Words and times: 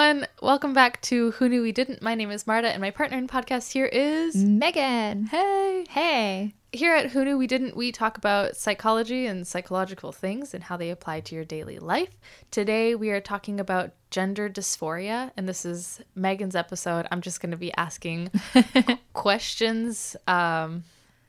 everyone. 0.00 0.26
Welcome 0.40 0.72
back 0.72 1.02
to 1.02 1.32
Who 1.32 1.46
Knew 1.50 1.60
We 1.60 1.72
Didn't. 1.72 2.00
My 2.00 2.14
name 2.14 2.30
is 2.30 2.46
Marta, 2.46 2.68
and 2.68 2.80
my 2.80 2.90
partner 2.90 3.18
in 3.18 3.28
podcast 3.28 3.70
here 3.70 3.84
is 3.84 4.34
Megan. 4.34 5.26
Hey. 5.26 5.84
Hey. 5.90 6.54
Here 6.72 6.94
at 6.94 7.10
Who 7.10 7.22
Knew 7.22 7.36
We 7.36 7.46
Didn't, 7.46 7.76
we 7.76 7.92
talk 7.92 8.16
about 8.16 8.56
psychology 8.56 9.26
and 9.26 9.46
psychological 9.46 10.10
things 10.10 10.54
and 10.54 10.64
how 10.64 10.78
they 10.78 10.88
apply 10.88 11.20
to 11.20 11.34
your 11.34 11.44
daily 11.44 11.78
life. 11.78 12.16
Today, 12.50 12.94
we 12.94 13.10
are 13.10 13.20
talking 13.20 13.60
about 13.60 13.90
gender 14.10 14.48
dysphoria, 14.48 15.32
and 15.36 15.46
this 15.46 15.66
is 15.66 16.00
Megan's 16.14 16.56
episode. 16.56 17.06
I'm 17.10 17.20
just 17.20 17.42
going 17.42 17.50
to 17.50 17.58
be 17.58 17.74
asking 17.74 18.30
questions. 19.12 20.16
Um, 20.26 20.84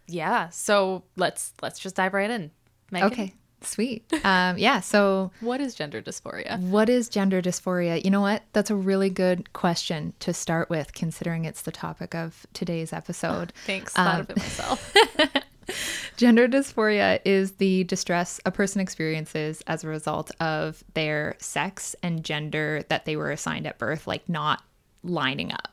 yeah, 0.08 0.48
so 0.48 1.04
let's 1.18 1.52
let's 1.62 1.78
just 1.78 1.96
dive 1.98 2.14
right 2.14 2.32
in. 2.32 2.52
Megan, 2.90 3.12
Okay. 3.12 3.34
Sweet. 3.64 4.12
Um, 4.26 4.58
yeah. 4.58 4.80
So, 4.80 5.32
what 5.40 5.62
is 5.62 5.76
gender 5.76 6.02
dysphoria? 6.02 6.60
what 6.60 6.90
is 6.90 7.08
gender 7.10 7.42
dysphoria? 7.42 8.04
You 8.04 8.10
know 8.10 8.22
what? 8.22 8.44
That's 8.54 8.72
a 8.72 8.76
really 8.76 9.10
good 9.10 9.54
question 9.54 10.14
to 10.20 10.34
start 10.34 10.70
with, 10.70 10.94
considering 10.94 11.46
it's 11.46 11.62
the 11.62 11.72
topic 11.72 12.16
of 12.16 12.46
today's 12.54 12.92
episode. 12.92 13.54
Thanks, 13.66 13.94
thought 13.94 14.16
Um, 14.16 14.22
of 14.22 14.30
it 14.32 14.38
myself. 14.38 14.94
Gender 16.18 16.48
dysphoria 16.48 17.20
is 17.24 17.54
the 17.54 17.84
distress 17.86 18.40
a 18.46 18.52
person 18.52 18.82
experiences 18.82 19.62
as 19.68 19.84
a 19.84 19.88
result 19.88 20.30
of 20.42 20.84
their 20.96 21.36
sex 21.40 21.96
and 22.04 22.24
gender 22.26 22.84
that 22.90 23.06
they 23.06 23.16
were 23.16 23.32
assigned 23.32 23.66
at 23.68 23.78
birth, 23.78 24.06
like 24.08 24.28
not 24.28 24.64
lining 25.04 25.52
up. 25.54 25.70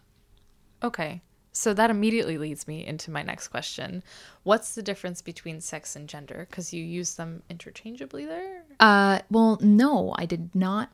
Okay. 0.82 1.20
So 1.58 1.74
that 1.74 1.90
immediately 1.90 2.38
leads 2.38 2.68
me 2.68 2.86
into 2.86 3.10
my 3.10 3.24
next 3.24 3.48
question. 3.48 4.04
What's 4.44 4.76
the 4.76 4.82
difference 4.82 5.20
between 5.22 5.60
sex 5.60 5.96
and 5.96 6.08
gender? 6.08 6.46
Because 6.48 6.72
you 6.72 6.84
use 6.84 7.14
them 7.14 7.42
interchangeably 7.50 8.26
there? 8.26 8.62
Uh, 8.78 9.18
well, 9.28 9.58
no, 9.60 10.14
I 10.16 10.24
did 10.24 10.54
not 10.54 10.92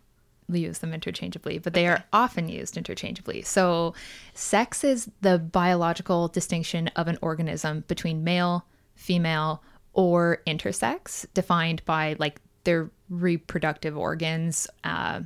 use 0.49 0.79
them 0.79 0.95
interchangeably, 0.95 1.59
but 1.59 1.75
they 1.75 1.87
are 1.87 2.03
often 2.15 2.49
used 2.49 2.79
interchangeably. 2.79 3.43
So, 3.43 3.93
sex 4.33 4.85
is 4.85 5.11
the 5.21 5.39
biological 5.39 6.29
distinction 6.29 6.89
of 6.97 7.09
an 7.09 7.19
organism 7.21 7.85
between 7.87 8.25
male, 8.25 8.65
female, 8.95 9.63
or 9.93 10.41
intersex, 10.47 11.27
defined 11.35 11.85
by 11.85 12.17
like 12.19 12.41
their 12.65 12.91
reproductive 13.11 13.99
organs. 13.99 14.67
Uh, 14.83 15.21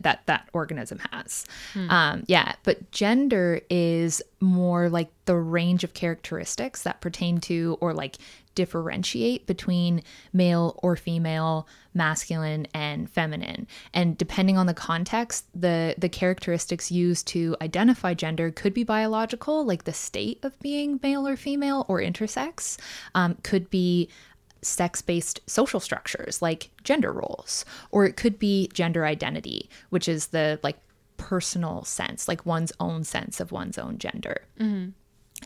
that 0.00 0.22
that 0.26 0.48
organism 0.52 0.98
has. 1.12 1.46
Um 1.88 2.24
yeah 2.26 2.54
but 2.64 2.90
gender 2.90 3.60
is 3.70 4.22
more 4.40 4.88
like 4.88 5.10
the 5.26 5.36
range 5.36 5.84
of 5.84 5.94
characteristics 5.94 6.82
that 6.82 7.00
pertain 7.00 7.40
to 7.40 7.78
or 7.80 7.92
like 7.92 8.16
differentiate 8.54 9.46
between 9.46 10.02
male 10.32 10.78
or 10.82 10.96
female 10.96 11.68
masculine 11.94 12.66
and 12.74 13.08
feminine. 13.08 13.66
And 13.94 14.18
depending 14.18 14.58
on 14.58 14.66
the 14.66 14.74
context 14.74 15.46
the 15.54 15.94
the 15.98 16.08
characteristics 16.08 16.90
used 16.90 17.26
to 17.28 17.56
identify 17.60 18.14
gender 18.14 18.50
could 18.50 18.74
be 18.74 18.84
biological 18.84 19.64
like 19.64 19.84
the 19.84 19.92
state 19.92 20.38
of 20.42 20.58
being 20.60 20.98
male 21.02 21.26
or 21.26 21.36
female 21.36 21.84
or 21.88 22.00
intersex 22.00 22.78
um, 23.14 23.36
could 23.42 23.70
be 23.70 24.08
sex 24.62 25.02
based 25.02 25.40
social 25.46 25.80
structures 25.80 26.42
like 26.42 26.70
gender 26.84 27.12
roles, 27.12 27.64
or 27.90 28.04
it 28.04 28.16
could 28.16 28.38
be 28.38 28.68
gender 28.72 29.04
identity, 29.04 29.68
which 29.90 30.08
is 30.08 30.28
the 30.28 30.58
like 30.62 30.76
personal 31.16 31.84
sense, 31.84 32.28
like 32.28 32.46
one's 32.46 32.72
own 32.80 33.04
sense 33.04 33.40
of 33.40 33.52
one's 33.52 33.78
own 33.78 33.98
gender. 33.98 34.42
Mm-hmm. 34.58 34.90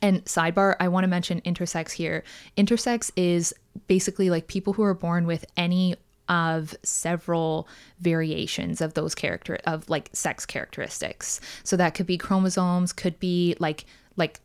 And 0.03 0.25
sidebar, 0.25 0.77
I 0.81 0.89
want 0.89 1.05
to 1.05 1.09
mention 1.09 1.41
intersex 1.43 1.93
here. 1.93 2.25
Intersex 2.57 3.11
is 3.17 3.55
basically 3.87 4.31
like 4.31 4.49
people 4.49 4.73
who 4.73 4.83
are 4.83 4.95
born 4.95 5.27
with 5.27 5.45
any 5.57 5.97
of 6.29 6.75
several 6.83 7.69
variations 8.01 8.81
of 8.81 8.95
those 8.95 9.15
character 9.15 9.59
of 9.67 9.89
like 9.89 10.11
sex 10.13 10.47
characteristics. 10.47 11.41
So 11.65 11.77
that 11.77 11.95
could 11.95 12.07
be 12.07 12.19
chromosomes, 12.19 12.93
could 12.93 13.19
be 13.21 13.57
like 13.59 13.85
like 14.17 14.41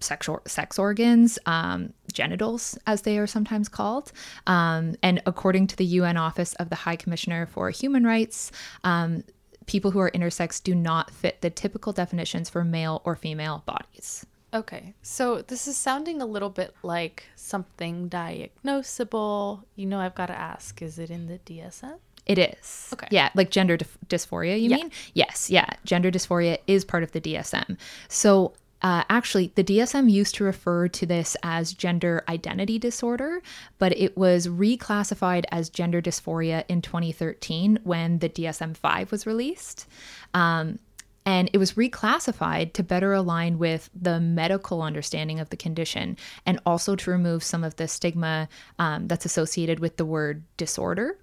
sexual 0.00 0.40
sex 0.46 0.78
organs, 0.78 1.38
um, 1.46 1.92
genitals, 2.12 2.78
as 2.86 3.02
they 3.02 3.18
are 3.18 3.26
sometimes 3.26 3.68
called. 3.68 4.12
Um, 4.46 4.94
and 5.02 5.20
according 5.26 5.66
to 5.68 5.76
the 5.76 5.84
UN 5.84 6.16
Office 6.16 6.54
of 6.54 6.70
the 6.70 6.76
High 6.76 6.96
Commissioner 6.96 7.46
for 7.46 7.70
Human 7.70 8.04
Rights, 8.04 8.52
um, 8.84 9.24
people 9.66 9.90
who 9.90 9.98
are 9.98 10.10
intersex 10.12 10.62
do 10.62 10.74
not 10.74 11.10
fit 11.10 11.40
the 11.42 11.50
typical 11.50 11.92
definitions 11.92 12.48
for 12.48 12.64
male 12.64 13.02
or 13.04 13.14
female 13.16 13.62
bodies. 13.66 14.24
Okay. 14.54 14.94
So 15.02 15.42
this 15.42 15.68
is 15.68 15.76
sounding 15.76 16.22
a 16.22 16.26
little 16.26 16.48
bit 16.48 16.74
like 16.82 17.24
something 17.36 18.08
diagnosable. 18.08 19.62
You 19.76 19.86
know, 19.86 19.98
I've 20.00 20.14
got 20.14 20.26
to 20.26 20.38
ask 20.38 20.80
is 20.80 20.98
it 20.98 21.10
in 21.10 21.26
the 21.26 21.38
DSM? 21.38 21.98
It 22.26 22.38
is. 22.38 22.90
Okay. 22.92 23.08
Yeah, 23.10 23.30
like 23.34 23.50
gender 23.50 23.76
dys- 23.78 23.86
dysphoria, 24.06 24.60
you 24.60 24.68
Yeah. 24.70 24.76
mean? 24.76 24.90
Yes, 25.14 25.48
yeah. 25.50 25.66
Gender 25.84 26.10
dysphoria 26.10 26.58
is 26.66 26.84
part 26.84 27.02
of 27.02 27.12
the 27.12 27.20
DSM. 27.20 27.78
So, 28.08 28.52
uh, 28.82 29.02
actually, 29.10 29.52
the 29.54 29.64
DSM 29.64 30.10
used 30.10 30.34
to 30.36 30.44
refer 30.44 30.88
to 30.88 31.06
this 31.06 31.36
as 31.42 31.72
gender 31.72 32.22
identity 32.28 32.78
disorder, 32.78 33.42
but 33.78 33.96
it 33.96 34.16
was 34.16 34.46
reclassified 34.46 35.44
as 35.50 35.68
gender 35.68 36.00
dysphoria 36.00 36.64
in 36.68 36.80
2013 36.80 37.80
when 37.82 38.18
the 38.20 38.28
DSM 38.28 38.76
5 38.76 39.10
was 39.10 39.26
released. 39.26 39.86
Um, 40.32 40.78
and 41.26 41.50
it 41.52 41.58
was 41.58 41.74
reclassified 41.74 42.72
to 42.72 42.82
better 42.82 43.12
align 43.12 43.58
with 43.58 43.90
the 43.94 44.18
medical 44.18 44.80
understanding 44.80 45.40
of 45.40 45.50
the 45.50 45.58
condition 45.58 46.16
and 46.46 46.58
also 46.64 46.96
to 46.96 47.10
remove 47.10 47.44
some 47.44 47.64
of 47.64 47.76
the 47.76 47.86
stigma 47.86 48.48
um, 48.78 49.08
that's 49.08 49.26
associated 49.26 49.78
with 49.80 49.98
the 49.98 50.06
word 50.06 50.42
disorder. 50.56 51.18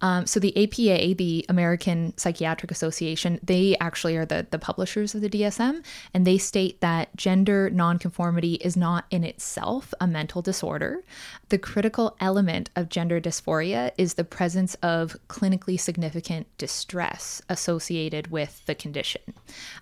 Um, 0.00 0.26
so 0.26 0.40
the 0.40 0.56
APA, 0.56 1.14
the 1.14 1.44
American 1.48 2.16
Psychiatric 2.16 2.70
Association, 2.70 3.38
they 3.42 3.76
actually 3.80 4.16
are 4.16 4.24
the, 4.24 4.46
the 4.50 4.58
publishers 4.58 5.14
of 5.14 5.20
the 5.20 5.28
DSM, 5.28 5.84
and 6.12 6.26
they 6.26 6.38
state 6.38 6.80
that 6.80 7.14
gender 7.16 7.70
nonconformity 7.70 8.54
is 8.54 8.76
not 8.76 9.04
in 9.10 9.24
itself 9.24 9.92
a 10.00 10.06
mental 10.06 10.42
disorder. 10.42 11.02
The 11.50 11.58
critical 11.58 12.16
element 12.20 12.70
of 12.74 12.88
gender 12.88 13.20
dysphoria 13.20 13.92
is 13.98 14.14
the 14.14 14.24
presence 14.24 14.74
of 14.76 15.16
clinically 15.28 15.78
significant 15.78 16.46
distress 16.58 17.42
associated 17.48 18.28
with 18.30 18.64
the 18.66 18.74
condition. 18.74 19.22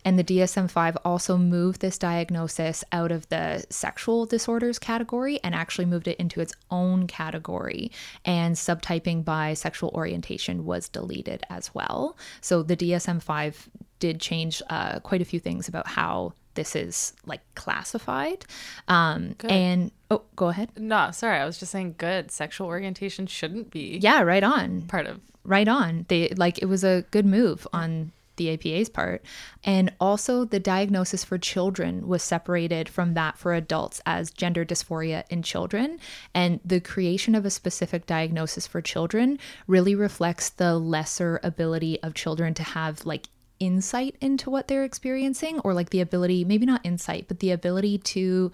And 0.05 0.19
the 0.19 0.25
DSM 0.25 0.71
5 0.71 0.99
also 1.05 1.37
moved 1.37 1.81
this 1.81 1.99
diagnosis 1.99 2.85
out 2.93 3.13
of 3.13 3.29
the 3.29 3.65
sexual 3.71 4.27
disorders 4.27 4.79
category 4.79 5.39
and 5.45 5.55
actually 5.55 5.87
moved 5.87 6.09
it 6.09 6.19
into 6.19 6.41
its 6.41 6.53
own 6.71 7.07
category. 7.07 7.91
And 8.25 8.57
subtyping 8.57 9.25
by 9.25 9.52
sexual 9.55 9.91
orientation 9.95 10.65
was 10.65 10.89
deleted 10.89 11.45
as 11.51 11.75
well. 11.75 12.17
So 12.41 12.63
the 12.63 12.77
DSM 12.77 13.23
5 13.23 13.69
did 13.99 14.21
change 14.21 14.61
uh, 14.71 15.01
quite 15.01 15.21
a 15.23 15.25
few 15.25 15.39
things 15.41 15.69
about 15.69 15.87
how 15.87 16.33
this 16.55 16.77
is 16.77 17.15
like 17.25 17.41
classified. 17.55 18.45
Um, 18.89 19.35
Good. 19.39 19.51
and 19.51 19.91
oh, 20.11 20.23
go 20.37 20.49
ahead. 20.49 20.71
No, 20.77 21.11
sorry. 21.13 21.39
I 21.39 21.45
was 21.47 21.59
just 21.59 21.73
saying 21.73 21.95
good. 21.99 22.31
Sexual 22.31 22.67
orientation 22.67 23.27
shouldn't 23.27 23.71
be 23.71 23.99
Yeah, 24.03 24.21
right 24.23 24.43
on. 24.45 24.83
part 24.83 25.07
of. 25.07 25.21
right 25.45 25.67
on. 25.69 26.05
They 26.09 26.29
like 26.37 26.61
it 26.61 26.67
was 26.67 26.85
a 26.85 27.05
good 27.11 27.25
move 27.27 27.67
on 27.73 28.13
the 28.37 28.51
APA's 28.51 28.89
part. 28.89 29.25
And 29.65 29.93
also 30.01 30.45
the 30.45 30.61
diagnosis 30.61 31.25
for 31.25 31.39
children 31.39 32.07
was 32.07 32.23
separated 32.23 32.89
from 32.89 33.15
that 33.15 33.39
for 33.39 33.55
adults 33.55 34.01
as 34.07 34.31
gender 34.31 34.65
dysphoria 34.65 35.25
in 35.31 35.43
children. 35.43 35.99
And 36.35 36.61
the 36.65 36.81
creation 36.81 37.35
of 37.35 37.45
a 37.45 37.51
specific 37.51 38.07
diagnosis 38.07 38.67
for 38.67 38.81
children 38.81 39.39
really 39.67 39.95
reflects 39.95 40.51
the 40.51 40.79
lesser 40.79 41.41
ability 41.43 42.03
of 42.03 42.15
children 42.15 42.55
to 42.55 42.63
have 42.63 43.05
like 43.07 43.29
insight 43.61 44.17
into 44.21 44.51
what 44.51 44.67
they're 44.67 44.85
experiencing 44.85 45.61
or 45.61 45.73
like 45.73 45.91
the 45.91 46.01
ability, 46.01 46.45
maybe 46.45 46.67
not 46.67 46.81
insight, 46.85 47.29
but 47.29 47.39
the 47.39 47.53
ability 47.53 47.99
to 47.99 48.51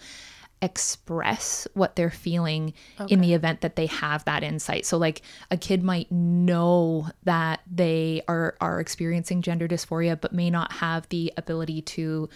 express 0.60 1.68
what 1.74 1.96
they're 1.96 2.10
feeling 2.10 2.74
in 3.08 3.20
the 3.20 3.34
event 3.34 3.60
that 3.60 3.76
they 3.76 3.86
have 3.86 4.24
that 4.24 4.42
insight. 4.42 4.86
So 4.86 4.98
like 4.98 5.22
a 5.50 5.56
kid 5.56 5.82
might 5.82 6.10
know 6.10 7.08
that 7.24 7.60
they 7.70 8.22
are 8.28 8.56
are 8.60 8.80
experiencing 8.80 9.42
gender 9.42 9.68
dysphoria 9.68 10.20
but 10.20 10.32
may 10.32 10.50
not 10.50 10.72
have 10.72 11.08
the 11.10 11.32
ability 11.36 11.82
to 11.82 12.28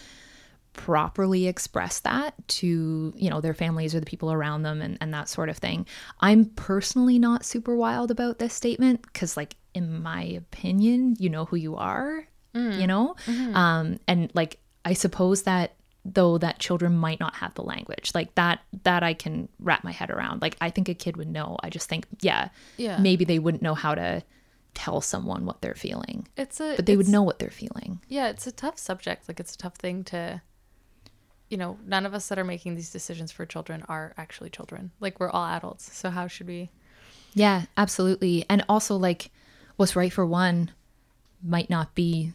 properly 0.75 1.49
express 1.49 2.01
that 2.01 2.35
to 2.49 3.13
you 3.15 3.29
know 3.29 3.41
their 3.43 3.53
families 3.53 3.95
or 3.95 4.01
the 4.01 4.07
people 4.07 4.33
around 4.33 4.63
them 4.63 4.81
and, 4.81 4.97
and 5.01 5.13
that 5.13 5.29
sort 5.29 5.49
of 5.49 5.59
thing. 5.59 5.87
I'm 6.21 6.47
personally 6.47 7.19
not 7.19 7.45
super 7.45 7.77
wild 7.77 8.11
about 8.11 8.39
this 8.39 8.55
statement 8.55 9.03
because 9.03 9.37
like 9.37 9.57
in 9.75 10.03
my 10.03 10.23
opinion 10.23 11.17
you 11.19 11.29
know 11.29 11.45
who 11.47 11.57
you 11.57 11.77
are 11.77 12.27
you 12.81 12.87
know? 12.87 13.17
Um 13.55 13.99
and 14.07 14.31
like 14.35 14.59
i 14.85 14.93
suppose 14.95 15.43
that 15.43 15.75
though 16.05 16.37
that 16.39 16.59
children 16.59 16.97
might 16.97 17.21
not 17.21 17.37
have 17.37 17.55
the 17.55 17.63
language 17.63 18.11
like 18.15 18.35
that 18.35 18.59
that 18.83 19.03
i 19.05 19.15
can 19.15 19.49
wrap 19.61 19.85
my 19.85 19.93
head 19.93 20.11
around 20.11 20.43
like 20.43 20.57
i 20.61 20.69
think 20.69 20.89
a 20.89 20.95
kid 20.95 21.17
would 21.17 21.29
know 21.29 21.57
i 21.63 21.71
just 21.71 21.89
think 21.89 22.07
yeah 22.21 22.49
Yeah. 22.77 22.99
maybe 22.99 23.25
they 23.25 23.39
wouldn't 23.39 23.63
know 23.63 23.75
how 23.75 23.95
to 23.95 24.23
tell 24.75 25.01
someone 25.01 25.45
what 25.47 25.61
they're 25.61 25.75
feeling 25.75 26.27
It's 26.37 26.61
a. 26.61 26.75
but 26.77 26.87
they 26.87 26.97
would 26.97 27.09
know 27.09 27.23
what 27.23 27.39
they're 27.39 27.51
feeling 27.51 28.01
Yeah, 28.09 28.29
it's 28.31 28.47
a 28.47 28.53
tough 28.53 28.79
subject. 28.79 29.29
Like 29.29 29.39
it's 29.39 29.55
a 29.55 29.59
tough 29.59 29.77
thing 29.77 30.03
to. 30.05 30.41
You 31.51 31.59
know, 31.59 31.77
none 31.85 32.07
of 32.07 32.15
us 32.15 32.29
that 32.29 32.39
are 32.39 32.45
making 32.45 32.77
these 32.77 32.89
decisions 32.91 33.31
for 33.31 33.45
children 33.45 33.85
are 33.87 34.15
actually 34.17 34.49
children. 34.49 34.91
Like 34.99 35.21
we're 35.21 35.29
all 35.29 35.45
adults. 35.45 35.95
So 35.95 36.09
how 36.09 36.27
should 36.27 36.47
we? 36.47 36.71
Yeah, 37.35 37.67
absolutely. 37.77 38.47
And 38.49 38.65
also, 38.71 38.97
like, 38.97 39.31
what's 39.77 39.95
right 39.95 40.11
for 40.11 40.25
one 40.25 40.71
might 41.45 41.69
not 41.69 41.95
be 41.95 42.33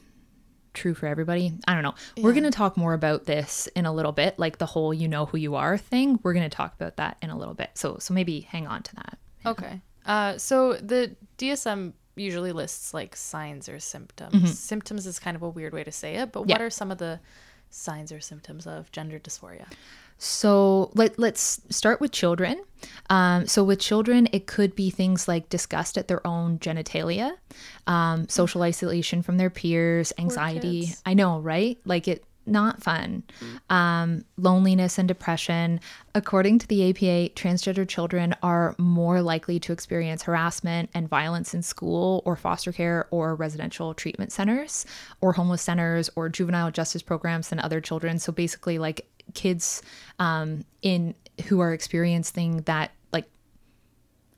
true 0.77 0.93
for 0.93 1.07
everybody. 1.07 1.53
I 1.67 1.73
don't 1.73 1.83
know. 1.83 1.95
We're 2.21 2.33
going 2.33 2.43
to 2.43 2.51
talk 2.51 2.77
more 2.77 2.93
about 2.93 3.25
this 3.25 3.67
in 3.75 3.85
a 3.85 3.93
little 3.93 4.11
bit, 4.11 4.37
like 4.39 4.57
the 4.57 4.65
whole 4.65 4.93
you 4.93 5.07
know 5.07 5.25
who 5.25 5.37
you 5.37 5.55
are 5.55 5.77
thing. 5.77 6.19
We're 6.23 6.33
going 6.33 6.49
to 6.49 6.55
talk 6.55 6.73
about 6.75 6.97
that 6.97 7.17
in 7.21 7.29
a 7.29 7.37
little 7.37 7.53
bit. 7.53 7.71
So 7.73 7.97
so 7.99 8.13
maybe 8.13 8.41
hang 8.41 8.67
on 8.67 8.83
to 8.83 8.95
that. 8.95 9.17
Okay. 9.45 9.81
Uh, 10.05 10.37
so 10.37 10.73
the 10.73 11.15
DSM 11.37 11.93
usually 12.15 12.51
lists 12.51 12.93
like 12.93 13.15
signs 13.15 13.67
or 13.69 13.79
symptoms. 13.79 14.57
Symptoms 14.59 15.05
is 15.05 15.19
kind 15.19 15.35
of 15.35 15.43
a 15.43 15.49
weird 15.49 15.73
way 15.73 15.83
to 15.83 15.91
say 15.91 16.15
it, 16.15 16.31
but 16.31 16.41
what 16.41 16.57
Mm-hmm. 16.57 16.63
Are 16.63 16.69
some 16.69 16.91
of 16.91 16.97
the 16.97 17.19
signs 17.69 18.11
or 18.11 18.19
symptoms 18.21 18.65
of 18.65 18.91
gender 18.91 19.19
dysphoria? 19.19 19.65
So 20.17 20.91
let, 20.93 21.17
let's 21.19 21.61
start 21.69 22.01
with 22.01 22.11
children. 22.11 22.61
Um, 23.09 23.47
so 23.47 23.63
with 23.63 23.79
children, 23.79 24.27
it 24.31 24.47
could 24.47 24.75
be 24.75 24.89
things 24.89 25.27
like 25.27 25.49
disgust 25.49 25.97
at 25.97 26.07
their 26.07 26.25
own 26.25 26.59
genitalia, 26.59 27.33
um, 27.87 28.27
social 28.27 28.61
isolation 28.63 29.21
from 29.21 29.37
their 29.37 29.49
peers, 29.49 30.13
anxiety. 30.17 30.89
I 31.05 31.13
know, 31.13 31.39
right? 31.39 31.77
Like 31.85 32.07
it, 32.07 32.23
not 32.47 32.81
fun. 32.81 33.23
Um, 33.69 34.23
loneliness 34.37 34.97
and 34.97 35.07
depression. 35.07 35.81
According 36.15 36.59
to 36.59 36.67
the 36.67 36.89
APA, 36.89 37.33
transgender 37.33 37.87
children 37.87 38.33
are 38.41 38.73
more 38.77 39.21
likely 39.21 39.59
to 39.59 39.73
experience 39.73 40.23
harassment 40.23 40.89
and 40.93 41.09
violence 41.09 41.53
in 41.53 41.61
school 41.61 42.23
or 42.25 42.35
foster 42.35 42.71
care 42.71 43.07
or 43.11 43.35
residential 43.35 43.93
treatment 43.93 44.31
centers 44.31 44.85
or 45.19 45.33
homeless 45.33 45.61
centers 45.61 46.09
or 46.15 46.29
juvenile 46.29 46.71
justice 46.71 47.01
programs 47.01 47.49
than 47.49 47.59
other 47.59 47.81
children. 47.81 48.17
So 48.17 48.31
basically, 48.31 48.79
like 48.79 49.05
kids 49.33 49.81
um, 50.19 50.65
in 50.81 51.15
who 51.47 51.59
are 51.59 51.73
experiencing 51.73 52.61
that 52.61 52.91
like 53.13 53.25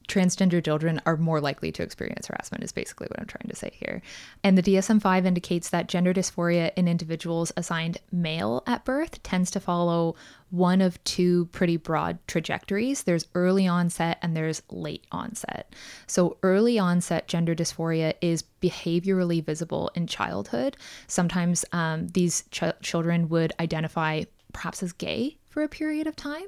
transgender 0.09 0.63
children 0.63 0.99
are 1.05 1.15
more 1.15 1.39
likely 1.39 1.71
to 1.71 1.83
experience 1.83 2.27
harassment 2.27 2.63
is 2.63 2.71
basically 2.71 3.07
what 3.09 3.19
I'm 3.19 3.27
trying 3.27 3.47
to 3.47 3.55
say 3.55 3.71
here. 3.73 4.01
And 4.43 4.57
the 4.57 4.63
DSM-5 4.63 5.25
indicates 5.25 5.69
that 5.69 5.87
gender 5.87 6.13
dysphoria 6.13 6.71
in 6.75 6.87
individuals 6.87 7.51
assigned 7.55 7.99
male 8.11 8.63
at 8.67 8.83
birth 8.83 9.21
tends 9.23 9.51
to 9.51 9.59
follow 9.59 10.15
one 10.49 10.81
of 10.81 11.01
two 11.03 11.45
pretty 11.51 11.77
broad 11.77 12.17
trajectories. 12.27 13.03
There's 13.03 13.27
early 13.35 13.67
onset 13.67 14.17
and 14.21 14.35
there's 14.35 14.63
late 14.71 15.05
onset. 15.11 15.73
So 16.07 16.37
early 16.41 16.79
onset 16.79 17.27
gender 17.27 17.53
dysphoria 17.53 18.15
is 18.19 18.43
behaviorally 18.61 19.45
visible 19.45 19.91
in 19.93 20.07
childhood. 20.07 20.75
Sometimes 21.07 21.63
um, 21.71 22.07
these 22.09 22.43
ch- 22.49 22.63
children 22.81 23.29
would 23.29 23.53
identify 23.59 24.23
perhaps 24.53 24.81
as 24.83 24.91
gay 24.93 25.37
for 25.49 25.63
a 25.63 25.67
period 25.67 26.05
of 26.05 26.15
time. 26.15 26.45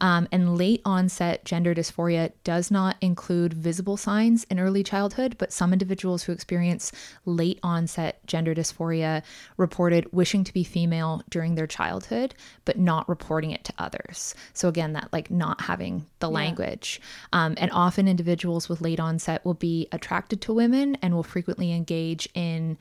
Um, 0.00 0.28
and 0.32 0.58
late 0.58 0.82
onset 0.84 1.44
gender 1.44 1.74
dysphoria 1.74 2.32
does 2.42 2.70
not 2.70 2.96
include 3.00 3.54
visible 3.54 3.96
signs 3.96 4.44
in 4.44 4.58
early 4.58 4.82
childhood, 4.82 5.36
but 5.38 5.52
some 5.52 5.72
individuals 5.72 6.24
who 6.24 6.32
experience 6.32 6.90
late 7.24 7.60
onset 7.62 8.26
gender 8.26 8.54
dysphoria 8.54 9.22
reported 9.56 10.12
wishing 10.12 10.42
to 10.44 10.52
be 10.52 10.64
female 10.64 11.22
during 11.30 11.54
their 11.54 11.68
childhood, 11.68 12.34
but 12.64 12.78
not 12.78 13.08
reporting 13.08 13.52
it 13.52 13.64
to 13.64 13.72
others. 13.78 14.34
So, 14.52 14.68
again, 14.68 14.94
that 14.94 15.08
like 15.12 15.30
not 15.30 15.60
having 15.60 16.06
the 16.18 16.30
language. 16.30 17.00
Um, 17.32 17.54
and 17.56 17.70
often 17.70 18.08
individuals 18.08 18.68
with 18.68 18.80
late 18.80 19.00
onset 19.00 19.44
will 19.44 19.54
be 19.54 19.88
attracted 19.92 20.40
to 20.42 20.52
women 20.52 20.96
and 21.02 21.14
will 21.14 21.22
frequently 21.22 21.72
engage 21.72 22.28
in 22.34 22.78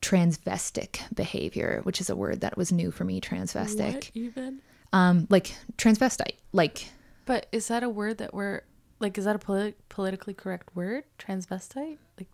transvestic 0.00 1.02
behavior, 1.14 1.80
which 1.84 2.00
is 2.00 2.10
a 2.10 2.16
word 2.16 2.40
that 2.40 2.56
was 2.56 2.72
new 2.72 2.90
for 2.90 3.04
me, 3.04 3.20
transvestic. 3.20 3.94
what 3.94 4.10
even? 4.14 4.60
Um, 4.92 5.26
like 5.30 5.54
transvestite, 5.76 6.36
like 6.52 6.88
But 7.26 7.46
is 7.52 7.68
that 7.68 7.82
a 7.82 7.88
word 7.88 8.18
that 8.18 8.34
we're 8.34 8.62
like? 8.98 9.16
Is 9.18 9.24
that 9.24 9.36
a 9.36 9.38
polit- 9.38 9.88
politically 9.88 10.34
correct 10.34 10.74
word? 10.74 11.04
Transvestite? 11.18 11.98
Like, 12.18 12.28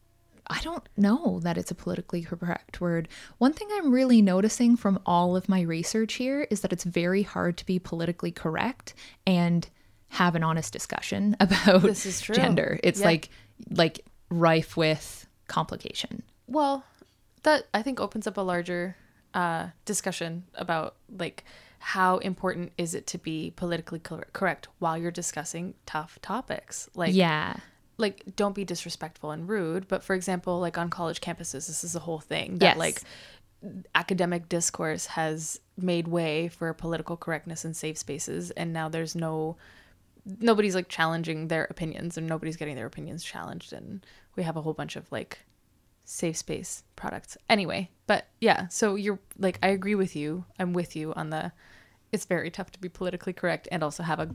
I 0.46 0.60
don't 0.62 0.88
know 0.96 1.40
that 1.42 1.58
it's 1.58 1.70
a 1.70 1.74
politically 1.74 2.22
correct 2.22 2.80
word. 2.80 3.08
One 3.38 3.52
thing 3.52 3.68
I'm 3.72 3.92
really 3.92 4.22
noticing 4.22 4.76
from 4.76 4.98
all 5.04 5.36
of 5.36 5.48
my 5.48 5.60
research 5.60 6.14
here 6.14 6.46
is 6.50 6.60
that 6.62 6.72
it's 6.72 6.84
very 6.84 7.22
hard 7.24 7.56
to 7.58 7.66
be 7.66 7.78
politically 7.78 8.32
correct 8.32 8.94
and 9.26 9.68
have 10.08 10.34
an 10.34 10.42
honest 10.44 10.72
discussion 10.72 11.36
about 11.40 11.82
This 11.82 12.06
is 12.06 12.20
true. 12.22 12.34
gender. 12.34 12.78
It's 12.82 13.00
Yeah. 13.00 13.06
like 13.06 13.28
like 13.70 14.00
rife 14.30 14.76
with 14.76 15.26
complication. 15.48 16.22
well, 16.46 16.84
that 17.46 17.66
I 17.72 17.82
think 17.82 18.00
opens 18.00 18.26
up 18.26 18.36
a 18.36 18.42
larger 18.42 18.96
uh, 19.34 19.68
discussion 19.84 20.44
about 20.54 20.96
like 21.18 21.44
how 21.78 22.18
important 22.18 22.72
is 22.78 22.94
it 22.94 23.06
to 23.08 23.18
be 23.18 23.52
politically 23.54 23.98
cor- 23.98 24.26
correct 24.32 24.68
while 24.78 24.96
you're 24.98 25.10
discussing 25.10 25.74
tough 25.84 26.18
topics 26.22 26.88
like 26.94 27.14
yeah. 27.14 27.54
like 27.98 28.22
don't 28.34 28.54
be 28.54 28.64
disrespectful 28.64 29.30
and 29.30 29.48
rude 29.48 29.86
but 29.86 30.02
for 30.02 30.14
example 30.14 30.58
like 30.58 30.78
on 30.78 30.88
college 30.88 31.20
campuses 31.20 31.66
this 31.68 31.84
is 31.84 31.94
a 31.94 32.00
whole 32.00 32.18
thing 32.18 32.58
that 32.58 32.76
Yes. 32.76 32.78
like 32.78 33.02
academic 33.94 34.48
discourse 34.48 35.06
has 35.06 35.60
made 35.76 36.08
way 36.08 36.48
for 36.48 36.72
political 36.72 37.16
correctness 37.16 37.64
in 37.64 37.74
safe 37.74 37.98
spaces 37.98 38.50
and 38.52 38.72
now 38.72 38.88
there's 38.88 39.14
no 39.14 39.56
nobody's 40.40 40.74
like 40.74 40.88
challenging 40.88 41.48
their 41.48 41.64
opinions 41.70 42.16
and 42.16 42.26
nobody's 42.26 42.56
getting 42.56 42.74
their 42.74 42.86
opinions 42.86 43.22
challenged 43.22 43.72
and 43.72 44.04
we 44.34 44.42
have 44.42 44.56
a 44.56 44.62
whole 44.62 44.74
bunch 44.74 44.96
of 44.96 45.10
like 45.12 45.40
safe 46.06 46.36
space 46.36 46.84
products 46.94 47.36
anyway 47.50 47.90
but 48.06 48.26
yeah 48.40 48.68
so 48.68 48.94
you're 48.94 49.18
like 49.38 49.58
i 49.62 49.68
agree 49.68 49.94
with 49.94 50.16
you 50.16 50.44
i'm 50.58 50.72
with 50.72 50.96
you 50.96 51.12
on 51.14 51.30
the 51.30 51.52
it's 52.12 52.24
very 52.24 52.50
tough 52.50 52.70
to 52.70 52.80
be 52.80 52.88
politically 52.88 53.32
correct 53.32 53.68
and 53.70 53.82
also 53.82 54.02
have 54.02 54.20
a 54.20 54.34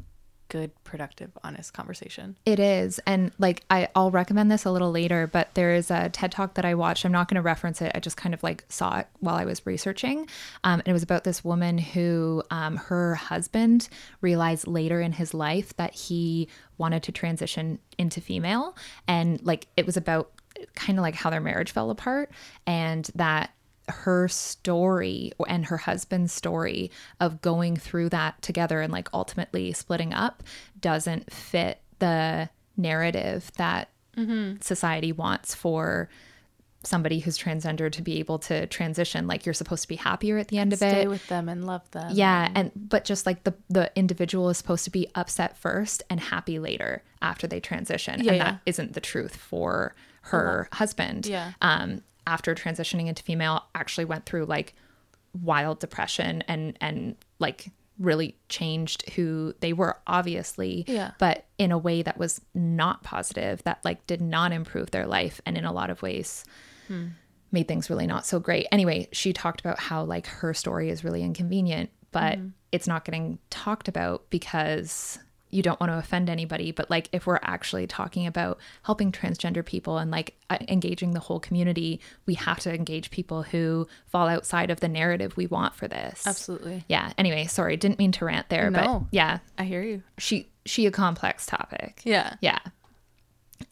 good 0.51 0.71
productive 0.83 1.31
honest 1.45 1.73
conversation 1.73 2.35
It 2.45 2.59
is. 2.59 2.99
And 3.07 3.31
like 3.39 3.63
I, 3.69 3.87
I'll 3.95 4.11
recommend 4.11 4.51
this 4.51 4.65
a 4.65 4.71
little 4.71 4.91
later, 4.91 5.25
but 5.25 5.55
there 5.55 5.73
is 5.73 5.89
a 5.89 6.09
TED 6.09 6.33
talk 6.33 6.55
that 6.55 6.65
I 6.65 6.75
watched. 6.75 7.05
I'm 7.05 7.11
not 7.13 7.29
going 7.29 7.35
to 7.35 7.41
reference 7.41 7.81
it. 7.81 7.93
I 7.95 8.01
just 8.01 8.17
kind 8.17 8.33
of 8.33 8.43
like 8.43 8.65
saw 8.67 8.99
it 8.99 9.07
while 9.21 9.35
I 9.35 9.45
was 9.45 9.65
researching. 9.65 10.27
Um, 10.65 10.81
and 10.81 10.87
it 10.89 10.91
was 10.91 11.03
about 11.03 11.23
this 11.23 11.41
woman 11.45 11.77
who 11.77 12.43
um, 12.51 12.75
her 12.75 13.15
husband 13.15 13.87
realized 14.19 14.67
later 14.67 14.99
in 14.99 15.13
his 15.13 15.33
life 15.33 15.73
that 15.77 15.93
he 15.93 16.49
wanted 16.77 17.03
to 17.03 17.13
transition 17.13 17.79
into 17.97 18.19
female. 18.19 18.75
And 19.07 19.41
like 19.45 19.67
it 19.77 19.85
was 19.85 19.95
about 19.95 20.33
kind 20.75 20.97
of 20.97 21.03
like 21.03 21.15
how 21.15 21.29
their 21.29 21.41
marriage 21.41 21.71
fell 21.71 21.89
apart 21.89 22.31
and 22.65 23.09
that 23.15 23.51
her 23.89 24.27
story 24.27 25.31
and 25.47 25.65
her 25.65 25.77
husband's 25.77 26.31
story 26.31 26.91
of 27.19 27.41
going 27.41 27.75
through 27.75 28.09
that 28.09 28.41
together 28.41 28.81
and 28.81 28.91
like 28.91 29.09
ultimately 29.13 29.71
splitting 29.73 30.13
up 30.13 30.43
doesn't 30.79 31.31
fit 31.31 31.79
the 31.99 32.49
narrative 32.77 33.51
that 33.57 33.89
mm-hmm. 34.17 34.59
society 34.61 35.11
wants 35.11 35.53
for 35.53 36.09
somebody 36.83 37.19
who's 37.19 37.37
transgender 37.37 37.91
to 37.91 38.01
be 38.01 38.17
able 38.17 38.39
to 38.39 38.65
transition. 38.67 39.27
Like 39.27 39.45
you're 39.45 39.53
supposed 39.53 39.83
to 39.83 39.87
be 39.87 39.97
happier 39.97 40.37
at 40.37 40.47
the 40.47 40.57
end 40.57 40.73
of 40.73 40.79
stay 40.79 41.03
it. 41.03 41.09
with 41.09 41.25
them 41.27 41.47
and 41.47 41.65
love 41.65 41.89
them. 41.91 42.11
Yeah 42.13 42.51
and 42.55 42.71
but 42.75 43.05
just 43.05 43.25
like 43.25 43.43
the 43.43 43.53
the 43.69 43.91
individual 43.95 44.49
is 44.49 44.57
supposed 44.57 44.85
to 44.85 44.89
be 44.89 45.07
upset 45.13 45.57
first 45.57 46.01
and 46.09 46.19
happy 46.19 46.59
later 46.59 47.03
after 47.21 47.45
they 47.45 47.59
transition. 47.59 48.23
Yeah, 48.23 48.31
and 48.31 48.37
yeah. 48.37 48.51
that 48.51 48.61
isn't 48.65 48.93
the 48.93 49.01
truth 49.01 49.35
for 49.35 49.95
her 50.21 50.67
uh-huh. 50.71 50.77
husband 50.77 51.25
Yeah. 51.25 51.53
um 51.61 52.01
after 52.27 52.53
transitioning 52.55 53.07
into 53.07 53.23
female 53.23 53.65
actually 53.73 54.05
went 54.05 54.25
through 54.25 54.45
like 54.45 54.75
wild 55.33 55.79
depression 55.79 56.43
and 56.47 56.77
and 56.81 57.15
like 57.39 57.71
really 57.97 58.35
changed 58.49 59.07
who 59.11 59.53
they 59.59 59.73
were 59.73 59.97
obviously 60.07 60.83
Yeah. 60.87 61.11
but 61.19 61.45
in 61.57 61.71
a 61.71 61.77
way 61.77 62.01
that 62.01 62.17
was 62.17 62.41
not 62.53 63.03
positive 63.03 63.63
that 63.63 63.79
like 63.83 64.05
did 64.07 64.21
not 64.21 64.51
improve 64.51 64.91
their 64.91 65.05
life 65.05 65.39
and 65.45 65.57
in 65.57 65.65
a 65.65 65.71
lot 65.71 65.89
of 65.89 66.01
ways 66.01 66.43
hmm. 66.87 67.07
made 67.51 67.67
things 67.67 67.89
really 67.89 68.07
not 68.07 68.25
so 68.25 68.39
great. 68.39 68.67
Anyway, 68.71 69.07
she 69.11 69.33
talked 69.33 69.59
about 69.59 69.79
how 69.79 70.03
like 70.03 70.25
her 70.25 70.53
story 70.53 70.89
is 70.89 71.03
really 71.03 71.21
inconvenient, 71.21 71.89
but 72.11 72.37
mm-hmm. 72.37 72.47
it's 72.71 72.87
not 72.87 73.05
getting 73.05 73.39
talked 73.49 73.87
about 73.87 74.29
because 74.29 75.19
you 75.51 75.61
don't 75.61 75.79
want 75.79 75.91
to 75.91 75.97
offend 75.97 76.29
anybody. 76.29 76.71
But 76.71 76.89
like 76.89 77.09
if 77.11 77.25
we're 77.27 77.39
actually 77.41 77.87
talking 77.87 78.25
about 78.27 78.57
helping 78.83 79.11
transgender 79.11 79.63
people 79.65 79.97
and 79.97 80.09
like 80.11 80.35
uh, 80.49 80.57
engaging 80.67 81.11
the 81.11 81.19
whole 81.19 81.39
community, 81.39 81.99
we 82.25 82.33
have 82.35 82.59
to 82.61 82.73
engage 82.73 83.11
people 83.11 83.43
who 83.43 83.87
fall 84.07 84.27
outside 84.27 84.71
of 84.71 84.79
the 84.79 84.87
narrative 84.87 85.37
we 85.37 85.47
want 85.47 85.75
for 85.75 85.87
this. 85.87 86.25
absolutely 86.25 86.83
Yeah. 86.87 87.11
Anyway, 87.17 87.45
sorry, 87.45 87.77
didn't 87.77 87.99
mean 87.99 88.11
to 88.13 88.25
rant 88.25 88.49
there, 88.49 88.71
but 88.71 88.83
No. 88.85 89.07
yeah, 89.11 89.39
i 89.57 89.63
hear 89.63 89.81
you 89.83 90.01
she 90.17 90.47
she 90.65 90.85
a 90.85 90.91
complex 90.91 91.45
topic. 91.45 92.01
yeah 92.03 92.35
Yeah. 92.41 92.59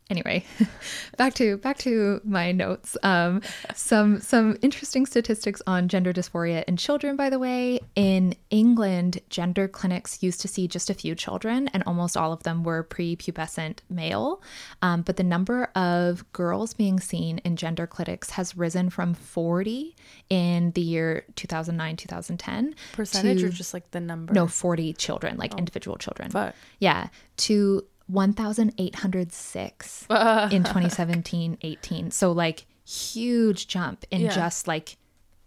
Anyway, 0.10 0.44
back 1.18 1.36
to 1.36 1.58
back 1.58 1.78
to 1.78 2.20
my 2.24 2.52
notes. 2.52 2.98
Um, 3.04 3.44
some 3.76 4.20
some 4.20 4.58
interesting 4.64 5.06
statistics 5.06 5.62
on 5.68 5.88
gender 5.88 6.12
dysphoria 6.12 6.64
in 6.64 6.78
children. 6.78 7.16
By 7.16 7.30
the 7.30 7.38
way, 7.38 7.80
in 7.96 8.34
England, 8.50 9.20
gender 9.30 9.68
clinics 9.68 10.24
used 10.24 10.42
to 10.42 10.48
see 10.48 10.68
just 10.68 10.90
a 10.90 10.96
few 10.96 11.14
children, 11.14 11.68
and 11.74 11.84
almost 11.86 12.18
all 12.18 12.34
of 12.34 12.42
them 12.42 12.64
were 12.64 12.84
prepubescent 12.84 13.80
male. 13.88 14.42
Um, 14.82 15.04
but 15.04 15.18
the 15.18 15.24
number 15.24 15.66
of 15.76 16.26
girls 16.34 16.74
being 16.74 17.00
seen 17.00 17.38
in 17.40 17.56
gender 17.56 17.86
clinics 17.86 18.32
has 18.32 18.58
risen 18.58 18.90
from 18.90 19.14
40 19.14 19.96
in 20.30 20.72
the 20.72 20.82
year 20.82 21.26
2009 21.36 21.96
2010 21.98 22.74
percentage 22.94 23.42
to, 23.42 23.46
or 23.46 23.50
just 23.50 23.76
like 23.76 23.92
the 23.92 24.00
number 24.00 24.34
no 24.34 24.48
40 24.48 24.94
children, 24.94 25.38
like 25.38 25.56
individual 25.58 25.98
children. 25.98 26.32
Fuck. 26.32 26.56
Yeah, 26.80 27.10
to 27.38 27.86
1,806 28.10 30.08
in 30.52 30.64
2017 30.64 31.58
18. 31.62 32.12
So, 32.12 32.32
like, 32.32 32.66
huge 32.86 33.68
jump 33.68 34.06
in 34.12 34.22
Yeah. 34.22 34.30
just 34.36 34.68
like 34.68 34.98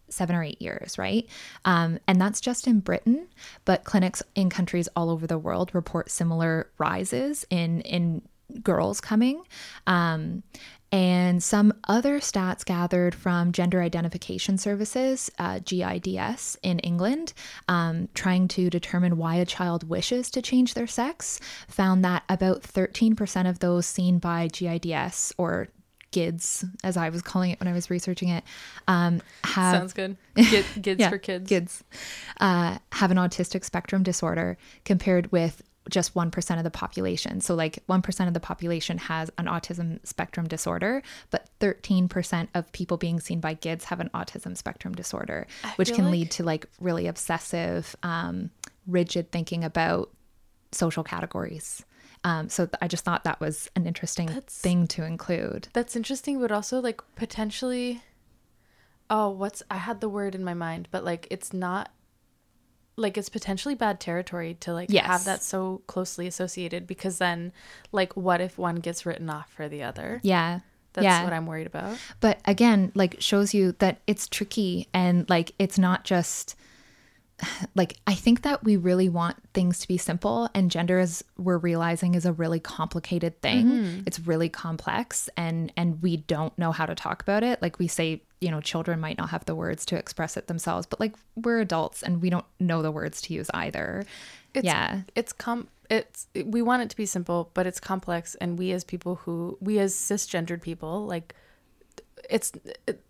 seven 0.08 0.36
or 0.36 0.42
eight 0.44 0.60
years, 0.60 0.98
right? 0.98 1.26
Um, 1.64 1.98
and 2.06 2.20
that's 2.20 2.40
just 2.40 2.66
in 2.66 2.80
Britain, 2.80 3.26
but 3.64 3.84
clinics 3.84 4.22
in 4.34 4.50
countries 4.50 4.88
all 4.94 5.10
over 5.10 5.26
the 5.26 5.38
world 5.38 5.74
report 5.74 6.10
similar 6.10 6.70
rises 6.78 7.46
in 7.50 7.80
in 7.82 8.22
girls 8.62 9.00
coming. 9.00 9.42
Um, 9.86 10.42
and 10.92 11.42
some 11.42 11.72
other 11.88 12.20
stats 12.20 12.64
gathered 12.64 13.14
from 13.14 13.50
Gender 13.50 13.80
Identification 13.80 14.58
Services, 14.58 15.30
uh, 15.38 15.58
GIDS, 15.60 16.58
in 16.62 16.78
England, 16.80 17.32
um, 17.66 18.10
trying 18.14 18.46
to 18.48 18.68
determine 18.68 19.16
why 19.16 19.36
a 19.36 19.46
child 19.46 19.88
wishes 19.88 20.30
to 20.30 20.42
change 20.42 20.74
their 20.74 20.86
sex, 20.86 21.40
found 21.66 22.04
that 22.04 22.24
about 22.28 22.62
13% 22.62 23.48
of 23.48 23.60
those 23.60 23.86
seen 23.86 24.18
by 24.18 24.48
GIDS 24.48 25.32
or 25.38 25.68
GIDS, 26.10 26.66
as 26.84 26.98
I 26.98 27.08
was 27.08 27.22
calling 27.22 27.52
it 27.52 27.60
when 27.60 27.68
I 27.68 27.72
was 27.72 27.88
researching 27.88 28.28
it, 28.28 28.44
um, 28.86 29.22
have 29.44 29.74
Sounds 29.74 29.92
good. 29.94 30.18
Kids 30.36 31.00
yeah, 31.00 31.08
for 31.08 31.16
kids. 31.16 31.48
Kids 31.48 31.82
uh, 32.38 32.76
have 32.92 33.10
an 33.10 33.16
autistic 33.16 33.64
spectrum 33.64 34.02
disorder 34.02 34.58
compared 34.84 35.32
with 35.32 35.62
just 35.90 36.14
1% 36.14 36.58
of 36.58 36.64
the 36.64 36.70
population. 36.70 37.40
So, 37.40 37.54
like 37.54 37.84
1% 37.88 38.28
of 38.28 38.34
the 38.34 38.40
population 38.40 38.98
has 38.98 39.30
an 39.38 39.46
autism 39.46 39.98
spectrum 40.06 40.46
disorder, 40.46 41.02
but 41.30 41.48
13% 41.60 42.48
of 42.54 42.70
people 42.72 42.96
being 42.96 43.18
seen 43.20 43.40
by 43.40 43.54
GIDS 43.54 43.84
have 43.86 44.00
an 44.00 44.10
autism 44.14 44.56
spectrum 44.56 44.94
disorder, 44.94 45.46
which 45.76 45.92
can 45.92 46.04
like- 46.04 46.12
lead 46.12 46.30
to 46.32 46.44
like 46.44 46.66
really 46.80 47.06
obsessive, 47.06 47.96
um, 48.02 48.50
rigid 48.86 49.32
thinking 49.32 49.64
about 49.64 50.10
social 50.70 51.02
categories. 51.04 51.84
Um, 52.24 52.48
so, 52.48 52.66
th- 52.66 52.74
I 52.80 52.86
just 52.86 53.04
thought 53.04 53.24
that 53.24 53.40
was 53.40 53.68
an 53.74 53.86
interesting 53.86 54.26
That's- 54.26 54.56
thing 54.56 54.86
to 54.88 55.04
include. 55.04 55.68
That's 55.72 55.96
interesting, 55.96 56.40
but 56.40 56.52
also 56.52 56.80
like 56.80 57.00
potentially. 57.16 58.02
Oh, 59.10 59.28
what's 59.30 59.62
I 59.70 59.76
had 59.78 60.00
the 60.00 60.08
word 60.08 60.34
in 60.34 60.44
my 60.44 60.54
mind, 60.54 60.88
but 60.90 61.04
like 61.04 61.26
it's 61.30 61.52
not. 61.52 61.90
Like 63.02 63.18
it's 63.18 63.28
potentially 63.28 63.74
bad 63.74 64.00
territory 64.00 64.54
to 64.60 64.72
like 64.72 64.88
Yes. 64.90 65.06
have 65.06 65.24
that 65.24 65.42
so 65.42 65.82
closely 65.86 66.26
associated 66.26 66.86
because 66.86 67.18
then, 67.18 67.52
like, 67.90 68.16
what 68.16 68.40
if 68.40 68.56
one 68.56 68.76
gets 68.76 69.04
written 69.04 69.28
off 69.28 69.50
for 69.52 69.68
the 69.68 69.82
other? 69.82 70.20
Yeah. 70.22 70.60
That's 70.94 71.04
yeah. 71.04 71.24
what 71.24 71.32
I'm 71.32 71.46
worried 71.46 71.66
about. 71.66 71.96
but 72.20 72.38
again 72.44 72.92
like 72.94 73.16
shows 73.18 73.54
you 73.54 73.72
that 73.78 74.00
it's 74.06 74.28
tricky 74.28 74.88
and 74.92 75.28
like 75.30 75.52
it's 75.58 75.78
not 75.78 76.04
just 76.04 76.54
like 77.74 77.96
i 78.06 78.14
think 78.14 78.42
that 78.42 78.62
we 78.64 78.76
really 78.76 79.08
want 79.08 79.36
things 79.54 79.78
to 79.80 79.88
be 79.88 79.98
simple 79.98 80.48
and 80.54 80.70
gender 80.70 80.98
as 80.98 81.22
we're 81.38 81.58
realizing 81.58 82.14
is 82.14 82.24
a 82.24 82.32
really 82.32 82.60
complicated 82.60 83.40
thing. 83.42 83.66
Mm-hmm. 83.66 84.00
It's 84.06 84.20
really 84.20 84.48
complex 84.48 85.28
and 85.36 85.72
and 85.76 86.02
we 86.02 86.18
don't 86.18 86.56
know 86.58 86.72
how 86.72 86.86
to 86.86 86.94
talk 86.94 87.22
about 87.22 87.42
it. 87.42 87.60
Like 87.60 87.78
we 87.78 87.88
say 87.88 88.22
you 88.40 88.50
know 88.50 88.60
children 88.60 89.00
might 89.00 89.18
not 89.18 89.30
have 89.30 89.44
the 89.44 89.54
words 89.54 89.84
to 89.86 89.96
express 89.96 90.36
it 90.36 90.48
themselves 90.48 90.86
but 90.86 90.98
like 90.98 91.14
we're 91.36 91.60
adults 91.60 92.02
and 92.02 92.20
we 92.20 92.28
don't 92.30 92.44
know 92.58 92.82
the 92.82 92.90
words 92.90 93.20
to 93.22 93.34
use 93.34 93.50
either. 93.54 94.04
It's, 94.54 94.64
yeah. 94.64 95.02
it's 95.14 95.32
com 95.32 95.68
it's 95.90 96.28
we 96.44 96.62
want 96.62 96.82
it 96.82 96.90
to 96.90 96.96
be 96.96 97.06
simple 97.06 97.50
but 97.54 97.66
it's 97.66 97.80
complex 97.80 98.34
and 98.36 98.58
we 98.58 98.72
as 98.72 98.84
people 98.84 99.16
who 99.16 99.58
we 99.60 99.78
as 99.78 99.94
cisgendered 99.94 100.62
people 100.62 101.06
like 101.06 101.34
it's 102.30 102.52
it, 102.86 103.02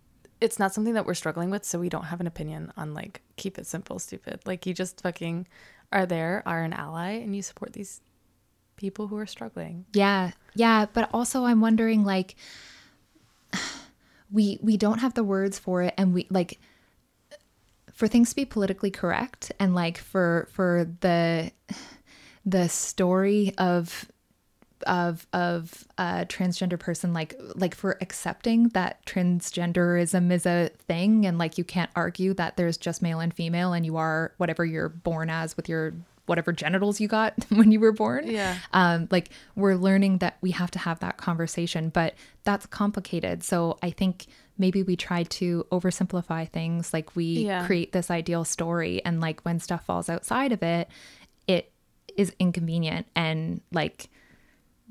it's 0.43 0.59
not 0.59 0.73
something 0.73 0.93
that 0.93 1.05
we're 1.05 1.13
struggling 1.13 1.49
with 1.49 1.63
so 1.63 1.79
we 1.79 1.89
don't 1.89 2.05
have 2.05 2.19
an 2.19 2.27
opinion 2.27 2.71
on 2.75 2.93
like 2.93 3.21
keep 3.37 3.57
it 3.57 3.65
simple 3.65 3.97
stupid 3.97 4.39
like 4.45 4.65
you 4.65 4.73
just 4.73 5.01
fucking 5.01 5.47
are 5.91 6.05
there 6.05 6.43
are 6.45 6.63
an 6.63 6.73
ally 6.73 7.11
and 7.11 7.35
you 7.35 7.41
support 7.41 7.73
these 7.73 8.01
people 8.75 9.07
who 9.07 9.17
are 9.17 9.25
struggling 9.25 9.85
Yeah. 9.93 10.31
Yeah, 10.55 10.85
but 10.91 11.09
also 11.13 11.45
I'm 11.45 11.61
wondering 11.61 12.03
like 12.03 12.35
we 14.31 14.59
we 14.61 14.77
don't 14.77 14.99
have 14.99 15.13
the 15.13 15.23
words 15.23 15.59
for 15.59 15.81
it 15.83 15.93
and 15.97 16.13
we 16.13 16.27
like 16.29 16.59
for 17.93 18.07
things 18.07 18.31
to 18.31 18.35
be 18.35 18.45
politically 18.45 18.91
correct 18.91 19.51
and 19.59 19.75
like 19.75 19.97
for 19.97 20.47
for 20.51 20.87
the 21.01 21.51
the 22.45 22.67
story 22.67 23.53
of 23.57 24.11
of 24.83 25.25
of 25.33 25.85
a 25.97 26.25
transgender 26.27 26.79
person 26.79 27.13
like 27.13 27.35
like 27.55 27.75
for 27.75 27.97
accepting 28.01 28.69
that 28.69 29.03
transgenderism 29.05 30.31
is 30.31 30.45
a 30.45 30.69
thing 30.87 31.25
and 31.25 31.37
like 31.37 31.57
you 31.57 31.63
can't 31.63 31.91
argue 31.95 32.33
that 32.33 32.57
there's 32.57 32.77
just 32.77 33.01
male 33.01 33.19
and 33.19 33.33
female 33.33 33.73
and 33.73 33.85
you 33.85 33.97
are 33.97 34.33
whatever 34.37 34.65
you're 34.65 34.89
born 34.89 35.29
as 35.29 35.55
with 35.57 35.67
your 35.69 35.93
whatever 36.25 36.51
genitals 36.53 37.01
you 37.01 37.07
got 37.07 37.33
when 37.49 37.71
you 37.71 37.79
were 37.79 37.91
born 37.91 38.25
Yeah. 38.27 38.57
um 38.71 39.07
like 39.11 39.29
we're 39.55 39.75
learning 39.75 40.19
that 40.19 40.37
we 40.41 40.51
have 40.51 40.71
to 40.71 40.79
have 40.79 40.99
that 40.99 41.17
conversation 41.17 41.89
but 41.89 42.13
that's 42.43 42.65
complicated 42.65 43.43
so 43.43 43.77
i 43.83 43.89
think 43.91 44.27
maybe 44.57 44.83
we 44.83 44.95
try 44.95 45.23
to 45.23 45.65
oversimplify 45.71 46.47
things 46.47 46.93
like 46.93 47.15
we 47.15 47.45
Yeah. 47.45 47.65
create 47.65 47.91
this 47.91 48.09
ideal 48.09 48.45
story 48.45 49.03
and 49.03 49.19
like 49.19 49.41
when 49.41 49.59
stuff 49.59 49.85
falls 49.85 50.09
outside 50.09 50.51
of 50.53 50.63
it 50.63 50.87
it 51.47 51.71
is 52.15 52.33
inconvenient 52.39 53.07
and 53.15 53.59
like 53.71 54.09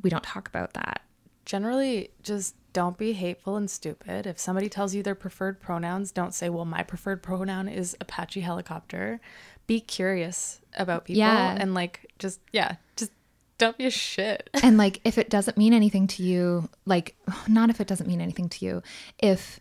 we 0.03 0.11
don't 0.11 0.23
talk 0.25 0.49
about 0.49 0.75
that. 0.75 1.03
Generally 1.45 2.11
just 2.23 2.55
don't 2.73 2.97
be 2.97 3.13
hateful 3.13 3.57
and 3.57 3.71
stupid. 3.71 4.27
If 4.27 4.39
somebody 4.39 4.69
tells 4.69 4.95
you 4.95 5.03
their 5.03 5.15
preferred 5.15 5.61
pronouns 5.61 6.11
don't 6.13 6.33
say 6.35 6.49
well 6.49 6.65
my 6.65 6.83
preferred 6.83 7.23
pronoun 7.23 7.69
is 7.69 7.97
apache 8.01 8.41
helicopter. 8.41 9.21
Be 9.67 9.81
curious 9.81 10.61
about 10.77 11.05
people 11.05 11.19
Yeah. 11.19 11.57
and 11.59 11.75
like 11.75 12.07
just 12.19 12.41
yeah 12.53 12.77
just 12.97 13.13
don't 13.59 13.77
be 13.77 13.87
a 13.87 13.91
shit. 13.91 14.49
And 14.63 14.77
like 14.79 15.01
if 15.05 15.19
it 15.19 15.31
doesn't 15.31 15.57
mean 15.57 15.73
anything 15.73 16.07
to 16.09 16.23
you 16.23 16.69
like 16.87 17.17
not 17.49 17.71
if 17.71 17.81
it 17.81 17.87
doesn't 17.87 18.07
mean 18.07 18.21
anything 18.21 18.49
to 18.49 18.65
you 18.65 18.83
if 19.19 19.61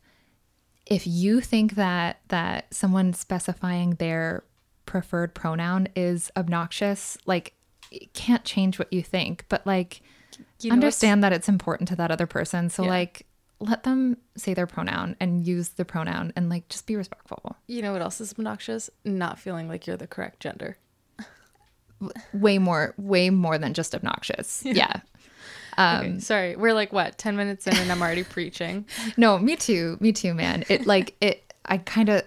if 0.86 1.05
you 1.07 1.41
think 1.41 1.75
that 1.75 2.19
that 2.29 2.74
someone 2.74 3.13
specifying 3.13 3.91
their 3.95 4.43
preferred 4.86 5.33
pronoun 5.33 5.88
is 5.95 6.31
obnoxious 6.36 7.17
like 7.25 7.53
it 7.91 8.13
can't 8.13 8.45
change 8.45 8.79
what 8.79 8.91
you 8.93 9.01
think. 9.03 9.45
But 9.50 9.65
like 9.67 10.01
You 10.61 10.69
know 10.69 10.73
understand 10.73 11.23
that 11.23 11.33
it's 11.33 11.50
important 11.50 11.88
to 11.89 11.95
that 11.97 12.11
other 12.11 12.27
person. 12.27 12.69
So 12.69 12.83
Yeah. 12.83 12.89
like 12.89 13.25
let 13.59 13.83
them 13.83 14.17
say 14.35 14.53
their 14.55 14.65
pronoun 14.65 15.15
and 15.19 15.45
use 15.45 15.69
the 15.69 15.85
pronoun 15.85 16.33
and 16.35 16.50
like 16.50 16.67
just 16.69 16.88
be 16.88 16.95
respectful. 16.95 17.55
You 17.67 17.81
know 17.83 17.93
what 17.93 18.01
else 18.01 18.19
is 18.19 18.31
obnoxious? 18.33 18.89
Not 19.05 19.38
feeling 19.38 19.67
like 19.67 19.85
you're 19.85 19.97
the 19.97 20.07
correct 20.07 20.39
gender. 20.39 20.77
Way 22.33 22.57
more 22.57 22.95
way 22.97 23.29
more 23.29 23.59
than 23.59 23.73
just 23.75 23.93
obnoxious. 23.93 24.63
Yeah, 24.65 25.01
Um, 25.77 25.97
okay, 25.97 26.19
sorry. 26.19 26.55
We're 26.55 26.73
like 26.73 26.91
what 26.91 27.17
10 27.19 27.35
minutes 27.35 27.67
in 27.67 27.75
and 27.77 27.91
i'm 27.91 28.01
already 28.01 28.23
preaching? 28.23 28.85
No, 29.17 29.38
me 29.38 29.55
too. 29.55 29.97
Me 30.00 30.11
too, 30.11 30.33
man. 30.33 30.63
It 30.67 30.88
like 30.88 31.15
it 31.21 31.53
I 31.65 31.77
kind 31.77 32.09
of 32.09 32.23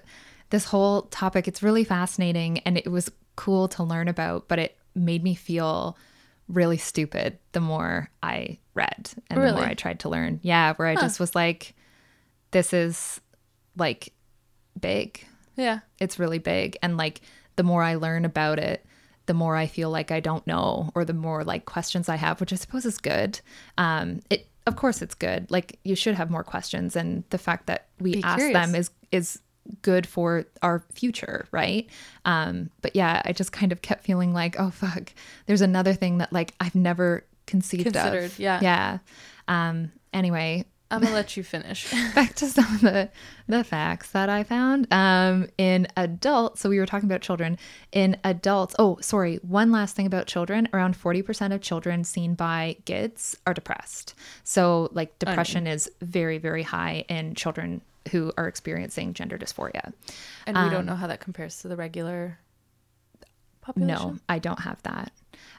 this 0.51 0.67
whole 0.67 1.03
topic 1.03 1.49
it's 1.49 1.61
really 1.63 1.83
fascinating 1.83 2.61
and 2.61 2.79
it 2.79 2.89
was 2.89 3.11
cool 3.35 3.67
to 3.69 3.83
learn 3.83 4.07
about, 4.07 4.47
but 4.47 4.61
it 4.61 4.77
made 4.95 5.25
me 5.25 5.35
feel 5.35 5.99
really 6.49 6.77
stupid 6.79 7.39
the 7.53 7.61
more 7.61 8.11
I 8.23 8.59
read 8.75 9.11
and 9.31 9.41
the 9.43 9.53
more 9.53 9.65
I 9.65 9.75
tried 9.75 10.01
to 10.01 10.09
learn. 10.09 10.41
Yeah, 10.43 10.75
where 10.75 10.89
I 10.89 10.95
just 10.95 11.19
was 11.21 11.35
like 11.35 11.75
this 12.51 12.73
is 12.73 13.21
like 13.77 14.13
big. 14.79 15.25
yeah 15.57 15.81
It's 16.01 16.19
really 16.19 16.39
big 16.39 16.77
and 16.83 16.97
like 16.97 17.21
the 17.57 17.63
more 17.63 17.83
I 17.83 17.95
learn 17.97 18.25
about 18.25 18.59
it, 18.59 18.85
the 19.27 19.35
more 19.35 19.57
I 19.57 19.67
feel 19.67 19.91
like 19.91 20.11
I 20.11 20.21
don't 20.21 20.47
know 20.47 20.91
or 20.95 21.05
the 21.05 21.13
more 21.15 21.45
like 21.45 21.65
questions 21.65 22.09
I 22.09 22.17
have, 22.17 22.41
which 22.41 22.53
I 22.53 22.57
suppose 22.57 22.85
is 22.85 22.99
good. 22.99 23.41
Um 23.79 24.21
it 24.31 24.49
of 24.67 24.77
course 24.77 25.03
it's 25.03 25.15
good. 25.15 25.51
Like 25.51 25.79
you 25.85 25.95
should 25.95 26.15
have 26.15 26.31
more 26.31 26.45
questions 26.45 26.97
and 26.97 27.25
the 27.31 27.39
fact 27.39 27.67
that 27.67 27.89
we 28.01 28.15
Be 28.15 28.23
ask 28.25 28.39
curious. 28.39 28.55
them 28.55 28.75
is 28.75 28.91
is 29.13 29.39
good 29.83 30.07
for 30.07 30.45
our 30.63 30.85
future, 30.93 31.47
right? 31.53 31.89
Um 32.25 32.71
but 32.83 32.95
yeah, 32.95 33.23
I 33.25 33.33
just 33.33 33.53
kind 33.53 33.73
of 33.73 33.83
kept 33.83 34.05
feeling 34.05 34.33
like, 34.33 34.57
oh 34.59 34.71
fuck, 34.71 35.13
there's 35.47 35.61
another 35.63 35.95
thing 35.95 36.19
that 36.19 36.33
like 36.33 36.55
I've 36.61 36.75
never 36.75 37.25
conceived 37.47 37.85
Considered, 37.85 38.25
of. 38.25 38.39
yeah. 38.39 38.59
Yeah. 38.63 38.99
Um 39.49 39.93
anyway, 40.13 40.65
i'm 40.91 41.01
gonna 41.01 41.15
let 41.15 41.37
you 41.37 41.43
finish 41.43 41.91
back 42.15 42.35
to 42.35 42.47
some 42.47 42.73
of 42.75 42.81
the 42.83 43.11
the 43.49 43.65
facts 43.65 44.11
that 44.13 44.29
I 44.29 44.43
found. 44.45 44.87
Um, 44.91 45.49
in 45.59 45.87
adults, 45.97 46.61
so 46.61 46.69
we 46.71 46.79
were 46.79 46.87
talking 46.87 47.09
about 47.09 47.21
children. 47.21 47.59
In 47.93 48.17
adults, 48.25 48.75
oh, 48.79 48.97
sorry, 49.01 49.37
one 49.43 49.71
last 49.71 49.95
thing 49.97 50.07
about 50.07 50.27
children. 50.27 50.69
Around 50.73 50.97
forty 50.97 51.21
percent 51.21 51.53
of 51.53 51.61
children 51.61 52.05
seen 52.05 52.35
by 52.35 52.77
GIDS 52.87 53.37
are 53.47 53.53
depressed. 53.53 54.15
So, 54.45 54.89
like, 54.93 55.19
depression 55.19 55.67
is 55.67 55.91
very, 56.01 56.39
very 56.39 56.63
high 56.63 57.05
in 57.09 57.35
children 57.35 57.83
who 58.11 58.33
are 58.37 58.47
experiencing 58.47 59.15
gender 59.15 59.39
dysphoria. 59.39 59.93
and 60.47 60.57
we 60.57 60.71
don't 60.71 60.87
know 60.87 60.95
how 60.95 61.07
that 61.07 61.21
compares 61.21 61.61
to 61.63 61.69
the 61.69 61.77
regular 61.77 62.39
population 63.61 64.09
No, 64.13 64.19
I 64.29 64.39
don't 64.39 64.61
have 64.61 64.83
that. 64.83 65.13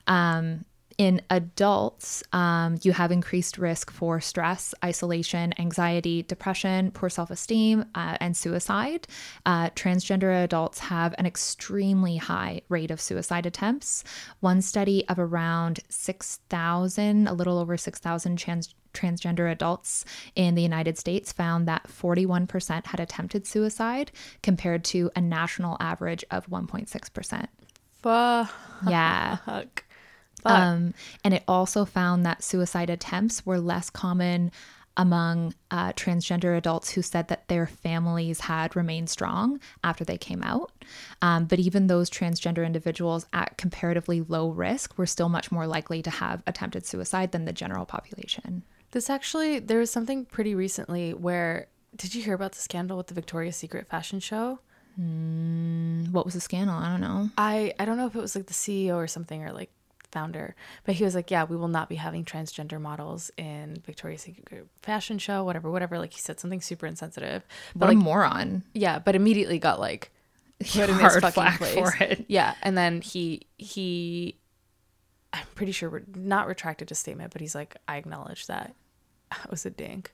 Um, 0.08 0.66
in 0.98 1.22
adults, 1.30 2.24
um, 2.32 2.78
you 2.82 2.94
have 2.94 3.12
increased 3.12 3.58
risk 3.58 3.92
for 3.92 4.22
stress, 4.22 4.74
isolation, 4.84 5.54
anxiety, 5.60 6.24
depression, 6.24 6.92
poor 6.92 7.10
self 7.10 7.30
esteem, 7.32 7.84
uh, 7.96 8.16
and 8.22 8.38
suicide. 8.38 9.06
Uh, 9.46 9.72
transgender 9.72 10.42
adults 10.44 10.80
have 10.80 11.14
an 11.18 11.26
extremely 11.26 12.16
high 12.16 12.62
rate 12.70 12.92
of 12.92 13.02
suicide 13.02 13.46
attempts. 13.46 14.06
One 14.40 14.62
study 14.62 15.06
of 15.10 15.20
around 15.20 15.82
6,000, 15.90 17.28
a 17.28 17.34
little 17.34 17.58
over 17.58 17.76
6,000 17.76 18.38
trans- 18.38 18.74
transgender 18.96 19.52
adults 19.52 20.06
in 20.36 20.56
the 20.56 20.62
United 20.62 20.98
States 20.98 21.32
found 21.32 21.68
that 21.68 21.88
41% 21.88 22.86
had 22.88 23.00
attempted 23.00 23.46
suicide 23.46 24.12
compared 24.42 24.84
to 24.86 25.12
a 25.16 25.22
national 25.22 25.78
average 25.80 26.24
of 26.32 26.48
1.6%. 26.48 27.48
Fuck. 28.02 28.54
Yeah. 28.88 29.36
Fuck. 29.46 29.84
Um, 30.46 30.94
and 31.24 31.34
it 31.34 31.44
also 31.48 31.86
found 31.86 32.26
that 32.26 32.44
suicide 32.44 32.90
attempts 32.90 33.46
were 33.46 33.60
less 33.60 33.90
common 33.90 34.52
among 34.98 35.54
uh, 35.72 35.92
transgender 35.94 36.58
adults 36.58 36.92
who 36.92 37.02
said 37.02 37.28
that 37.28 37.48
their 37.48 37.68
families 37.68 38.42
had 38.42 38.76
remained 38.76 39.10
strong 39.10 39.60
after 39.84 40.06
they 40.06 40.18
came 40.18 40.42
out. 40.42 40.72
Um, 41.22 41.46
but 41.46 41.60
even 41.60 41.88
those 41.88 42.10
transgender 42.10 42.66
individuals 42.66 43.26
at 43.34 43.58
comparatively 43.58 44.22
low 44.22 44.50
risk 44.50 44.98
were 44.98 45.06
still 45.06 45.30
much 45.30 45.52
more 45.52 45.68
likely 45.68 46.02
to 46.04 46.10
have 46.10 46.44
attempted 46.48 46.86
suicide 46.86 47.32
than 47.32 47.46
the 47.46 47.54
general 47.54 47.86
population. 47.86 48.64
This 48.96 49.10
actually, 49.10 49.60
there 49.60 49.80
was 49.80 49.92
something 49.92 50.24
pretty 50.24 50.56
recently 50.56 51.14
where, 51.14 51.68
did 51.98 52.16
you 52.16 52.24
hear 52.24 52.34
about 52.34 52.54
the 52.54 52.60
scandal 52.60 52.96
with 52.96 53.08
the 53.08 53.14
Victoria's 53.14 53.58
Secret 53.58 53.88
fashion 53.88 54.22
show? 54.22 54.60
Hmm, 54.96 56.06
what 56.14 56.24
was 56.24 56.34
the 56.34 56.40
scandal? 56.40 56.78
I 56.78 56.92
don't 56.92 57.02
know. 57.02 57.30
I, 57.38 57.74
I 57.78 57.84
don't 57.84 57.98
know 57.98 58.06
if 58.08 58.16
it 58.16 58.22
was 58.22 58.38
like 58.38 58.46
the 58.46 58.54
CEO 58.54 58.96
or 58.96 59.08
something 59.08 59.44
or 59.44 59.52
like 59.52 59.70
founder, 60.14 60.56
but 60.86 60.96
he 60.96 61.04
was 61.04 61.14
like, 61.14 61.30
yeah, 61.30 61.44
we 61.44 61.58
will 61.58 61.68
not 61.68 61.90
be 61.90 61.96
having 61.96 62.24
transgender 62.24 62.80
models 62.80 63.32
in 63.38 63.82
Victoria's 63.86 64.22
Secret 64.22 64.66
fashion 64.82 65.18
show, 65.18 65.44
whatever, 65.44 65.70
whatever. 65.70 66.00
Like 66.00 66.14
he 66.14 66.22
said 66.22 66.40
something 66.40 66.62
super 66.62 66.86
insensitive. 66.88 67.44
But 67.76 67.88
What 67.88 67.94
a 67.94 67.98
like, 67.98 68.02
moron. 68.06 68.64
yeah, 68.74 69.00
but 69.00 69.14
immediately 69.14 69.60
got 69.60 69.78
like 69.78 70.10
put 70.66 70.90
in 70.90 70.96
fucking 70.98 71.58
place. 71.58 71.74
for 71.74 71.94
it. 72.02 72.24
Yeah, 72.30 72.54
and 72.64 72.78
then 72.78 73.02
he 73.02 73.42
he, 73.58 74.38
I'm 75.34 75.46
pretty 75.54 75.74
sure 75.74 75.90
re- 75.90 76.02
not 76.16 76.48
retracted 76.48 76.88
his 76.88 77.00
statement, 77.00 77.34
but 77.34 77.42
he's 77.42 77.56
like, 77.56 77.76
I 77.90 77.98
acknowledge 77.98 78.48
that 78.48 78.74
Was 79.50 79.66
a 79.66 79.70
dink, 79.70 80.14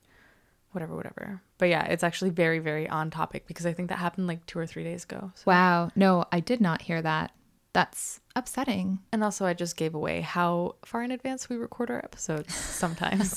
whatever, 0.72 0.96
whatever. 0.96 1.42
But 1.58 1.70
yeah, 1.70 1.86
it's 1.86 2.04
actually 2.04 2.32
very 2.32 2.60
very 2.60 2.88
on 2.90 3.10
topic 3.12 3.48
because 3.48 3.66
I 3.66 3.74
think 3.74 3.90
that 3.90 4.00
happened 4.00 4.28
like 4.28 4.46
two 4.46 4.60
or 4.60 4.66
three 4.68 4.84
days 4.84 5.04
ago. 5.04 5.32
So. 5.36 5.44
Wow. 5.46 5.92
No, 5.96 6.26
I 6.32 6.40
did 6.40 6.62
not 6.62 6.82
hear 6.82 7.02
that. 7.02 7.32
That's 7.74 8.20
upsetting. 8.36 9.00
And 9.14 9.24
also, 9.24 9.46
I 9.46 9.54
just 9.54 9.78
gave 9.78 9.96
away 9.96 10.20
how 10.20 10.76
far 10.86 11.04
in 11.04 11.12
advance 11.12 11.48
we 11.48 11.56
record 11.56 11.90
our 11.90 12.00
episodes 12.00 12.54
sometimes. 12.82 13.34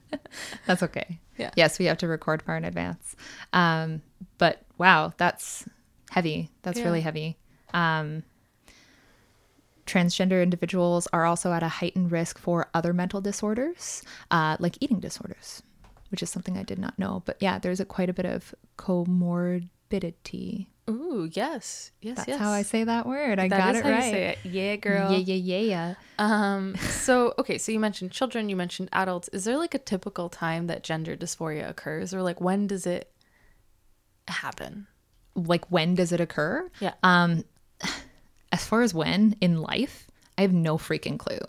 That's 0.66 0.82
okay. 0.82 1.20
Yeah. 1.36 1.50
Yes, 1.54 1.78
we 1.78 1.84
have 1.84 1.98
to 1.98 2.08
record 2.08 2.42
far 2.42 2.56
in 2.56 2.64
advance. 2.64 3.14
Um, 3.52 4.02
but 4.38 4.62
wow, 4.78 5.12
that's 5.16 5.64
heavy. 6.10 6.50
That's 6.62 6.78
Yeah. 6.80 6.86
really 6.86 7.02
heavy. 7.02 7.38
Um, 7.72 8.24
transgender 9.88 10.42
individuals 10.42 11.08
are 11.12 11.24
also 11.24 11.52
at 11.52 11.62
a 11.62 11.68
heightened 11.68 12.12
risk 12.12 12.38
for 12.38 12.68
other 12.74 12.92
mental 12.92 13.20
disorders, 13.20 14.02
uh, 14.30 14.56
like 14.60 14.76
eating 14.80 15.00
disorders, 15.00 15.62
which 16.10 16.22
is 16.22 16.30
something 16.30 16.56
I 16.56 16.62
did 16.62 16.78
not 16.78 16.98
know. 16.98 17.22
But 17.24 17.38
yeah, 17.40 17.58
there's 17.58 17.80
a 17.80 17.84
quite 17.84 18.10
a 18.10 18.12
bit 18.12 18.26
of 18.26 18.54
comorbidity. 18.76 20.66
Ooh, 20.88 21.28
yes, 21.32 21.90
yes, 22.00 22.16
That's 22.16 22.28
yes. 22.28 22.38
how 22.38 22.50
I 22.50 22.62
say 22.62 22.84
that 22.84 23.06
word. 23.06 23.38
I 23.38 23.48
That 23.48 23.58
got 23.58 23.74
it 23.76 23.84
right. 23.84 24.14
it. 24.14 24.38
Yeah, 24.42 24.76
girl. 24.76 25.12
Yeah, 25.12 25.34
yeah, 25.34 25.58
yeah. 25.58 25.94
Um, 26.18 26.76
so 26.90 27.34
okay, 27.38 27.58
so 27.58 27.72
you 27.72 27.80
mentioned 27.80 28.10
children, 28.10 28.48
you 28.48 28.56
mentioned 28.56 28.88
adults. 28.92 29.28
Is 29.28 29.44
there 29.44 29.58
like 29.58 29.74
a 29.74 29.78
typical 29.78 30.28
time 30.30 30.66
that 30.68 30.82
gender 30.82 31.14
dysphoria 31.16 31.68
occurs, 31.68 32.14
or 32.14 32.22
like 32.22 32.40
when 32.40 32.66
does 32.66 32.86
it 32.86 33.12
happen? 34.28 34.86
Like 35.34 35.70
when 35.70 35.94
does 35.94 36.10
it 36.10 36.20
occur? 36.20 36.70
Yeah. 36.80 36.94
Um, 37.02 37.44
as 38.52 38.64
far 38.64 38.82
as 38.82 38.94
when 38.94 39.36
in 39.40 39.60
life, 39.60 40.06
I 40.36 40.42
have 40.42 40.52
no 40.52 40.78
freaking 40.78 41.18
clue. 41.18 41.40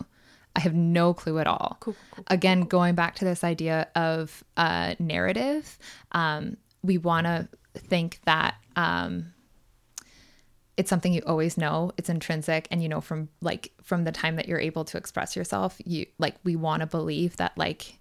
I 0.56 0.60
have 0.60 0.74
no 0.74 1.14
clue 1.14 1.38
at 1.38 1.46
all. 1.46 1.76
Cool, 1.80 1.94
cool, 2.10 2.24
Again, 2.26 2.62
going 2.62 2.94
back 2.94 3.14
to 3.16 3.24
this 3.24 3.44
idea 3.44 3.88
of 3.94 4.42
uh, 4.56 4.94
narrative, 4.98 5.78
um, 6.12 6.56
we 6.82 6.98
want 6.98 7.26
to 7.26 7.48
think 7.76 8.20
that 8.24 8.56
um, 8.74 9.32
it's 10.76 10.90
something 10.90 11.12
you 11.12 11.22
always 11.24 11.56
know. 11.56 11.92
It's 11.96 12.08
intrinsic, 12.08 12.66
and 12.70 12.82
you 12.82 12.88
know 12.88 13.00
from 13.00 13.28
like 13.40 13.72
from 13.82 14.04
the 14.04 14.12
time 14.12 14.36
that 14.36 14.48
you're 14.48 14.58
able 14.58 14.84
to 14.86 14.98
express 14.98 15.36
yourself, 15.36 15.76
you 15.84 16.06
like 16.18 16.34
we 16.42 16.56
want 16.56 16.80
to 16.80 16.86
believe 16.86 17.36
that 17.36 17.56
like 17.56 17.98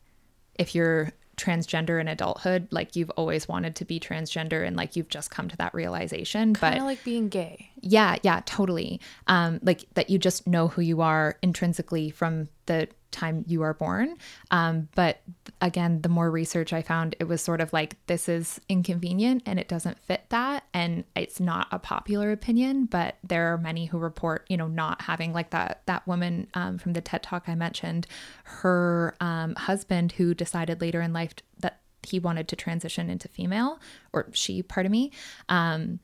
if 0.56 0.74
you're 0.74 1.12
transgender 1.40 2.00
in 2.00 2.08
adulthood, 2.08 2.68
like 2.72 2.96
you've 2.96 3.10
always 3.12 3.48
wanted 3.48 3.76
to 3.78 3.86
be 3.86 4.00
transgender, 4.00 4.66
and 4.68 4.76
like 4.76 4.96
you've 4.96 5.10
just 5.10 5.32
come 5.32 5.48
to 5.50 5.58
that 5.58 5.74
realization. 5.74 6.54
Kind 6.54 6.76
but 6.76 6.78
of 6.80 6.86
like 6.86 7.04
being 7.04 7.30
gay. 7.30 7.72
yeah, 7.82 8.18
yeah, 8.22 8.42
totally. 8.46 9.00
Um, 9.28 9.60
like 9.64 9.86
that 9.94 10.10
you 10.10 10.20
just 10.20 10.46
know 10.46 10.68
who 10.68 10.82
you 10.82 11.02
are 11.02 11.38
intrinsically 11.42 12.10
from 12.12 12.50
the 12.66 12.88
time 13.12 13.44
you 13.48 13.62
are 13.62 13.74
born. 13.74 14.16
Um, 14.52 14.90
but 14.96 15.22
again, 15.62 16.02
the 16.02 16.10
more 16.10 16.30
research 16.30 16.74
I 16.74 16.82
found, 16.82 17.16
it 17.20 17.26
was 17.26 17.42
sort 17.42 17.62
of 17.62 17.74
like 17.74 17.96
this 18.08 18.30
is 18.30 18.60
inconvenient 18.70 19.44
and 19.46 19.60
it 19.60 19.68
doesn't 19.68 20.00
fit 20.00 20.24
that. 20.30 20.64
And 20.74 21.04
it's 21.16 21.40
not 21.40 21.68
a 21.72 21.80
popular 21.80 22.32
opinion, 22.32 22.86
but 22.86 23.18
there 23.24 23.54
are 23.54 23.58
many 23.58 23.86
who 23.86 23.98
report, 23.98 24.46
you 24.50 24.58
know, 24.58 24.68
not 24.68 25.02
having 25.02 25.34
like 25.34 25.50
that 25.52 25.82
that 25.86 26.08
woman 26.08 26.48
um, 26.54 26.78
from 26.78 26.94
the 26.94 27.02
TED 27.02 27.24
talk 27.24 27.44
I 27.48 27.56
mentioned, 27.56 28.08
her 28.44 29.16
um, 29.20 29.56
husband 29.56 30.14
who 30.14 30.34
decided 30.34 30.82
later 30.82 31.02
in 31.02 31.14
life 31.14 31.34
that 31.60 31.80
he 32.04 32.20
wanted 32.20 32.48
to 32.48 32.56
transition 32.56 33.10
into 33.10 33.28
female, 33.28 33.80
or 34.14 34.30
she, 34.32 34.62
pardon 34.64 34.92
me. 34.92 35.12
Um, 35.50 36.00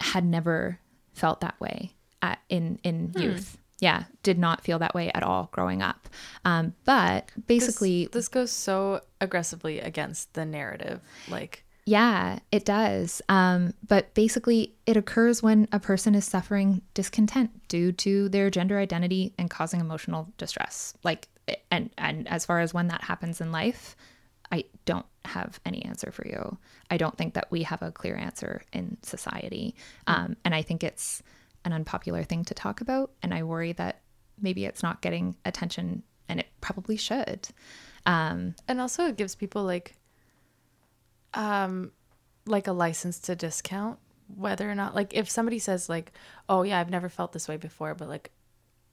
had 0.00 0.24
never 0.24 0.78
felt 1.12 1.40
that 1.42 1.60
way 1.60 1.92
at, 2.22 2.40
in 2.48 2.78
in 2.82 3.12
youth. 3.16 3.58
Yeah, 3.80 4.04
did 4.22 4.38
not 4.38 4.60
feel 4.60 4.78
that 4.78 4.94
way 4.94 5.10
at 5.12 5.22
all 5.22 5.48
growing 5.52 5.82
up. 5.82 6.08
Um, 6.44 6.74
but 6.84 7.30
This- 7.34 7.44
basically, 7.46 8.08
this, 8.12 8.28
goes 8.28 8.52
so 8.52 9.00
aggressively 9.20 9.80
against 9.80 10.34
the 10.34 10.44
narrative. 10.44 11.00
Like, 11.28 11.64
yeah, 11.86 12.38
it 12.52 12.64
does. 12.64 13.22
Um, 13.28 13.74
but 13.88 14.12
basically, 14.14 14.74
it 14.86 14.96
occurs 14.96 15.42
when 15.42 15.66
a 15.72 15.80
person 15.80 16.14
is 16.14 16.24
suffering 16.26 16.82
discontent 16.94 17.50
due 17.68 17.90
to 17.92 18.28
their 18.28 18.50
gender 18.50 18.78
identity 18.78 19.32
and 19.38 19.48
causing 19.50 19.80
emotional 19.80 20.28
distress. 20.36 20.94
Like, 21.02 21.28
and 21.70 21.90
and 21.98 22.28
as 22.28 22.44
far 22.44 22.60
as 22.60 22.72
when 22.74 22.88
that 22.88 23.02
happens 23.02 23.40
in 23.40 23.50
life, 23.50 23.96
I 24.52 24.64
don't 24.84 25.06
have 25.24 25.58
any 25.64 25.84
answer 25.84 26.12
for 26.12 26.26
you. 26.26 26.58
I 26.90 26.96
don't 26.96 27.16
think 27.16 27.34
that 27.34 27.50
we 27.50 27.62
have 27.64 27.82
a 27.82 27.90
clear 27.90 28.14
answer 28.16 28.62
in 28.72 28.98
society, 29.02 29.74
um, 30.06 30.36
and 30.44 30.54
I 30.54 30.62
think 30.62 30.84
it's 30.84 31.22
an 31.64 31.72
unpopular 31.72 32.22
thing 32.22 32.44
to 32.44 32.54
talk 32.54 32.80
about. 32.80 33.12
And 33.22 33.34
I 33.34 33.42
worry 33.42 33.72
that 33.72 34.00
maybe 34.40 34.64
it's 34.64 34.82
not 34.82 35.02
getting 35.02 35.36
attention, 35.44 36.02
and 36.28 36.40
it 36.40 36.48
probably 36.60 36.96
should. 36.96 37.48
Um, 38.06 38.54
and 38.66 38.80
also 38.80 39.06
it 39.06 39.16
gives 39.16 39.34
people 39.34 39.64
like, 39.64 39.96
um, 41.34 41.92
like 42.46 42.66
a 42.66 42.72
license 42.72 43.18
to 43.20 43.36
discount 43.36 43.98
whether 44.36 44.70
or 44.70 44.74
not 44.74 44.94
like 44.94 45.14
if 45.14 45.28
somebody 45.28 45.58
says 45.58 45.88
like, 45.88 46.12
oh 46.48 46.62
yeah, 46.62 46.78
I've 46.78 46.90
never 46.90 47.08
felt 47.08 47.32
this 47.32 47.48
way 47.48 47.56
before, 47.56 47.94
but 47.94 48.08
like 48.08 48.30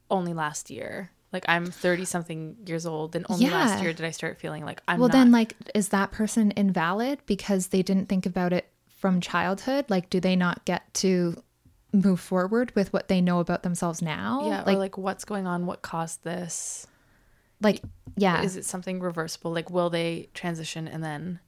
only 0.09 0.33
last 0.33 0.69
year. 0.69 1.11
Like 1.33 1.45
I'm 1.47 1.65
30 1.65 2.05
something 2.05 2.55
years 2.65 2.85
old 2.85 3.15
and 3.15 3.25
only 3.29 3.49
last 3.49 3.83
year 3.83 3.91
did 3.91 4.05
I 4.05 4.11
start 4.11 4.39
feeling 4.39 4.63
like 4.63 4.81
I'm 4.87 4.97
well 4.97 5.09
not 5.09 5.13
then 5.13 5.31
like 5.31 5.55
is 5.75 5.89
that 5.89 6.11
person 6.11 6.51
invalid 6.51 7.19
because 7.25 7.67
they 7.67 7.81
didn't 7.81 8.07
think 8.07 8.25
about 8.25 8.53
it 8.53 8.69
from 8.87 9.19
childhood 9.19 9.85
like 9.89 10.09
do 10.09 10.21
they 10.21 10.37
not 10.37 10.63
get 10.63 10.91
to 10.95 11.35
move 11.93 12.19
forward 12.19 12.71
with 12.75 12.91
what 12.93 13.07
they 13.07 13.21
know 13.21 13.39
about 13.39 13.63
themselves 13.63 14.01
now 14.01 14.41
yeah, 14.47 14.63
like 14.65 14.75
or 14.75 14.79
like 14.79 14.97
what's 14.97 15.25
going 15.25 15.47
on, 15.47 15.65
what 15.65 15.81
caused 15.81 16.23
this? 16.23 16.85
like 17.61 17.81
yeah 18.15 18.43
Is 18.43 18.55
it 18.55 18.65
something 18.65 18.99
reversible? 18.99 19.51
Like 19.51 19.69
will 19.71 19.89
they 19.89 20.29
transition 20.33 20.87
and 20.87 21.03
then 21.03 21.39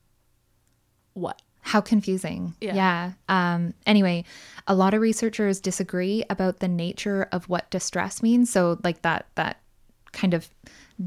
what? 1.13 1.41
how 1.62 1.82
confusing 1.82 2.56
Yeah. 2.62 2.73
yeah 2.73 3.12
um 3.28 3.73
anyway 3.86 4.23
a 4.65 4.73
lot 4.73 4.93
of 4.93 5.02
researchers 5.02 5.60
disagree 5.60 6.23
about 6.30 6.60
the 6.60 6.69
nature 6.69 7.28
of 7.34 7.49
what 7.49 7.69
distress 7.69 8.23
means 8.23 8.49
so 8.49 8.80
like 8.84 9.02
that 9.04 9.28
that 9.36 9.58
kind 10.12 10.34
of 10.34 10.50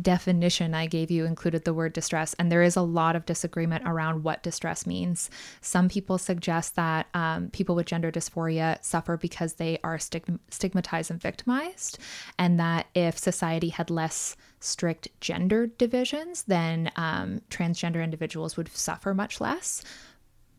definition 0.01 0.75
I 0.75 0.87
gave 0.87 1.11
you 1.11 1.27
included 1.27 1.65
the 1.65 1.75
word 1.75 1.93
distress, 1.93 2.35
and 2.39 2.51
there 2.51 2.63
is 2.63 2.77
a 2.77 2.83
lot 2.83 3.15
of 3.15 3.27
disagreement 3.27 3.85
around 3.87 4.25
what 4.25 4.43
distress 4.43 4.87
means. 4.87 5.29
Some 5.61 5.89
people 5.89 6.19
suggest 6.19 6.77
that 6.77 7.09
um, 7.13 7.49
people 7.51 7.75
with 7.75 7.87
gender 7.87 8.11
dysphoria 8.11 8.83
suffer 8.83 9.17
because 9.17 9.55
they 9.55 9.79
are 9.85 9.99
stig- 9.99 10.39
stigmatized 10.51 11.11
and 11.11 11.21
victimized, 11.21 11.99
and 12.39 12.59
that 12.59 12.87
if 12.95 13.19
society 13.19 13.69
had 13.69 13.91
less 13.91 14.37
strict 14.61 15.09
gender 15.21 15.67
divisions, 15.67 16.45
then 16.45 16.91
um, 16.97 17.43
transgender 17.51 18.03
individuals 18.03 18.57
would 18.57 18.69
suffer 18.69 19.13
much 19.13 19.41
less. 19.41 19.83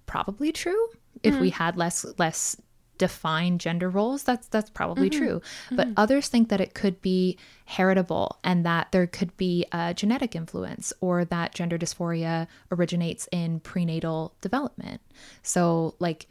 Probably 0.06 0.52
true. 0.52 0.90
If 1.24 1.40
we 1.40 1.52
had 1.52 1.78
less 1.78 2.06
less 2.18 2.58
defined 2.98 3.60
gender 3.60 3.90
roles 3.90 4.24
that's 4.24 4.48
that's 4.48 4.70
probably 4.70 5.10
true 5.10 5.42
but 5.72 5.88
others 5.98 6.28
think 6.28 6.50
that 6.50 6.62
it 6.62 6.74
could 6.74 7.02
be 7.02 7.38
heritable 7.66 8.38
and 8.44 8.66
that 8.66 8.92
there 8.92 9.08
could 9.08 9.36
be 9.36 9.66
a 9.72 9.94
genetic 9.94 10.36
influence 10.36 10.94
or 11.02 11.26
that 11.26 11.54
gender 11.54 11.78
dysphoria 11.78 12.48
originates 12.72 13.28
in 13.32 13.60
prenatal 13.60 14.36
development 14.42 15.02
so 15.42 15.96
like 16.00 16.28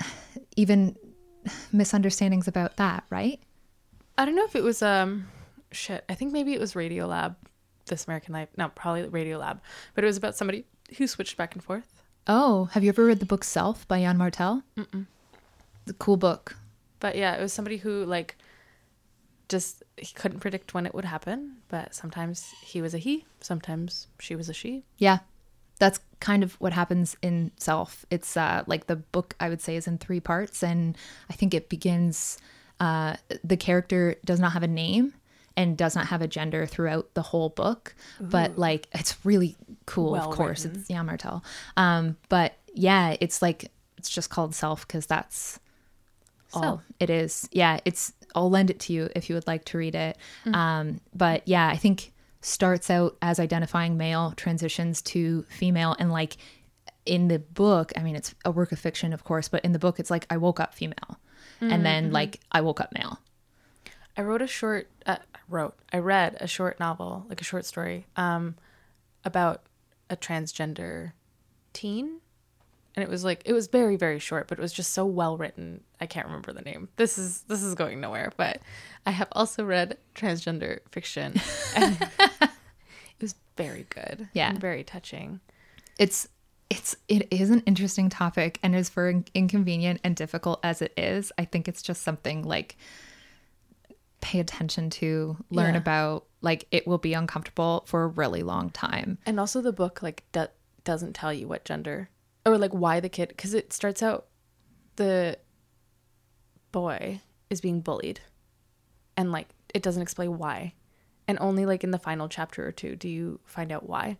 even 0.56 0.96
misunderstandings 1.72 2.48
about 2.48 2.76
that 2.76 3.04
right 3.10 3.40
I 4.18 4.24
don't 4.24 4.36
know 4.36 4.44
if 4.44 4.56
it 4.56 4.62
was 4.62 4.82
um 4.82 5.28
shit. 5.70 6.04
I 6.08 6.14
think 6.14 6.32
maybe 6.32 6.52
it 6.52 6.60
was 6.60 6.74
Radiolab 6.74 7.36
This 7.86 8.04
American 8.06 8.34
Life. 8.34 8.48
No, 8.56 8.68
probably 8.68 9.04
Radiolab. 9.04 9.60
But 9.94 10.04
it 10.04 10.06
was 10.06 10.16
about 10.16 10.36
somebody 10.36 10.64
who 10.98 11.06
switched 11.06 11.36
back 11.36 11.54
and 11.54 11.64
forth. 11.64 12.02
Oh, 12.26 12.66
have 12.66 12.84
you 12.84 12.90
ever 12.90 13.04
read 13.04 13.20
the 13.20 13.26
book 13.26 13.42
Self 13.42 13.88
by 13.88 13.98
Yann 13.98 14.16
Martel? 14.16 14.62
Mm-mm. 14.76 15.06
A 15.88 15.92
cool 15.94 16.16
book. 16.16 16.56
But 17.00 17.16
yeah, 17.16 17.34
it 17.34 17.40
was 17.40 17.52
somebody 17.52 17.78
who 17.78 18.04
like 18.04 18.36
just 19.48 19.82
he 19.96 20.14
couldn't 20.14 20.40
predict 20.40 20.74
when 20.74 20.86
it 20.86 20.94
would 20.94 21.04
happen. 21.04 21.56
But 21.68 21.94
sometimes 21.94 22.52
he 22.62 22.80
was 22.80 22.94
a 22.94 22.98
he, 22.98 23.24
sometimes 23.40 24.06
she 24.18 24.36
was 24.36 24.48
a 24.48 24.54
she. 24.54 24.84
Yeah. 24.98 25.18
That's 25.78 25.98
kind 26.20 26.44
of 26.44 26.54
what 26.60 26.72
happens 26.72 27.16
in 27.22 27.50
Self. 27.56 28.06
It's 28.08 28.36
uh, 28.36 28.62
like 28.68 28.86
the 28.86 28.96
book, 28.96 29.34
I 29.40 29.48
would 29.48 29.60
say, 29.60 29.74
is 29.74 29.88
in 29.88 29.98
three 29.98 30.20
parts. 30.20 30.62
And 30.62 30.96
I 31.28 31.32
think 31.32 31.54
it 31.54 31.68
begins, 31.68 32.38
uh, 32.78 33.16
the 33.42 33.56
character 33.56 34.14
does 34.24 34.38
not 34.38 34.52
have 34.52 34.62
a 34.62 34.68
name 34.68 35.14
and 35.56 35.76
does 35.76 35.96
not 35.96 36.06
have 36.06 36.22
a 36.22 36.28
gender 36.28 36.66
throughout 36.66 37.12
the 37.14 37.22
whole 37.22 37.48
book. 37.48 37.96
But 38.20 38.56
like, 38.56 38.86
it's 38.92 39.16
really 39.24 39.56
cool, 39.86 40.12
Well 40.12 40.30
of 40.30 40.36
course. 40.36 40.64
written. 40.64 40.80
It's 40.80 40.88
Yann 40.88 41.06
Martel. 41.06 41.42
Um, 41.76 42.16
but 42.28 42.54
yeah, 42.74 43.16
it's 43.20 43.42
like, 43.42 43.72
it's 43.98 44.08
just 44.08 44.30
called 44.30 44.54
Self 44.54 44.86
because 44.86 45.06
that's 45.06 45.58
all 46.54 46.62
Self. 46.62 46.82
it 47.00 47.10
is. 47.10 47.48
Yeah, 47.52 47.80
it's, 47.84 48.12
I'll 48.34 48.50
lend 48.50 48.70
it 48.70 48.80
to 48.80 48.92
you 48.92 49.08
if 49.14 49.28
you 49.28 49.34
would 49.34 49.46
like 49.46 49.64
to 49.66 49.78
read 49.78 49.94
it. 49.94 50.16
Mm. 50.46 50.54
Um, 50.54 51.00
but 51.14 51.46
yeah, 51.46 51.68
I 51.68 51.76
think 51.76 52.12
starts 52.40 52.90
out 52.90 53.16
as 53.22 53.38
identifying 53.38 53.96
male, 53.96 54.32
transitions 54.36 55.00
to 55.02 55.42
female, 55.44 55.94
and 55.98 56.10
like 56.10 56.36
in 57.04 57.28
the 57.28 57.38
book, 57.38 57.92
I 57.96 58.02
mean, 58.02 58.16
it's 58.16 58.34
a 58.44 58.50
work 58.50 58.72
of 58.72 58.78
fiction, 58.78 59.12
of 59.12 59.24
course, 59.24 59.48
but 59.48 59.64
in 59.64 59.72
the 59.72 59.78
book, 59.78 59.98
it's 60.00 60.10
like 60.10 60.26
I 60.30 60.36
woke 60.36 60.60
up 60.60 60.74
female, 60.74 61.18
and 61.60 61.84
then 61.84 62.04
Mm-hmm. 62.06 62.12
like 62.14 62.40
I 62.50 62.60
woke 62.60 62.80
up 62.80 62.92
male. 62.92 63.20
I 64.16 64.22
wrote 64.22 64.42
a 64.42 64.46
short. 64.46 64.88
Uh, 65.06 65.16
I 65.34 65.38
wrote. 65.48 65.74
I 65.92 65.98
read 65.98 66.36
a 66.40 66.46
short 66.46 66.78
novel, 66.80 67.24
like 67.28 67.40
a 67.40 67.44
short 67.44 67.64
story, 67.64 68.06
um, 68.16 68.56
about 69.24 69.62
a 70.10 70.16
transgender 70.16 71.12
teen, 71.72 72.20
and 72.94 73.02
it 73.02 73.08
was 73.08 73.24
like 73.24 73.42
it 73.44 73.52
was 73.52 73.66
very 73.68 73.96
very 73.96 74.18
short, 74.18 74.48
but 74.48 74.58
it 74.58 74.62
was 74.62 74.72
just 74.72 74.92
so 74.92 75.04
well 75.06 75.36
written. 75.36 75.82
I 76.00 76.06
can't 76.06 76.26
remember 76.26 76.52
the 76.52 76.62
name. 76.62 76.88
This 76.96 77.18
is 77.18 77.42
this 77.42 77.62
is 77.62 77.74
going 77.74 78.00
nowhere. 78.00 78.32
But 78.36 78.60
I 79.06 79.10
have 79.10 79.28
also 79.32 79.64
read 79.64 79.96
transgender 80.14 80.80
fiction, 80.90 81.34
and 81.74 81.96
it 82.40 82.50
was 83.20 83.34
very 83.56 83.86
good. 83.90 84.28
Yeah. 84.32 84.50
and 84.50 84.60
very 84.60 84.84
touching. 84.84 85.40
It's 85.98 86.28
it's 86.70 86.96
it 87.08 87.28
is 87.30 87.50
an 87.50 87.62
interesting 87.66 88.08
topic, 88.08 88.58
and 88.62 88.74
as 88.76 88.88
for 88.88 89.22
inconvenient 89.34 90.00
and 90.04 90.14
difficult 90.16 90.60
as 90.62 90.82
it 90.82 90.92
is, 90.96 91.32
I 91.38 91.44
think 91.44 91.68
it's 91.68 91.82
just 91.82 92.02
something 92.02 92.42
like 92.42 92.76
pay 94.20 94.38
attention 94.40 94.88
to, 94.88 95.36
learn 95.50 95.74
Yeah. 95.74 95.80
about. 95.80 96.26
Like 96.40 96.66
it 96.70 96.86
will 96.86 96.98
be 96.98 97.14
uncomfortable 97.14 97.84
for 97.86 98.02
a 98.04 98.08
really 98.08 98.42
long 98.42 98.70
time. 98.70 99.18
And 99.26 99.38
also 99.38 99.60
the 99.60 99.72
book 99.72 100.02
like 100.02 100.24
do- 100.32 100.46
doesn't 100.84 101.12
tell 101.14 101.32
you 101.32 101.46
what 101.46 101.64
gender 101.64 102.08
or 102.44 102.58
like 102.58 102.72
why 102.72 103.00
the 103.00 103.08
kid 103.08 103.36
cuz 103.36 103.54
it 103.54 103.72
starts 103.72 104.02
out 104.02 104.26
the 104.96 105.38
boy 106.70 107.20
is 107.50 107.60
being 107.60 107.80
bullied 107.80 108.20
and 109.16 109.32
like 109.32 109.48
it 109.74 109.82
doesn't 109.82 110.02
explain 110.02 110.38
why. 110.38 110.74
And 111.28 111.38
only 111.40 111.64
like 111.66 111.84
in 111.84 111.92
the 111.92 111.98
final 111.98 112.28
chapter 112.28 112.66
or 112.66 112.72
two 112.72 112.96
do 112.96 113.08
you 113.08 113.40
find 113.44 113.72
out 113.72 113.88
why. 113.88 114.18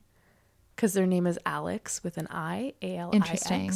Cuz 0.77 0.93
their 0.93 1.07
name 1.07 1.27
is 1.27 1.39
Alex 1.45 2.03
with 2.03 2.17
an 2.17 2.29
I, 2.31 2.75
A 2.81 2.97
L 2.97 3.11
I 3.13 3.17
Interesting. 3.17 3.73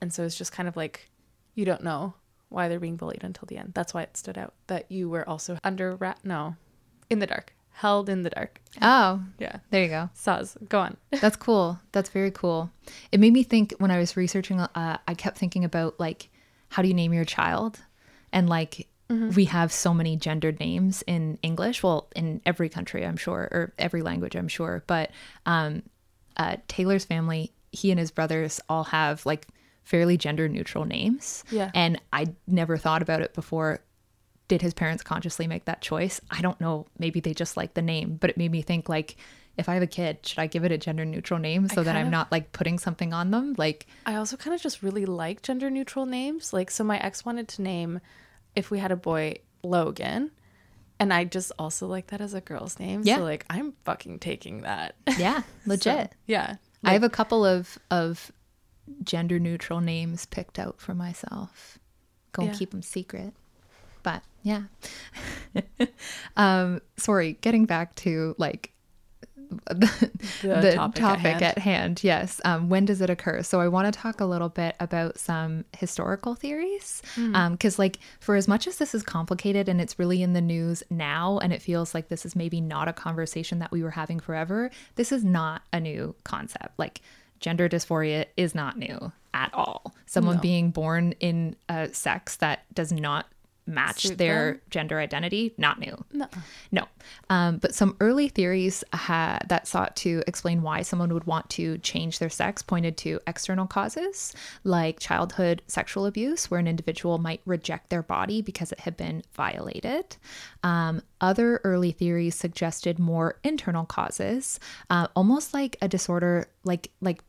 And 0.00 0.12
so 0.12 0.24
it's 0.24 0.36
just 0.36 0.52
kind 0.52 0.68
of 0.68 0.76
like 0.76 1.10
you 1.54 1.64
don't 1.64 1.84
know 1.84 2.14
why 2.48 2.68
they're 2.68 2.80
being 2.80 2.96
bullied 2.96 3.24
until 3.24 3.46
the 3.46 3.58
end. 3.58 3.72
That's 3.74 3.94
why 3.94 4.02
it 4.02 4.16
stood 4.16 4.38
out 4.38 4.54
that 4.66 4.90
you 4.90 5.08
were 5.08 5.28
also 5.28 5.58
under 5.64 5.96
rat 5.96 6.18
no, 6.24 6.56
in 7.08 7.18
the 7.18 7.26
dark, 7.26 7.54
held 7.72 8.08
in 8.08 8.22
the 8.22 8.30
dark. 8.30 8.60
Oh, 8.80 9.22
Yeah. 9.38 9.56
there 9.70 9.82
you 9.82 9.88
go. 9.88 10.10
Saws. 10.14 10.56
Go 10.68 10.78
on. 10.80 10.96
That's 11.20 11.36
cool. 11.36 11.78
That's 11.92 12.10
very 12.10 12.30
cool. 12.30 12.70
It 13.10 13.20
made 13.20 13.32
me 13.32 13.42
think 13.42 13.74
when 13.78 13.90
I 13.90 13.98
was 13.98 14.16
researching, 14.16 14.60
uh, 14.60 14.98
I 15.06 15.14
kept 15.14 15.38
thinking 15.38 15.64
about 15.64 15.98
like, 15.98 16.28
how 16.68 16.82
do 16.82 16.88
you 16.88 16.94
name 16.94 17.12
your 17.12 17.24
child? 17.24 17.78
And 18.32 18.48
like, 18.48 18.88
we 19.34 19.44
have 19.44 19.70
so 19.70 19.92
many 19.92 20.16
gendered 20.16 20.58
names 20.58 21.04
in 21.06 21.38
English. 21.42 21.82
Well, 21.82 22.08
in 22.16 22.40
every 22.46 22.70
country, 22.70 23.04
I'm 23.04 23.18
sure, 23.18 23.46
or 23.52 23.74
every 23.78 24.00
language, 24.00 24.34
I'm 24.34 24.48
sure. 24.48 24.82
But 24.86 25.10
um, 25.44 25.82
uh, 26.38 26.56
Taylor's 26.66 27.04
family, 27.04 27.52
he 27.72 27.90
and 27.90 28.00
his 28.00 28.10
brothers 28.10 28.58
all 28.70 28.84
have 28.84 29.26
like 29.26 29.48
fairly 29.84 30.16
gender 30.16 30.48
neutral 30.48 30.86
names. 30.86 31.44
Yeah. 31.50 31.70
And 31.74 32.00
I 32.10 32.28
never 32.46 32.78
thought 32.78 33.02
about 33.02 33.20
it 33.20 33.34
before. 33.34 33.80
Did 34.48 34.62
his 34.62 34.74
parents 34.74 35.02
consciously 35.02 35.46
make 35.46 35.64
that 35.66 35.80
choice? 35.80 36.20
I 36.30 36.40
don't 36.42 36.60
know. 36.60 36.86
Maybe 36.98 37.20
they 37.20 37.32
just 37.34 37.56
like 37.56 37.74
the 37.74 37.82
name, 37.82 38.16
but 38.20 38.28
it 38.30 38.36
made 38.36 38.50
me 38.50 38.60
think 38.62 38.88
like, 38.88 39.16
if 39.56 39.68
I 39.68 39.74
have 39.74 39.82
a 39.82 39.86
kid, 39.86 40.18
should 40.26 40.38
I 40.38 40.46
give 40.46 40.64
it 40.64 40.72
a 40.72 40.78
gender 40.78 41.04
neutral 41.04 41.38
name 41.38 41.68
so 41.68 41.82
that 41.82 41.94
I'm 41.96 42.06
of- 42.06 42.12
not 42.12 42.32
like 42.32 42.52
putting 42.52 42.78
something 42.78 43.12
on 43.12 43.30
them? 43.30 43.54
Like, 43.56 43.86
I 44.06 44.14
also 44.16 44.36
kind 44.36 44.54
of 44.54 44.60
just 44.62 44.82
really 44.82 45.06
like 45.06 45.42
gender 45.42 45.70
neutral 45.70 46.06
names. 46.06 46.52
Like, 46.52 46.70
so 46.70 46.84
my 46.84 46.98
ex 46.98 47.24
wanted 47.24 47.48
to 47.48 47.62
name, 47.62 48.00
if 48.56 48.70
we 48.70 48.78
had 48.78 48.92
a 48.92 48.96
boy, 48.96 49.36
Logan. 49.62 50.30
And 50.98 51.12
I 51.12 51.24
just 51.24 51.50
also 51.58 51.86
like 51.86 52.08
that 52.08 52.20
as 52.20 52.32
a 52.32 52.40
girl's 52.40 52.78
name. 52.78 53.02
Yeah. 53.04 53.16
So, 53.16 53.24
like, 53.24 53.44
I'm 53.50 53.72
fucking 53.84 54.20
taking 54.20 54.62
that. 54.62 54.94
yeah, 55.18 55.42
legit. 55.66 56.10
So, 56.12 56.16
yeah. 56.26 56.56
I 56.84 56.92
have 56.92 57.02
a 57.04 57.10
couple 57.10 57.44
of 57.44 57.78
of 57.90 58.30
gender 59.04 59.38
neutral 59.38 59.80
names 59.80 60.26
picked 60.26 60.58
out 60.58 60.80
for 60.80 60.94
myself. 60.94 61.78
Go 62.32 62.42
and 62.42 62.52
Yeah. 62.52 62.58
keep 62.58 62.70
them 62.70 62.82
secret. 62.82 63.34
But 64.02 64.22
yeah. 64.42 64.62
um 66.36 66.80
sorry, 66.96 67.38
getting 67.40 67.64
back 67.66 67.94
to 67.96 68.34
like 68.38 68.72
the, 69.66 70.10
the 70.42 70.92
topic, 70.94 71.42
at, 71.42 71.58
hand. 71.58 72.02
Yes. 72.02 72.40
Um, 72.44 72.68
when 72.68 72.84
does 72.86 73.00
it 73.00 73.10
occur? 73.10 73.42
So 73.42 73.60
I 73.60 73.68
want 73.68 73.92
to 73.92 73.98
talk 73.98 74.20
a 74.20 74.24
little 74.24 74.48
bit 74.48 74.76
about 74.80 75.18
some 75.18 75.66
historical 75.76 76.34
theories. 76.34 77.02
Because, 77.50 77.78
like, 77.78 77.98
for 78.20 78.34
as 78.36 78.48
much 78.48 78.66
as 78.66 78.78
this 78.78 78.94
is 78.94 79.02
complicated 79.02 79.68
and 79.68 79.78
it's 79.78 79.98
really 79.98 80.22
in 80.22 80.32
the 80.32 80.40
news 80.40 80.82
now, 80.88 81.38
and 81.38 81.52
it 81.52 81.60
feels 81.60 81.94
like 81.94 82.08
this 82.08 82.24
is 82.24 82.34
maybe 82.34 82.62
not 82.62 82.88
a 82.88 82.92
conversation 82.92 83.58
that 83.58 83.70
we 83.70 83.82
were 83.82 83.90
having 83.90 84.20
forever, 84.20 84.70
this 84.94 85.12
is 85.12 85.22
not 85.22 85.62
a 85.72 85.80
new 85.80 86.14
concept. 86.24 86.78
Like, 86.78 87.02
gender 87.40 87.68
dysphoria 87.68 88.26
is 88.36 88.54
not 88.54 88.78
new 88.78 89.12
at 89.34 89.52
all. 89.52 89.94
Someone 90.06 90.36
No. 90.36 90.42
being 90.42 90.70
born 90.70 91.12
in 91.20 91.56
a 91.68 91.92
sex 91.92 92.36
that 92.36 92.64
does 92.74 92.92
not 92.92 93.26
match 93.72 94.04
their 94.04 94.60
gender 94.70 94.98
identity, 94.98 95.54
not 95.56 95.78
new. 95.78 96.04
No. 96.12 96.28
No. 96.70 96.84
Um, 97.30 97.58
but 97.58 97.74
some 97.74 97.96
early 98.00 98.28
theories 98.28 98.84
ha- 98.92 99.40
that 99.48 99.66
sought 99.66 99.96
to 99.96 100.22
explain 100.26 100.62
why 100.62 100.82
someone 100.82 101.12
would 101.14 101.24
want 101.24 101.48
to 101.50 101.78
change 101.78 102.18
their 102.18 102.30
sex 102.30 102.62
pointed 102.62 102.96
to 102.98 103.20
external 103.26 103.66
causes, 103.66 104.34
like 104.64 105.00
childhood 105.00 105.62
sexual 105.66 106.06
abuse, 106.06 106.50
where 106.50 106.60
an 106.60 106.68
individual 106.68 107.18
might 107.18 107.40
reject 107.46 107.90
their 107.90 108.02
body 108.02 108.42
because 108.42 108.72
it 108.72 108.80
had 108.80 108.96
been 108.96 109.22
violated. 109.32 110.16
Um, 110.62 111.02
other 111.20 111.60
early 111.64 111.92
theories 111.92 112.34
suggested 112.34 112.98
more 112.98 113.38
internal 113.42 113.84
causes, 113.84 114.60
uh, 114.90 115.08
almost 115.16 115.54
like 115.54 115.76
a 115.80 115.88
disorder, 115.88 116.46
like 116.64 116.90
like 117.00 117.22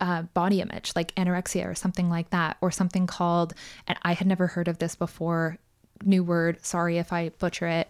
uh, 0.00 0.22
body 0.22 0.60
image, 0.60 0.92
like 0.94 1.14
anorexia 1.14 1.66
or 1.66 1.74
something 1.74 2.10
like 2.10 2.30
that, 2.30 2.56
or 2.60 2.70
something 2.70 3.06
called, 3.06 3.54
and 3.86 3.98
I 4.02 4.12
had 4.12 4.26
never 4.26 4.46
heard 4.46 4.68
of 4.68 4.78
this 4.78 4.94
before, 4.94 5.58
new 6.04 6.22
word, 6.24 6.64
sorry 6.64 6.98
if 6.98 7.12
I 7.12 7.30
butcher 7.30 7.66
it, 7.66 7.88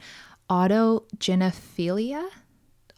autogynephilia. 0.51 2.27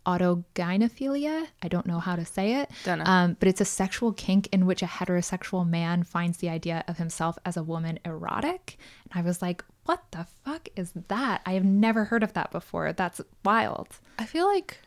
Autogynephilia. 0.06 1.46
I 1.62 1.68
don't 1.68 1.86
know 1.86 1.98
how 2.00 2.16
to 2.16 2.24
say 2.24 2.54
it. 2.62 2.70
Um, 2.86 3.36
but 3.38 3.48
it's 3.48 3.60
a 3.60 3.64
sexual 3.66 4.12
kink 4.12 4.48
in 4.52 4.64
which 4.64 4.82
a 4.82 4.86
heterosexual 4.86 5.68
man 5.68 6.02
finds 6.02 6.38
the 6.38 6.48
idea 6.48 6.82
of 6.88 6.96
himself 6.96 7.38
as 7.44 7.56
a 7.58 7.62
woman 7.62 7.98
erotic. 8.06 8.78
And 9.10 9.20
I 9.20 9.22
was 9.26 9.42
like, 9.42 9.62
what 9.84 10.02
the 10.12 10.26
fuck 10.44 10.68
is 10.76 10.92
that? 11.08 11.42
I 11.44 11.52
have 11.52 11.64
never 11.64 12.04
heard 12.06 12.22
of 12.22 12.32
that 12.34 12.50
before. 12.50 12.92
That's 12.92 13.20
wild. 13.44 13.88
I 14.18 14.24
feel 14.24 14.46
like, 14.46 14.78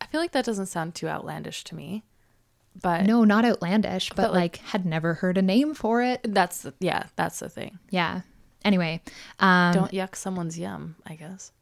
I 0.00 0.06
feel 0.06 0.20
like 0.20 0.32
that 0.32 0.44
doesn't 0.44 0.66
sound 0.66 0.94
too 0.94 1.08
outlandish 1.08 1.64
to 1.64 1.74
me. 1.74 2.04
But 2.80 3.04
No, 3.06 3.24
not 3.24 3.44
outlandish, 3.44 4.10
but, 4.10 4.16
But, 4.16 4.32
like, 4.32 4.58
like- 4.58 4.66
had 4.68 4.86
never 4.86 5.14
heard 5.14 5.36
a 5.36 5.42
name 5.42 5.74
for 5.74 6.02
it. 6.02 6.20
that's, 6.28 6.62
the, 6.62 6.74
yeah, 6.78 7.04
that's 7.16 7.40
the 7.40 7.48
thing. 7.48 7.80
Yeah. 7.90 8.20
Anyway, 8.64 9.00
um, 9.38 9.72
Don't 9.72 9.92
yuck 9.92 10.14
someone's 10.14 10.58
yum, 10.58 10.96
I 11.06 11.14
guess. 11.14 11.52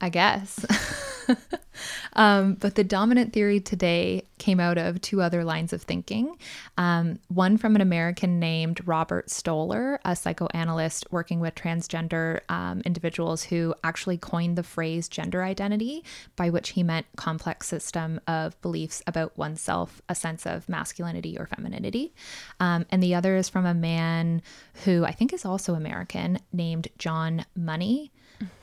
I 0.00 0.08
guess. 0.08 0.64
um, 2.14 2.54
but 2.54 2.74
the 2.74 2.84
dominant 2.84 3.32
theory 3.32 3.60
today 3.60 4.24
came 4.38 4.60
out 4.60 4.78
of 4.78 5.00
two 5.00 5.20
other 5.22 5.44
lines 5.44 5.72
of 5.72 5.82
thinking. 5.82 6.36
Um, 6.78 7.18
one 7.28 7.56
from 7.56 7.74
an 7.74 7.80
American 7.80 8.40
named 8.40 8.86
Robert 8.86 9.30
Stoller, 9.30 10.00
a 10.04 10.16
psychoanalyst 10.16 11.06
working 11.10 11.40
with 11.40 11.54
transgender 11.54 12.40
um, 12.48 12.80
individuals 12.84 13.44
who 13.44 13.74
actually 13.84 14.18
coined 14.18 14.56
the 14.56 14.62
phrase 14.62 15.08
gender 15.08 15.42
identity, 15.42 16.04
by 16.36 16.50
which 16.50 16.70
he 16.70 16.82
meant 16.82 17.06
complex 17.16 17.68
system 17.68 18.20
of 18.26 18.60
beliefs 18.62 19.02
about 19.06 19.36
oneself, 19.36 20.00
a 20.08 20.14
sense 20.14 20.46
of 20.46 20.68
masculinity 20.68 21.38
or 21.38 21.46
femininity. 21.46 22.14
Um, 22.58 22.86
and 22.90 23.02
the 23.02 23.14
other 23.14 23.36
is 23.36 23.48
from 23.48 23.66
a 23.66 23.74
man 23.74 24.42
who 24.84 25.04
I 25.04 25.12
think 25.12 25.32
is 25.32 25.44
also 25.44 25.74
American 25.74 26.38
named 26.52 26.88
John 26.98 27.44
Money 27.54 28.12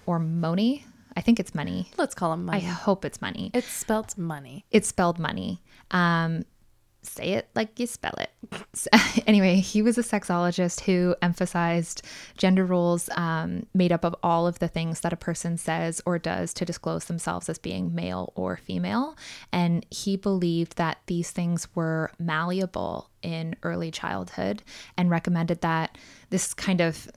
or 0.06 0.20
Money. 0.20 0.86
I 1.18 1.22
think 1.22 1.40
it's 1.40 1.56
money. 1.56 1.90
Let's 1.98 2.14
call 2.14 2.32
him 2.32 2.46
money. 2.46 2.60
I 2.60 2.70
hope 2.70 3.04
it's 3.04 3.22
money. 3.22 3.50
it's 3.56 3.68
spelled 3.68 4.16
money. 4.20 4.66
It's 4.70 4.88
spelled 4.88 5.18
money. 5.18 5.64
Um, 5.90 6.46
say 7.02 7.30
it 7.32 7.50
like 7.56 7.80
you 7.80 7.88
spell 7.88 8.14
it. 8.20 8.30
So, 8.74 8.90
anyway, 9.28 9.56
he 9.56 9.82
was 9.82 9.98
a 9.98 10.04
sexologist 10.04 10.82
who 10.82 11.16
emphasized 11.24 12.04
gender 12.38 12.66
roles 12.66 13.10
um, 13.16 13.66
made 13.74 13.92
up 13.92 14.06
of 14.06 14.16
all 14.22 14.46
of 14.46 14.60
the 14.60 14.68
things 14.68 15.00
that 15.00 15.12
a 15.12 15.18
person 15.18 15.58
says 15.58 16.02
or 16.06 16.20
does 16.20 16.54
to 16.54 16.66
disclose 16.66 17.06
themselves 17.06 17.50
as 17.50 17.58
being 17.58 17.96
male 17.96 18.32
or 18.36 18.58
female. 18.58 19.18
And 19.52 19.88
he 19.90 20.18
believed 20.18 20.78
that 20.78 21.00
these 21.08 21.32
things 21.32 21.68
were 21.74 22.12
malleable 22.20 23.10
in 23.24 23.56
early 23.64 23.90
childhood 23.90 24.62
and 24.98 25.10
recommended 25.10 25.62
that 25.62 25.98
this 26.30 26.54
kind 26.54 26.80
of 26.80 27.08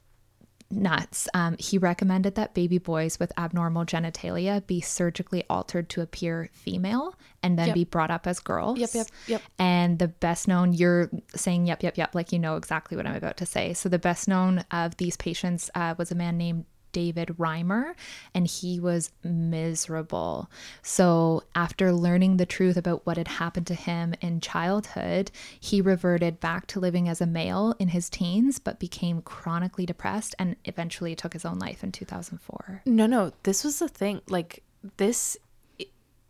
nuts. 0.70 1.28
Um, 1.34 1.56
he 1.58 1.78
recommended 1.78 2.36
that 2.36 2.54
baby 2.54 2.78
boys 2.78 3.18
with 3.18 3.32
abnormal 3.38 3.84
genitalia 3.84 4.66
be 4.66 4.80
surgically 4.80 5.44
altered 5.50 5.88
to 5.90 6.00
appear 6.00 6.48
female 6.52 7.14
and 7.42 7.58
then 7.58 7.68
Yep. 7.68 7.74
be 7.74 7.84
brought 7.84 8.10
up 8.10 8.26
as 8.26 8.40
girls. 8.40 8.78
Yep, 8.78 8.90
yep, 8.94 9.06
yep. 9.26 9.42
And 9.58 9.98
the 9.98 10.08
best 10.08 10.46
known, 10.48 10.72
you're 10.72 11.10
saying 11.34 11.66
yep, 11.66 11.82
yep, 11.82 11.96
yep, 11.98 12.14
like 12.14 12.32
you 12.32 12.38
know 12.38 12.56
exactly 12.56 12.96
what 12.96 13.06
I'm 13.06 13.16
about 13.16 13.36
to 13.38 13.46
say. 13.46 13.72
So 13.74 13.88
the 13.88 13.98
best 13.98 14.28
known 14.28 14.64
of 14.70 14.96
these 14.96 15.16
patients 15.16 15.70
uh, 15.74 15.94
was 15.98 16.12
a 16.12 16.14
man 16.14 16.36
named 16.38 16.64
David 16.92 17.28
Reimer, 17.38 17.94
and 18.34 18.46
he 18.46 18.80
was 18.80 19.10
miserable. 19.22 20.50
So, 20.82 21.44
after 21.54 21.92
learning 21.92 22.36
the 22.36 22.46
truth 22.46 22.76
about 22.76 23.06
what 23.06 23.16
had 23.16 23.28
happened 23.28 23.66
to 23.68 23.74
him 23.74 24.14
in 24.20 24.40
childhood, 24.40 25.30
he 25.58 25.80
reverted 25.80 26.40
back 26.40 26.66
to 26.68 26.80
living 26.80 27.08
as 27.08 27.20
a 27.20 27.26
male 27.26 27.74
in 27.78 27.88
his 27.88 28.10
teens, 28.10 28.58
but 28.58 28.78
became 28.78 29.22
chronically 29.22 29.86
depressed 29.86 30.34
and 30.38 30.56
eventually 30.64 31.14
took 31.14 31.32
his 31.32 31.44
own 31.44 31.58
life 31.58 31.82
in 31.84 31.92
2004. 31.92 32.82
No, 32.86 33.06
no, 33.06 33.32
this 33.42 33.64
was 33.64 33.78
the 33.78 33.88
thing. 33.88 34.20
Like 34.28 34.62
this 34.96 35.36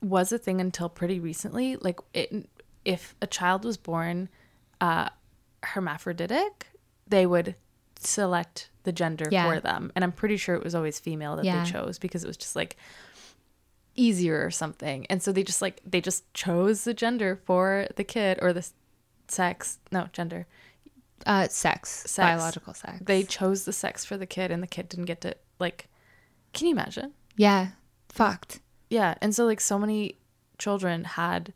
was 0.01 0.33
a 0.33 0.39
thing 0.39 0.61
until 0.61 0.89
pretty 0.89 1.21
recently. 1.21 1.77
Like 1.77 2.01
it, 2.15 2.49
if 2.85 3.15
a 3.21 3.27
child 3.27 3.65
was 3.65 3.77
born 3.77 4.29
uh, 4.81 5.11
hermaphroditic, 5.63 6.69
they 7.07 7.27
would 7.27 7.55
select 8.01 8.71
the 8.83 8.93
gender 8.93 9.29
Yeah. 9.31 9.49
for 9.49 9.61
them, 9.61 9.93
and 9.95 10.03
I'm 10.05 10.13
pretty 10.13 10.37
sure 10.37 10.55
it 10.55 10.65
was 10.65 10.75
always 10.75 10.99
female 10.99 11.37
that 11.37 11.45
Yeah. 11.45 11.65
they 11.65 11.71
chose 11.71 11.99
because 11.99 12.25
it 12.25 12.27
was 12.27 12.37
just 12.37 12.57
like 12.57 12.77
easier 13.95 14.45
or 14.45 14.51
something. 14.51 15.07
And 15.07 15.23
so 15.23 15.33
they 15.33 15.43
just 15.43 15.61
like 15.63 15.81
they 15.85 16.01
just 16.01 16.33
chose 16.35 16.85
the 16.85 16.95
gender 16.95 17.41
for 17.45 17.89
the 17.97 18.05
kid 18.05 18.39
or 18.41 18.53
the 18.53 18.67
sex. 19.29 19.79
No 19.93 20.09
gender. 20.13 20.47
Uh, 21.27 21.47
sex, 21.49 21.91
Sex. 21.91 22.17
biological 22.17 22.73
sex. 22.73 22.99
They 23.05 23.23
chose 23.25 23.65
the 23.67 23.75
sex 23.75 24.07
for 24.07 24.17
the 24.17 24.25
kid, 24.27 24.51
and 24.51 24.63
the 24.63 24.67
kid 24.67 24.89
didn't 24.89 25.05
get 25.05 25.21
to 25.21 25.37
like. 25.59 25.89
Can 26.55 26.67
you 26.67 26.73
imagine? 26.73 27.13
yeah, 27.37 27.69
fucked. 28.09 28.61
Yeah, 28.89 29.15
and 29.21 29.35
so 29.35 29.45
like 29.45 29.61
so 29.61 29.79
many 29.79 30.17
children 30.59 31.05
had 31.05 31.53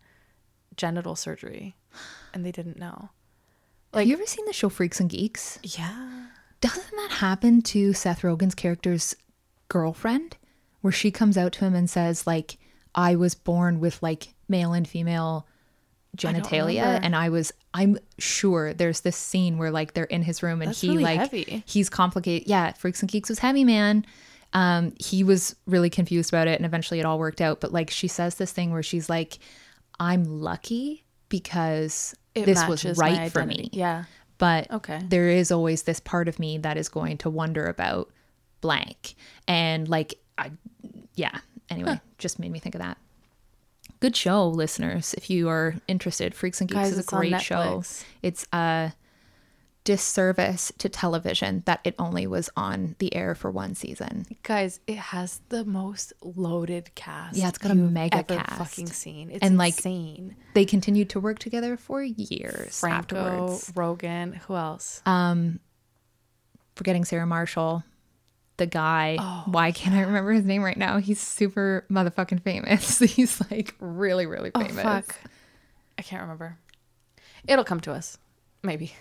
genital 0.77 1.17
surgery 1.17 1.75
and 2.33 2.45
they 2.45 2.53
didn't 2.53 2.79
know. 2.79 3.09
Have 3.93 4.07
you 4.07 4.15
ever 4.15 4.27
seen 4.27 4.45
the 4.47 4.53
show 4.53 4.69
Freaks 4.69 4.99
and 5.01 5.09
Geeks? 5.11 5.59
Yeah. 5.63 6.27
Doesn't 6.65 6.97
that 6.97 7.11
happen 7.11 7.61
to 7.63 7.93
Seth 7.93 8.23
Rogen's 8.23 8.55
character's 8.55 9.15
girlfriend? 9.69 10.37
Where 10.81 10.93
she 10.93 11.11
comes 11.11 11.37
out 11.39 11.53
to 11.53 11.65
him 11.65 11.75
and 11.75 11.89
says, 11.89 12.27
like, 12.27 12.57
I 12.95 13.17
was 13.17 13.35
born 13.35 13.81
with 13.81 14.03
like 14.03 14.35
male 14.49 14.73
and 14.73 14.87
female 14.87 15.47
genitalia. 16.17 16.83
remember. 16.85 17.05
And 17.05 17.17
I 17.17 17.29
was, 17.29 17.53
I'm 17.73 17.99
sure 18.19 18.73
there's 18.73 19.01
this 19.01 19.17
scene 19.17 19.59
where 19.59 19.71
like 19.71 19.95
they're 19.95 20.05
in 20.05 20.23
his 20.23 20.43
room 20.43 20.63
and 20.63 20.71
That's 20.71 20.81
he 20.81 20.89
really 20.91 21.03
like, 21.03 21.19
heavy. 21.21 21.63
he's 21.67 21.89
complicated. 21.91 22.49
Yeah, 22.49 22.73
Freaks 22.73 23.01
and 23.01 23.11
Geeks 23.11 23.29
was 23.29 23.41
heavy, 23.41 23.65
man. 23.65 24.07
Um, 24.53 24.93
he 25.01 25.25
was 25.25 25.57
really 25.67 25.91
confused 25.91 26.31
about 26.31 26.47
it 26.47 26.59
and 26.59 26.65
eventually 26.65 27.01
it 27.01 27.05
all 27.05 27.19
worked 27.19 27.41
out. 27.41 27.61
But 27.61 27.73
like, 27.73 27.91
she 27.91 28.07
says 28.09 28.37
this 28.37 28.53
thing 28.53 28.71
where 28.71 28.83
she's 28.83 29.09
like, 29.11 29.39
I'm 29.99 30.25
lucky 30.41 31.05
because 31.29 32.15
It 32.35 32.47
this 32.47 32.67
was 32.67 32.85
right 32.99 33.31
for 33.33 33.45
me 33.45 33.71
Yeah. 33.73 34.05
But 34.39 34.71
Okay. 34.71 35.01
there 35.09 35.29
is 35.29 35.51
always 35.51 35.83
this 35.83 36.01
part 36.01 36.29
of 36.29 36.39
me 36.39 36.59
that 36.59 36.77
is 36.77 36.89
going 36.89 37.19
to 37.19 37.31
wonder 37.31 37.67
about 37.67 38.11
blank. 38.61 39.15
And 39.47 39.89
like 39.89 40.15
i 40.39 40.51
yeah. 41.15 41.39
Anyway 41.71 42.01
just 42.19 42.39
made 42.39 42.51
me 42.51 42.59
think 42.59 42.75
of 42.75 42.81
that. 42.81 42.99
Good 44.01 44.17
show 44.17 44.49
listeners 44.49 45.15
if 45.15 45.31
you 45.31 45.49
are 45.49 45.77
interested. 45.89 46.35
Freaks 46.35 46.61
and 46.61 46.69
geeks 46.69 46.81
Guys, 46.81 46.93
is 46.93 46.99
a 46.99 47.03
great 47.05 47.41
show. 47.41 47.83
It's 48.23 48.47
a 48.53 48.93
disservice 49.85 50.73
to 50.79 50.89
television 50.89 51.63
that 51.67 51.81
it 51.85 51.95
only 51.99 52.27
was 52.27 52.49
on 52.57 52.97
the 52.99 53.15
air 53.15 53.35
for 53.35 53.51
one 53.51 53.75
season 53.75 54.25
Guys, 54.43 54.81
it 54.87 54.97
has 54.97 55.41
the 55.51 55.65
most 55.65 56.13
loaded 56.23 56.95
cast. 56.95 57.37
Yeah, 57.37 57.49
it's 57.49 57.59
got 57.59 57.71
a 57.71 57.75
mega 57.75 58.23
cast. 58.25 58.57
fucking 58.59 58.87
seen. 58.87 59.31
It's 59.31 59.43
And, 59.43 59.57
like, 59.59 59.75
insane. 59.77 60.37
they 60.55 60.65
continued 60.65 61.11
to 61.11 61.21
work 61.21 61.39
together 61.39 61.77
for 61.77 62.03
years 62.03 62.81
Franco, 62.81 63.17
afterwards 63.17 63.71
Rogen, 63.73 64.35
who 64.37 64.55
else? 64.57 65.03
Um, 65.07 65.61
forgetting 66.77 67.05
Sarah 67.05 67.27
Marshall, 67.27 67.85
the 68.57 68.67
guy. 68.67 69.17
Oh, 69.21 69.45
Why 69.47 69.71
can't 69.73 69.95
I 69.95 70.01
remember 70.03 70.33
his 70.33 70.45
name 70.45 70.63
right 70.63 70.77
now? 70.77 70.99
He's 70.99 71.21
super 71.21 71.85
motherfucking 71.91 72.43
famous. 72.43 72.99
He's 73.01 73.41
like 73.51 73.75
really, 73.81 74.27
really 74.27 74.51
oh 74.55 74.61
famous. 74.61 74.83
fuck. 74.83 75.17
I 75.99 76.03
can't 76.03 76.23
remember. 76.23 76.57
It'll 77.47 77.65
come 77.65 77.81
to 77.83 77.93
us. 77.93 78.17
Maybe. 78.63 78.95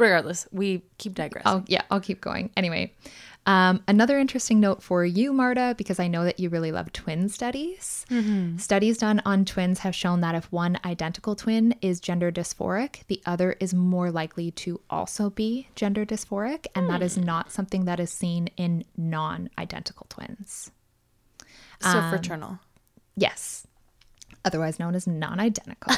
Regardless, 0.00 0.48
we 0.50 0.82
keep 0.98 1.14
digressing. 1.14 1.46
I'll 1.46 1.64
yeah, 1.68 1.82
I'll 1.90 2.00
keep 2.00 2.20
going. 2.20 2.50
Anyway, 2.56 2.94
um, 3.46 3.82
another 3.86 4.18
interesting 4.18 4.60
note 4.60 4.82
for 4.82 5.04
you, 5.04 5.32
Marta, 5.32 5.74
because 5.78 6.00
I 6.00 6.08
know 6.08 6.24
that 6.24 6.40
you 6.40 6.48
really 6.48 6.72
love 6.72 6.92
twin 6.92 7.28
studies. 7.28 8.06
Mm-hmm. 8.10 8.56
Studies 8.58 8.98
done 8.98 9.20
on 9.24 9.44
twins 9.44 9.80
have 9.80 9.94
shown 9.94 10.20
that 10.22 10.34
if 10.34 10.50
one 10.52 10.78
identical 10.84 11.34
twin 11.36 11.74
is 11.82 12.00
gender 12.00 12.30
dysphoric, 12.32 13.06
the 13.08 13.20
other 13.26 13.56
is 13.60 13.72
more 13.74 14.10
likely 14.10 14.50
to 14.52 14.80
also 14.90 15.30
be 15.30 15.68
gender 15.74 16.04
dysphoric, 16.06 16.66
and 16.74 16.88
that 16.90 16.98
Hmm. 17.00 17.04
is 17.06 17.16
not 17.18 17.50
something 17.52 17.84
that 17.86 18.00
is 18.00 18.10
seen 18.10 18.48
in 18.56 18.84
non-identical 18.96 20.06
twins. 20.08 20.70
so 21.80 21.88
um, 21.98 22.10
fraternal. 22.10 22.58
Yes. 23.16 23.66
Otherwise 24.44 24.78
known 24.78 24.94
as 24.94 25.06
non 25.06 25.38
identical. 25.38 25.92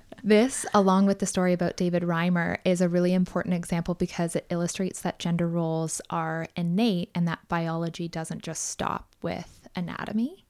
this, 0.24 0.64
along 0.72 1.06
with 1.06 1.18
the 1.18 1.26
story 1.26 1.52
about 1.52 1.76
David 1.76 2.02
Reimer, 2.02 2.58
is 2.64 2.80
a 2.80 2.88
really 2.88 3.12
important 3.12 3.54
example 3.54 3.94
because 3.94 4.34
it 4.34 4.46
illustrates 4.50 5.00
that 5.02 5.18
gender 5.18 5.46
roles 5.46 6.00
are 6.10 6.46
innate 6.56 7.10
and 7.14 7.28
that 7.28 7.46
biology 7.48 8.08
doesn't 8.08 8.42
just 8.42 8.66
stop 8.66 9.14
with 9.22 9.68
anatomy. 9.76 10.44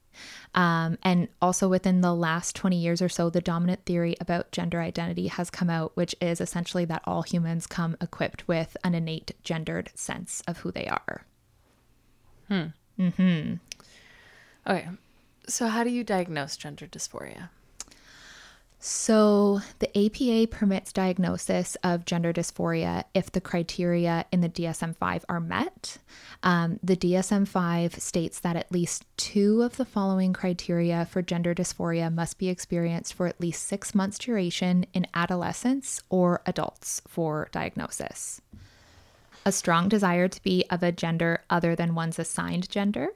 Um, 0.55 0.97
and 1.03 1.27
also 1.41 1.67
within 1.69 2.01
the 2.01 2.13
last 2.13 2.55
20 2.55 2.75
years 2.77 3.01
or 3.01 3.09
so, 3.09 3.29
the 3.29 3.41
dominant 3.41 3.85
theory 3.85 4.15
about 4.19 4.51
gender 4.51 4.81
identity 4.81 5.27
has 5.27 5.49
come 5.49 5.69
out, 5.69 5.95
which 5.95 6.15
is 6.19 6.41
essentially 6.41 6.85
that 6.85 7.03
all 7.05 7.21
humans 7.21 7.67
come 7.67 7.95
equipped 8.01 8.47
with 8.47 8.75
an 8.83 8.95
innate 8.95 9.31
gendered 9.43 9.91
sense 9.95 10.41
of 10.47 10.59
who 10.59 10.71
they 10.71 10.87
are. 10.87 11.25
Mm-hmm. 12.99 13.53
Okay. 14.67 14.87
So 15.49 15.67
how 15.67 15.83
do 15.83 15.89
you 15.89 16.03
diagnose 16.03 16.55
gender 16.55 16.85
dysphoria? 16.85 17.49
So, 18.81 19.59
the 19.79 19.89
APA 19.97 20.55
permits 20.55 20.93
diagnosis 20.93 21.75
of 21.83 22.05
gender 22.05 22.31
dysphoria 22.31 23.03
if 23.13 23.29
the 23.29 23.41
criteria 23.41 24.25
in 24.31 24.39
the 24.39 24.47
DSM 24.47 24.95
5 24.95 25.25
are 25.27 25.41
met. 25.41 25.97
Um, 26.43 26.79
the 26.81 26.95
DSM 26.95 27.45
5 27.45 27.95
states 27.95 28.39
that 28.39 28.55
at 28.55 28.71
least 28.71 29.05
two 29.17 29.63
of 29.63 29.75
the 29.75 29.83
following 29.83 30.31
criteria 30.31 31.05
for 31.05 31.21
gender 31.21 31.53
dysphoria 31.53 32.13
must 32.13 32.37
be 32.37 32.47
experienced 32.47 33.15
for 33.15 33.27
at 33.27 33.41
least 33.41 33.67
six 33.67 33.93
months' 33.93 34.17
duration 34.17 34.85
in 34.93 35.07
adolescents 35.13 36.01
or 36.09 36.41
adults 36.45 37.01
for 37.05 37.49
diagnosis. 37.51 38.39
A 39.45 39.51
strong 39.51 39.89
desire 39.89 40.29
to 40.29 40.43
be 40.43 40.63
of 40.69 40.83
a 40.83 40.93
gender 40.93 41.43
other 41.49 41.75
than 41.75 41.95
one's 41.95 42.19
assigned 42.19 42.69
gender, 42.69 43.09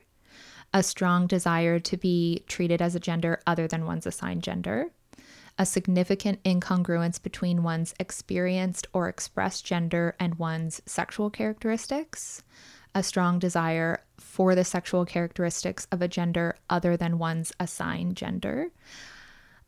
a 0.73 0.83
strong 0.83 1.27
desire 1.27 1.79
to 1.79 1.97
be 1.97 2.43
treated 2.47 2.81
as 2.81 2.95
a 2.95 2.99
gender 2.99 3.39
other 3.45 3.67
than 3.67 3.85
one's 3.85 4.07
assigned 4.07 4.43
gender, 4.43 4.89
a 5.57 5.65
significant 5.65 6.41
incongruence 6.43 7.21
between 7.21 7.61
one's 7.61 7.93
experienced 7.99 8.87
or 8.91 9.07
expressed 9.07 9.65
gender 9.65 10.15
and 10.19 10.35
one's 10.35 10.81
sexual 10.85 11.29
characteristics, 11.29 12.41
a 12.95 13.03
strong 13.03 13.37
desire 13.37 14.01
for 14.17 14.55
the 14.55 14.63
sexual 14.63 15.05
characteristics 15.05 15.87
of 15.91 16.01
a 16.01 16.07
gender 16.07 16.55
other 16.69 16.97
than 16.97 17.19
one's 17.19 17.51
assigned 17.59 18.17
gender, 18.17 18.69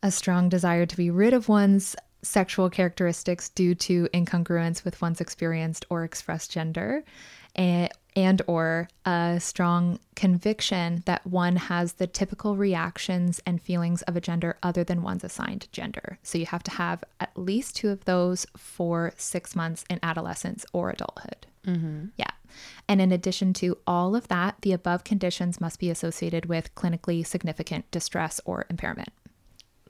a 0.02 0.10
strong 0.10 0.48
desire 0.48 0.86
to 0.86 0.96
be 0.96 1.10
rid 1.10 1.32
of 1.32 1.48
one's 1.48 1.94
sexual 2.22 2.68
characteristics 2.68 3.48
due 3.50 3.74
to 3.74 4.08
incongruence 4.12 4.84
with 4.84 5.00
one's 5.00 5.20
experienced 5.20 5.84
or 5.88 6.02
expressed 6.02 6.50
gender 6.50 7.04
and, 8.16 8.40
or 8.46 8.88
a 9.04 9.38
strong 9.38 10.00
conviction 10.16 11.02
that 11.04 11.24
one 11.26 11.56
has 11.56 11.94
the 11.94 12.06
typical 12.06 12.56
reactions 12.56 13.40
and 13.46 13.60
feelings 13.62 14.02
of 14.02 14.16
a 14.16 14.20
gender 14.20 14.56
other 14.62 14.82
than 14.82 15.02
one's 15.02 15.22
assigned 15.22 15.68
gender 15.70 16.18
so 16.22 16.38
you 16.38 16.46
have 16.46 16.62
to 16.64 16.70
have 16.72 17.04
at 17.20 17.36
least 17.36 17.76
two 17.76 17.90
of 17.90 18.04
those 18.06 18.46
for 18.56 19.12
six 19.16 19.54
months 19.54 19.84
in 19.90 20.00
adolescence 20.02 20.64
or 20.72 20.90
adulthood 20.90 21.46
mm-hmm. 21.64 22.06
yeah 22.16 22.30
And 22.88 23.00
in 23.00 23.12
addition 23.12 23.52
to 23.54 23.76
all 23.86 24.16
of 24.16 24.28
that, 24.28 24.56
the 24.62 24.72
above 24.72 25.04
conditions 25.04 25.60
must 25.60 25.78
be 25.78 25.90
associated 25.90 26.46
with 26.46 26.74
clinically 26.74 27.26
significant 27.26 27.90
distress 27.90 28.40
or 28.46 28.64
impairment. 28.70 29.10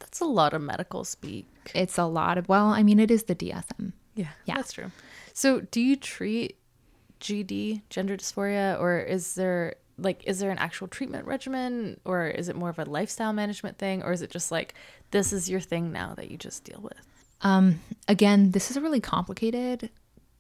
That's 0.01 0.21
a 0.21 0.25
lot 0.25 0.53
of 0.53 0.63
medical 0.63 1.05
speak. 1.05 1.47
It's 1.75 1.97
a 1.99 2.05
lot 2.07 2.39
of, 2.39 2.49
well, 2.49 2.69
I 2.69 2.83
mean, 2.83 2.99
it 2.99 3.11
is 3.11 3.25
the 3.25 3.35
DSM. 3.37 3.93
Yeah, 4.15 4.29
Yeah. 4.47 4.57
that's 4.57 4.73
true. 4.73 4.91
So, 5.33 5.61
do 5.61 5.81
you 5.81 5.95
treat 5.97 6.57
GD, 7.21 7.83
gender 7.91 8.17
dysphoria, 8.17 8.79
or 8.81 8.99
is 8.99 9.35
there 9.35 9.77
like 9.99 10.23
is 10.25 10.41
there 10.41 10.51
an 10.51 10.59
actual 10.59 10.89
treatment 10.89 11.27
regimen, 11.27 11.99
or 12.05 12.27
is 12.27 12.49
it 12.49 12.57
more 12.57 12.69
of 12.69 12.79
a 12.79 12.85
lifestyle 12.85 13.33
management 13.33 13.79
thing, 13.79 14.03
or 14.03 14.13
is 14.13 14.23
it 14.23 14.31
just 14.31 14.51
like 14.51 14.75
this 15.11 15.33
is 15.33 15.49
your 15.49 15.61
thing 15.61 15.93
now 15.93 16.15
that 16.15 16.31
you 16.31 16.37
just 16.37 16.65
deal 16.65 16.81
with? 16.83 17.01
Um, 17.43 17.81
again, 18.09 18.51
this 18.51 18.71
is 18.71 18.77
a 18.77 18.81
really 18.81 19.01
complicated 19.01 19.91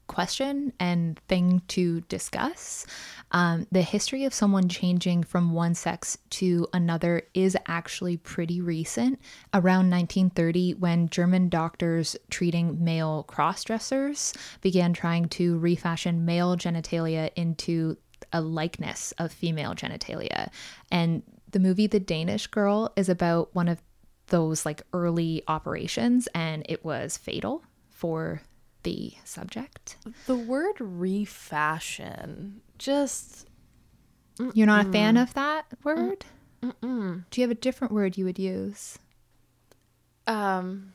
question 0.06 0.72
and 0.78 1.18
thing 1.28 1.62
to 1.68 2.00
discuss. 2.02 2.86
Um, 3.32 3.66
the 3.72 3.82
history 3.82 4.24
of 4.24 4.34
someone 4.34 4.68
changing 4.68 5.24
from 5.24 5.52
one 5.52 5.74
sex 5.74 6.18
to 6.30 6.66
another 6.72 7.22
is 7.34 7.56
actually 7.66 8.16
pretty 8.16 8.60
recent. 8.60 9.20
Around 9.52 9.90
1930, 9.90 10.74
when 10.74 11.08
German 11.08 11.48
doctors 11.48 12.16
treating 12.30 12.82
male 12.82 13.24
cross 13.24 13.64
dressers 13.64 14.32
began 14.60 14.92
trying 14.92 15.28
to 15.30 15.58
refashion 15.58 16.24
male 16.24 16.56
genitalia 16.56 17.30
into 17.36 17.96
a 18.32 18.40
likeness 18.40 19.12
of 19.18 19.32
female 19.32 19.74
genitalia. 19.74 20.50
And 20.90 21.22
the 21.50 21.58
movie 21.58 21.86
The 21.86 22.00
Danish 22.00 22.46
Girl 22.46 22.92
is 22.96 23.08
about 23.08 23.54
one 23.54 23.68
of 23.68 23.82
those 24.28 24.66
like 24.66 24.82
early 24.92 25.42
operations, 25.48 26.28
and 26.34 26.64
it 26.68 26.84
was 26.84 27.16
fatal 27.16 27.64
for 27.90 28.42
the 28.86 29.14
subject. 29.24 29.96
The 30.26 30.36
word 30.36 30.76
refashion 30.78 32.60
just 32.78 33.48
You're 34.54 34.68
not 34.68 34.86
a 34.86 34.92
fan 34.92 35.16
of 35.16 35.34
that 35.34 35.66
word? 35.82 36.24
Do 36.62 37.24
you 37.34 37.42
have 37.42 37.50
a 37.50 37.54
different 37.54 37.92
word 37.92 38.16
you 38.16 38.24
would 38.24 38.38
use? 38.38 38.98
um 40.28 40.92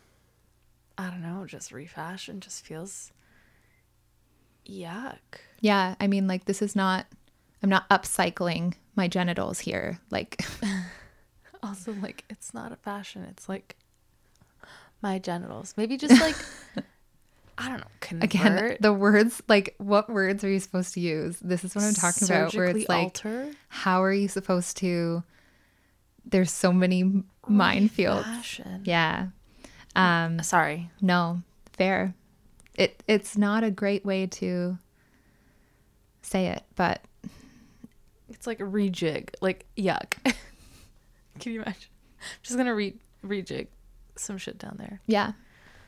I 0.98 1.10
don't 1.10 1.22
know, 1.22 1.46
just 1.46 1.74
refashion 1.74 2.40
just 2.40 2.64
feels 2.66 3.12
yuck. 4.66 5.18
Yeah, 5.60 5.96
I 6.00 6.08
mean, 6.08 6.28
like, 6.28 6.46
this 6.46 6.62
is 6.62 6.76
not, 6.76 7.08
I'm 7.62 7.70
not 7.70 7.90
upcycling 7.90 8.76
my 8.96 9.08
genitals 9.10 9.60
here. 9.60 10.00
Like, 10.10 10.42
Also, 11.64 11.94
like, 12.02 12.24
it's 12.30 12.54
not 12.54 12.72
a 12.72 12.76
fashion. 12.78 13.24
It's 13.30 13.50
like 13.50 13.76
my 15.02 15.20
genitals. 15.20 15.74
Maybe 15.78 15.98
just 15.98 16.20
like, 16.22 16.36
I 17.62 17.70
don't 17.70 17.78
know, 17.80 17.88
convert. 18.00 18.24
again, 18.24 18.78
the 18.80 18.94
words, 18.94 19.42
like, 19.48 19.76
what 19.78 20.10
words 20.10 20.44
are 20.44 20.50
you 20.50 20.60
supposed 20.60 20.94
to 20.96 21.00
use? 21.00 21.38
This 21.40 21.64
is 21.64 21.76
what 21.76 21.84
I'm 21.84 21.94
talking 21.94 22.28
about, 22.28 22.54
where 22.54 22.66
it's 22.66 22.90
like, 22.90 23.04
alter. 23.04 23.52
how 23.70 24.04
are 24.04 24.14
you 24.14 24.28
supposed 24.28 24.78
to, 24.78 25.24
there's 26.26 26.52
so 26.52 26.72
many 26.74 27.24
minefields. 27.50 28.24
Fashion. 28.24 28.82
Yeah. 28.86 29.28
Um, 29.96 30.42
Sorry. 30.44 30.90
no, 31.02 31.42
fair. 31.74 32.14
It, 32.76 33.04
it's 33.08 33.38
not 33.38 33.64
a 33.64 33.72
great 33.72 34.06
way 34.06 34.28
to 34.28 34.78
say 36.22 36.48
it, 36.48 36.64
but 36.76 37.02
It's 38.30 38.48
like 38.48 38.60
a 38.62 38.64
rejig. 38.64 39.30
Like, 39.42 39.66
yuck. 39.78 40.14
Can 41.40 41.54
you 41.54 41.62
imagine? 41.62 41.90
I'm 42.22 42.28
just 42.44 42.56
going 42.56 42.68
to 42.68 42.74
re- 42.76 42.96
rejig 43.26 43.68
some 44.16 44.38
shit 44.38 44.58
down 44.58 44.76
there. 44.78 45.02
yeah. 45.08 45.34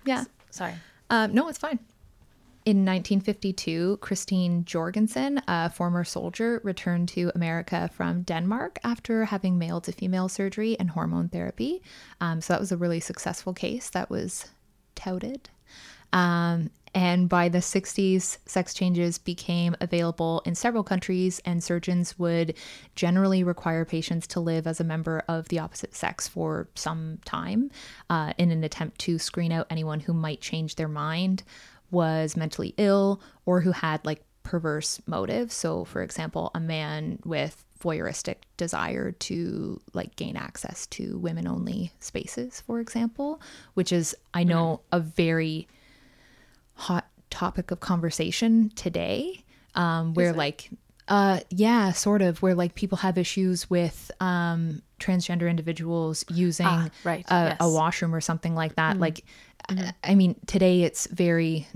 Yeah. 0.06 0.26
Sorry. 0.50 0.74
Um, 1.14 1.32
no, 1.32 1.48
it's 1.48 1.60
fine. 1.60 1.78
In 2.66 2.78
1952, 2.78 4.00
Christine 4.02 4.66
Jorgensen, 4.66 5.40
a 5.48 5.70
former 5.70 6.04
soldier, 6.04 6.60
returned 6.64 7.08
to 7.10 7.32
America 7.36 7.88
from 7.94 8.24
Denmark 8.24 8.80
after 8.84 9.26
having 9.26 9.60
male 9.60 9.80
to 9.82 9.92
female 9.92 10.28
surgery 10.28 10.76
and 10.80 10.90
hormone 10.90 11.30
therapy. 11.30 11.84
Um, 12.20 12.42
so 12.42 12.54
that 12.54 12.60
was 12.60 12.72
a 12.72 12.78
really 12.78 13.00
successful 13.00 13.54
case 13.54 13.92
that 13.92 14.10
was 14.10 14.48
touted. 14.96 15.52
Um, 16.14 16.72
and 16.94 17.28
by 17.28 17.50
the 17.50 17.60
60s, 17.60 18.38
sex 18.46 18.74
changes 18.74 19.18
became 19.18 19.76
available 19.82 20.42
in 20.46 20.54
several 20.54 20.84
countries, 20.84 21.42
and 21.44 21.64
surgeons 21.64 22.20
would 22.20 22.54
generally 22.96 23.44
require 23.44 23.84
patients 23.84 24.28
to 24.28 24.40
live 24.40 24.68
as 24.68 24.80
a 24.80 24.84
member 24.84 25.24
of 25.28 25.48
the 25.48 25.60
opposite 25.60 25.96
sex 25.96 26.28
for 26.28 26.68
some 26.76 27.20
time 27.26 27.72
uh, 28.10 28.34
in 28.38 28.52
an 28.52 28.64
attempt 28.64 29.00
to 29.00 29.18
screen 29.18 29.52
out 29.52 29.68
anyone 29.70 30.00
who 30.00 30.14
might 30.14 30.42
change 30.42 30.76
their 30.76 30.88
mind, 30.88 31.44
was 31.90 32.38
mentally 32.38 32.76
ill, 32.78 33.22
or 33.46 33.62
who 33.62 33.72
had 33.72 34.06
like 34.06 34.24
perverse 34.44 35.02
motives. 35.08 35.54
So, 35.56 35.86
for 35.86 36.04
example, 36.04 36.52
a 36.54 36.60
man 36.60 37.20
with 37.26 37.66
voyeuristic 37.82 38.38
desire 38.58 39.12
to 39.12 39.82
like 39.94 40.16
gain 40.16 40.38
access 40.38 40.86
to 40.88 41.18
women 41.18 41.48
only 41.48 41.92
spaces, 42.00 42.62
for 42.62 42.80
example, 42.80 43.42
which 43.74 43.92
is, 43.92 44.16
I 44.34 44.44
know, 44.44 44.82
a 44.92 45.00
very 45.00 45.68
hot 46.76 47.08
topic 47.30 47.72
of 47.72 47.80
conversation 47.80 48.70
today 48.76 49.44
um, 49.76 50.14
where 50.14 50.34
like 50.34 50.70
uh 51.10 51.40
yeah 51.50 51.92
sort 51.92 52.22
of 52.22 52.42
where 52.42 52.56
like 52.56 52.76
people 52.76 52.98
have 53.00 53.18
issues 53.18 53.70
with 53.70 54.10
um 54.22 54.82
transgender 55.00 55.50
individuals 55.50 56.24
using 56.30 56.66
Ah, 56.66 56.90
right, 57.04 57.26
a, 57.28 57.34
yes. 57.46 57.54
Mm-hmm. 57.54 57.64
a 57.64 57.70
washroom 57.74 58.16
or 58.16 58.22
something 58.22 58.56
like 58.56 58.76
that 58.76 58.98
like 59.00 59.26
I- 59.68 59.94
i 60.04 60.16
mean 60.16 60.36
today 60.46 60.84
it's 60.84 61.08
very 61.08 61.68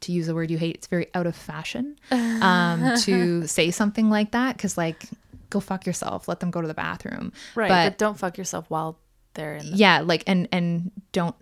to 0.00 0.12
use 0.12 0.28
a 0.28 0.34
word 0.34 0.50
you 0.50 0.58
hate 0.58 0.76
it's 0.76 0.86
very 0.86 1.08
out 1.14 1.26
of 1.26 1.34
fashion 1.34 1.96
um 2.12 2.96
to 3.02 3.46
say 3.48 3.72
something 3.72 4.10
like 4.10 4.30
that 4.30 4.56
because 4.56 4.78
like 4.78 5.06
go 5.50 5.58
fuck 5.58 5.84
yourself 5.86 6.28
let 6.28 6.38
them 6.38 6.52
go 6.52 6.60
to 6.60 6.68
the 6.68 6.74
bathroom 6.74 7.32
Right. 7.56 7.68
But, 7.68 7.84
but 7.90 7.98
don't 7.98 8.16
fuck 8.18 8.38
yourself 8.38 8.66
while 8.68 8.98
they're 9.34 9.56
in 9.56 9.70
the. 9.72 9.76
yeah 9.76 10.00
like 10.00 10.22
and 10.28 10.46
and 10.52 10.92
don't 11.10 11.34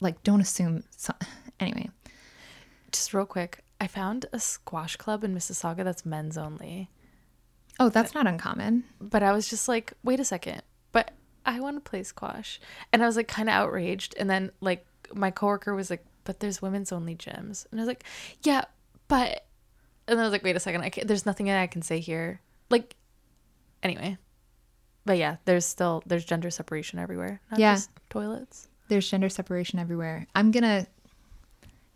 like 0.00 0.22
don't 0.22 0.40
assume 0.40 0.84
so, 0.96 1.12
anyway 1.60 1.90
Just 2.92 3.12
real 3.14 3.26
quick. 3.26 3.60
I 3.80 3.86
found 3.86 4.26
a 4.32 4.40
squash 4.40 4.96
club 4.96 5.22
in 5.24 5.34
Mississauga 5.34 5.84
that's 5.84 6.04
men's 6.04 6.36
only. 6.36 6.90
oh 7.78 7.88
that's 7.88 8.12
not 8.14 8.26
uncommon 8.26 8.82
But 9.00 9.22
I 9.22 9.32
was 9.32 9.48
just 9.48 9.68
like, 9.68 9.92
wait 10.02 10.18
a 10.20 10.24
second. 10.24 10.62
But 10.92 11.12
I 11.46 11.60
want 11.60 11.76
to 11.82 11.88
play 11.90 12.02
squash. 12.02 12.60
And 12.92 13.02
I 13.02 13.06
was 13.06 13.16
like 13.16 13.28
kind 13.28 13.48
of 13.48 13.54
outraged. 13.54 14.14
And 14.18 14.28
then 14.28 14.50
like 14.60 14.84
my 15.14 15.30
coworker 15.30 15.74
was 15.74 15.90
like, 15.90 16.04
but 16.24 16.40
there's 16.40 16.60
women's 16.60 16.92
only 16.92 17.14
gyms. 17.14 17.66
And 17.70 17.80
I 17.80 17.82
was 17.82 17.88
like, 17.88 18.04
yeah, 18.42 18.64
but. 19.06 19.44
And 20.08 20.16
then 20.18 20.20
I 20.20 20.22
was 20.24 20.32
like, 20.32 20.42
wait 20.42 20.56
a 20.56 20.60
second. 20.60 20.82
I 20.82 20.90
there's 21.04 21.26
nothing 21.26 21.50
I 21.50 21.66
can 21.66 21.82
say 21.82 22.00
here. 22.00 22.40
Like, 22.70 22.96
anyway. 23.82 24.16
But 25.04 25.18
yeah, 25.18 25.36
there's 25.44 25.64
still 25.64 26.02
there's 26.06 26.24
gender 26.24 26.50
separation 26.50 26.98
everywhere. 26.98 27.40
Not 27.50 27.60
Yeah. 27.60 27.74
just 27.74 27.90
toilets. 28.10 28.68
there's 28.88 29.08
gender 29.08 29.28
separation 29.28 29.78
everywhere. 29.78 30.26
I'm 30.34 30.50
gonna 30.50 30.86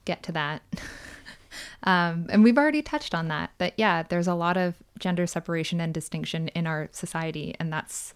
get 0.05 0.23
to 0.25 0.33
that. 0.33 0.62
um, 1.83 2.27
and 2.31 2.43
we've 2.43 2.59
already 2.59 2.83
touched 2.83 3.15
on 3.15 3.29
that. 3.29 3.51
But 3.59 3.75
yeah, 3.77 4.03
there's 4.03 4.29
a 4.29 4.35
lot 4.35 4.57
of 4.57 4.77
gender 4.99 5.27
separation 5.27 5.81
and 5.81 5.93
distinction 5.93 6.49
in 6.49 6.67
our 6.67 6.88
society, 6.93 7.55
and 7.59 7.73
that's 7.73 8.15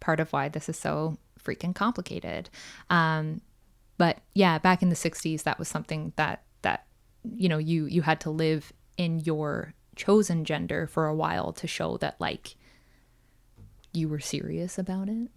part 0.00 0.20
of 0.20 0.32
why 0.32 0.48
this 0.48 0.68
is 0.68 0.78
so 0.78 1.18
freaking 1.42 1.74
complicated. 1.74 2.50
Um, 2.90 3.40
but 3.98 4.18
yeah, 4.34 4.58
back 4.58 4.82
in 4.82 4.88
the 4.88 4.96
'60s, 4.96 5.44
that 5.44 5.58
was 5.58 5.68
something 5.68 6.12
that 6.16 6.42
that 6.62 6.86
you 7.36 7.48
know 7.48 7.58
you 7.58 7.86
you 7.86 8.02
had 8.02 8.20
to 8.20 8.30
live 8.30 8.72
in 8.96 9.20
your 9.20 9.74
chosen 9.96 10.44
gender 10.44 10.86
for 10.86 11.06
a 11.06 11.14
while 11.14 11.52
to 11.52 11.66
show 11.66 11.96
that 11.98 12.20
like 12.20 12.56
you 13.92 14.08
were 14.08 14.20
serious 14.20 14.78
about 14.78 15.08
it. 15.08 15.28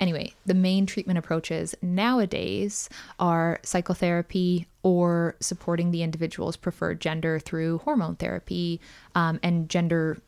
Anyway, 0.00 0.32
the 0.46 0.54
main 0.54 0.86
treatment 0.86 1.18
approaches 1.18 1.74
nowadays 1.82 2.88
are 3.18 3.58
psychotherapy 3.62 4.66
or 4.82 5.36
supporting 5.40 5.90
the 5.90 6.02
individual's 6.02 6.56
preferred 6.56 7.00
gender 7.00 7.38
through 7.38 7.78
hormone 7.78 8.16
therapy 8.16 8.80
um, 9.14 9.40
and 9.42 9.68
gender 9.68 10.18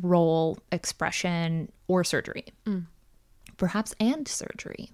role 0.00 0.58
expression 0.70 1.70
or 1.88 2.02
surgery. 2.04 2.46
Perhaps 3.58 3.94
and 4.00 4.26
surgery. 4.26 4.90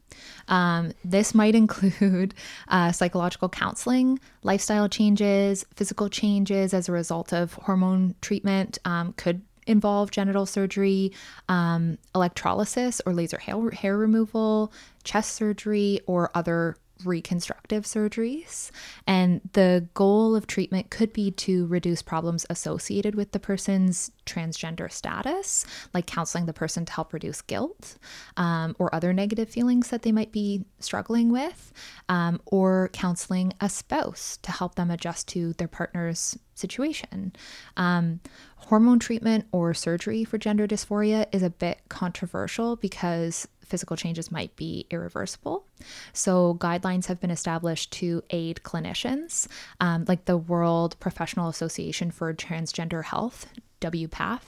Um, 0.49 0.93
this 1.05 1.35
might 1.35 1.55
include 1.55 2.35
uh, 2.69 2.93
psychological 2.93 3.49
counseling, 3.49 4.19
lifestyle 4.43 4.89
changes, 4.89 5.65
physical 5.75 6.09
changes 6.09 6.75
as 6.75 6.89
a 6.89 6.93
result 6.93 7.33
of 7.33 7.55
hormone 7.55 8.17
treatment, 8.21 8.79
um, 8.85 9.15
could 9.17 9.43
involve 9.69 10.11
genital 10.11 10.47
surgery, 10.47 11.13
um, 11.49 11.99
electrolysis 12.15 13.01
or 13.07 13.15
laser 13.15 13.39
hair, 13.39 13.71
hair 13.71 13.97
removal, 13.97 14.73
chest 15.05 15.33
surgery, 15.33 16.01
or 16.07 16.31
other 16.35 16.77
reconstructive 17.05 17.85
surgeries. 17.85 18.71
And 19.07 19.41
the 19.53 19.89
goal 19.95 20.35
of 20.35 20.47
treatment 20.47 20.91
could 20.91 21.13
be 21.13 21.31
to 21.33 21.67
reduce 21.67 22.03
problems 22.03 22.47
associated 22.51 23.15
with 23.15 23.33
the 23.33 23.39
person's 23.39 24.11
transgender 24.27 24.91
status, 24.91 25.65
like 25.95 26.07
counseling 26.07 26.47
the 26.47 26.53
person 26.53 26.85
to 26.85 26.93
help 26.93 27.13
reduce 27.13 27.41
guilt 27.41 27.99
um, 28.37 28.77
or 28.79 28.95
other 28.95 29.13
negative 29.13 29.49
feelings 29.49 29.89
that 29.89 30.03
they 30.03 30.13
might 30.13 30.33
be 30.33 30.65
struggling 30.81 31.31
with, 31.31 31.73
um, 32.09 32.41
or 32.47 32.91
counseling 32.93 33.53
a 33.61 33.69
spouse 33.69 34.39
to 34.43 34.53
help 34.53 34.75
them 34.75 34.91
adjust 34.91 35.29
to 35.29 35.53
their 35.55 35.69
partner's 35.69 36.39
situation. 36.55 37.33
Um, 37.77 38.21
hormone 38.57 38.99
treatment 38.99 39.47
or 39.53 39.73
surgery 39.73 40.25
for 40.25 40.39
gender 40.39 40.67
dysphoria 40.67 41.27
is 41.33 41.43
a 41.43 41.51
bit 41.51 41.79
controversial 41.89 42.77
because 42.77 43.49
physical 43.69 43.97
changes 43.97 44.31
might 44.31 44.55
be 44.57 44.87
irreversible. 44.91 45.65
So, 46.13 46.57
guidelines 46.61 47.07
have 47.07 47.21
been 47.21 47.31
established 47.31 47.93
to 47.93 48.23
aid 48.31 48.61
clinicians, 48.65 49.47
um, 49.81 50.05
like 50.09 50.25
the 50.25 50.37
World 50.37 50.99
Professional 51.01 51.49
Association 51.49 52.11
for 52.11 52.33
Transgender 52.35 53.05
Health. 53.05 53.47
WPATH. 53.81 54.43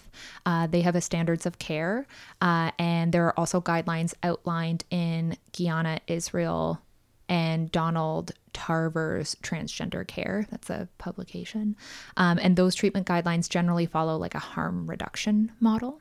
Uh, 0.44 0.66
they 0.66 0.80
have 0.80 0.96
a 0.96 1.00
standards 1.00 1.46
of 1.46 1.60
care, 1.60 2.04
uh, 2.40 2.72
and 2.80 3.12
there 3.12 3.26
are 3.26 3.38
also 3.38 3.60
guidelines 3.60 4.12
outlined 4.24 4.82
in 4.90 5.36
Gianna, 5.52 6.00
Israel, 6.08 6.80
and 7.28 7.70
Donald 7.70 8.32
Tarver's 8.52 9.36
Transgender 9.36 10.06
Care. 10.06 10.46
That's 10.50 10.68
a 10.68 10.88
publication. 10.98 11.76
Um, 12.16 12.38
and 12.42 12.56
those 12.56 12.74
treatment 12.74 13.06
guidelines 13.06 13.48
generally 13.48 13.86
follow 13.86 14.16
like 14.16 14.34
a 14.34 14.40
harm 14.40 14.90
reduction 14.90 15.52
model 15.60 16.00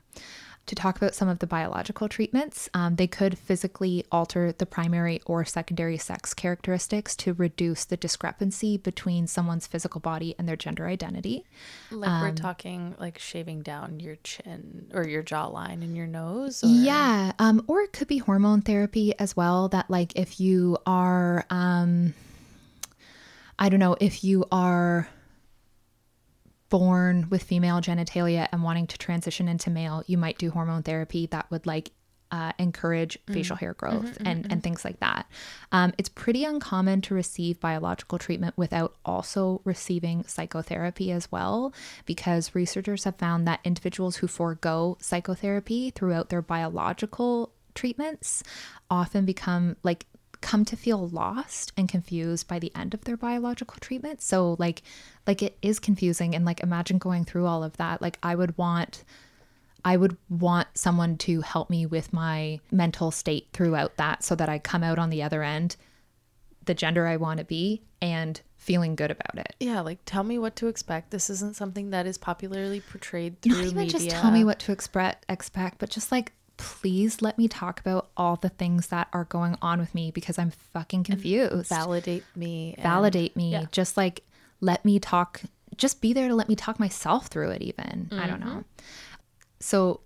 to 0.70 0.76
talk 0.76 0.96
about 0.96 1.16
some 1.16 1.28
of 1.28 1.40
the 1.40 1.48
biological 1.48 2.08
treatments. 2.08 2.68
Um, 2.72 2.94
they 2.94 3.08
could 3.08 3.36
physically 3.36 4.04
alter 4.12 4.52
the 4.52 4.66
primary 4.66 5.20
or 5.26 5.44
secondary 5.44 5.98
sex 5.98 6.32
characteristics 6.32 7.16
to 7.16 7.34
reduce 7.34 7.84
the 7.84 7.96
discrepancy 7.96 8.76
between 8.76 9.26
someone's 9.26 9.66
physical 9.66 10.00
body 10.00 10.36
and 10.38 10.48
their 10.48 10.54
gender 10.56 10.86
identity. 10.86 11.44
Like 11.90 12.08
um, 12.08 12.22
we're 12.22 12.34
talking 12.34 12.94
like 13.00 13.18
shaving 13.18 13.62
down 13.62 13.98
your 13.98 14.16
chin 14.22 14.86
or 14.94 15.06
your 15.06 15.24
jawline 15.24 15.82
and 15.82 15.96
your 15.96 16.06
nose? 16.06 16.62
Or? 16.62 16.68
Yeah. 16.68 17.32
Um, 17.40 17.64
or 17.66 17.80
it 17.80 17.92
could 17.92 18.06
be 18.06 18.18
hormone 18.18 18.62
therapy 18.62 19.12
as 19.18 19.36
well. 19.36 19.68
That, 19.70 19.90
like, 19.90 20.12
if 20.14 20.38
you 20.38 20.78
are, 20.86 21.46
um, 21.50 22.14
I 23.58 23.68
don't 23.68 23.80
know, 23.80 23.96
if 24.00 24.22
you 24.22 24.44
are 24.52 25.08
born 26.70 27.26
with 27.28 27.42
female 27.42 27.80
genitalia 27.80 28.48
and 28.52 28.62
wanting 28.62 28.86
to 28.86 28.98
transition 28.98 29.48
into 29.48 29.70
male, 29.70 30.02
you 30.06 30.16
might 30.16 30.38
do 30.38 30.50
hormone 30.50 30.82
therapy 30.82 31.26
that 31.26 31.50
would 31.50 31.66
like 31.66 31.90
uh, 32.32 32.52
encourage 32.58 33.18
mm. 33.26 33.34
facial 33.34 33.56
hair 33.56 33.74
growth 33.74 34.04
mm-hmm, 34.04 34.26
and, 34.26 34.44
mm-hmm. 34.44 34.52
and 34.52 34.62
things 34.62 34.84
like 34.84 35.00
that. 35.00 35.28
Um, 35.72 35.92
it's 35.98 36.08
pretty 36.08 36.44
uncommon 36.44 37.00
to 37.02 37.14
receive 37.14 37.58
biological 37.60 38.18
treatment 38.18 38.56
without 38.56 38.94
also 39.04 39.60
receiving 39.64 40.24
psychotherapy 40.24 41.10
as 41.10 41.30
well, 41.32 41.74
because 42.06 42.54
researchers 42.54 43.04
have 43.04 43.16
found 43.16 43.46
that 43.48 43.60
individuals 43.64 44.16
who 44.16 44.28
forego 44.28 44.96
psychotherapy 45.00 45.90
throughout 45.90 46.28
their 46.28 46.42
biological 46.42 47.52
treatments 47.74 48.42
often 48.90 49.24
become 49.24 49.76
like 49.82 50.06
come 50.40 50.64
to 50.64 50.76
feel 50.76 51.08
lost 51.08 51.72
and 51.76 51.88
confused 51.88 52.48
by 52.48 52.58
the 52.58 52.72
end 52.74 52.94
of 52.94 53.04
their 53.04 53.16
biological 53.16 53.76
treatment. 53.80 54.22
So 54.22 54.56
like 54.58 54.82
like 55.26 55.42
it 55.42 55.58
is 55.62 55.78
confusing 55.78 56.34
and 56.34 56.44
like 56.44 56.60
imagine 56.60 56.98
going 56.98 57.24
through 57.24 57.46
all 57.46 57.62
of 57.62 57.76
that. 57.76 58.00
Like 58.00 58.18
I 58.22 58.34
would 58.34 58.56
want 58.56 59.04
I 59.84 59.96
would 59.96 60.16
want 60.28 60.68
someone 60.74 61.16
to 61.18 61.40
help 61.40 61.70
me 61.70 61.86
with 61.86 62.12
my 62.12 62.60
mental 62.70 63.10
state 63.10 63.48
throughout 63.52 63.96
that 63.96 64.22
so 64.22 64.34
that 64.34 64.48
I 64.48 64.58
come 64.58 64.82
out 64.82 64.98
on 64.98 65.10
the 65.10 65.22
other 65.22 65.42
end 65.42 65.76
the 66.66 66.74
gender 66.74 67.06
I 67.06 67.16
want 67.16 67.38
to 67.38 67.44
be 67.44 67.82
and 68.02 68.40
feeling 68.56 68.94
good 68.94 69.10
about 69.10 69.38
it. 69.38 69.56
Yeah, 69.58 69.80
like 69.80 69.98
tell 70.04 70.22
me 70.22 70.38
what 70.38 70.56
to 70.56 70.68
expect. 70.68 71.10
This 71.10 71.30
isn't 71.30 71.56
something 71.56 71.90
that 71.90 72.06
is 72.06 72.18
popularly 72.18 72.80
portrayed 72.80 73.40
through 73.40 73.56
Not 73.56 73.64
even 73.64 73.76
media. 73.78 73.92
just 73.92 74.10
tell 74.10 74.30
me 74.30 74.44
what 74.44 74.58
to 74.60 74.72
expect, 74.72 75.24
expect, 75.28 75.78
but 75.78 75.90
just 75.90 76.12
like 76.12 76.32
please 76.60 77.22
let 77.22 77.38
me 77.38 77.48
talk 77.48 77.80
about 77.80 78.10
all 78.18 78.36
the 78.36 78.50
things 78.50 78.88
that 78.88 79.08
are 79.14 79.24
going 79.24 79.56
on 79.62 79.80
with 79.80 79.94
me 79.94 80.10
because 80.10 80.38
I'm 80.38 80.50
fucking 80.50 81.04
confused. 81.04 81.52
And 81.52 81.66
validate 81.66 82.24
me. 82.36 82.76
Validate 82.78 83.34
me. 83.34 83.52
Yeah. 83.52 83.64
Just 83.72 83.96
like 83.96 84.22
let 84.60 84.84
me 84.84 84.98
talk, 85.00 85.40
just 85.76 86.02
be 86.02 86.12
there 86.12 86.28
to 86.28 86.34
let 86.34 86.50
me 86.50 86.54
talk 86.54 86.78
myself 86.78 87.28
through 87.28 87.48
it, 87.50 87.62
even. 87.62 88.08
Mm-hmm. 88.10 88.20
I 88.20 88.26
don't 88.26 88.40
know. 88.40 88.46
Mm-hmm. 88.46 88.60
So, 89.58 90.00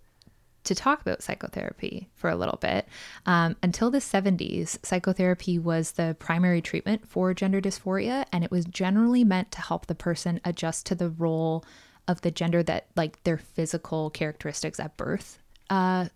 to 0.63 0.77
talk 0.77 1.01
about 1.03 1.23
psychotherapy 1.23 2.09
for 2.15 2.31
a 2.31 2.37
little 2.37 2.59
bit, 2.59 2.89
um, 3.27 3.57
until 3.63 3.91
the 3.91 3.99
70s, 3.99 4.79
psychotherapy 4.87 5.59
was 5.59 5.93
the 5.93 6.17
primary 6.21 6.63
treatment 6.63 7.07
for 7.07 7.35
gender 7.35 7.61
dysphoria, 7.61 8.25
and 8.33 8.45
it 8.45 8.51
was 8.53 8.65
generally 8.65 9.25
meant 9.25 9.51
to 9.53 9.61
help 9.61 9.87
the 9.87 9.95
person 9.95 10.41
adjust 10.45 10.87
to 10.87 10.95
the 10.95 11.11
role 11.11 11.65
of 12.07 12.21
the 12.21 12.31
gender 12.31 12.63
that, 12.63 12.87
like, 12.95 13.23
their 13.25 13.39
physical 13.39 14.09
characteristics 14.09 14.79
at 14.79 14.97
birth 14.97 15.41
uh, 15.71 16.07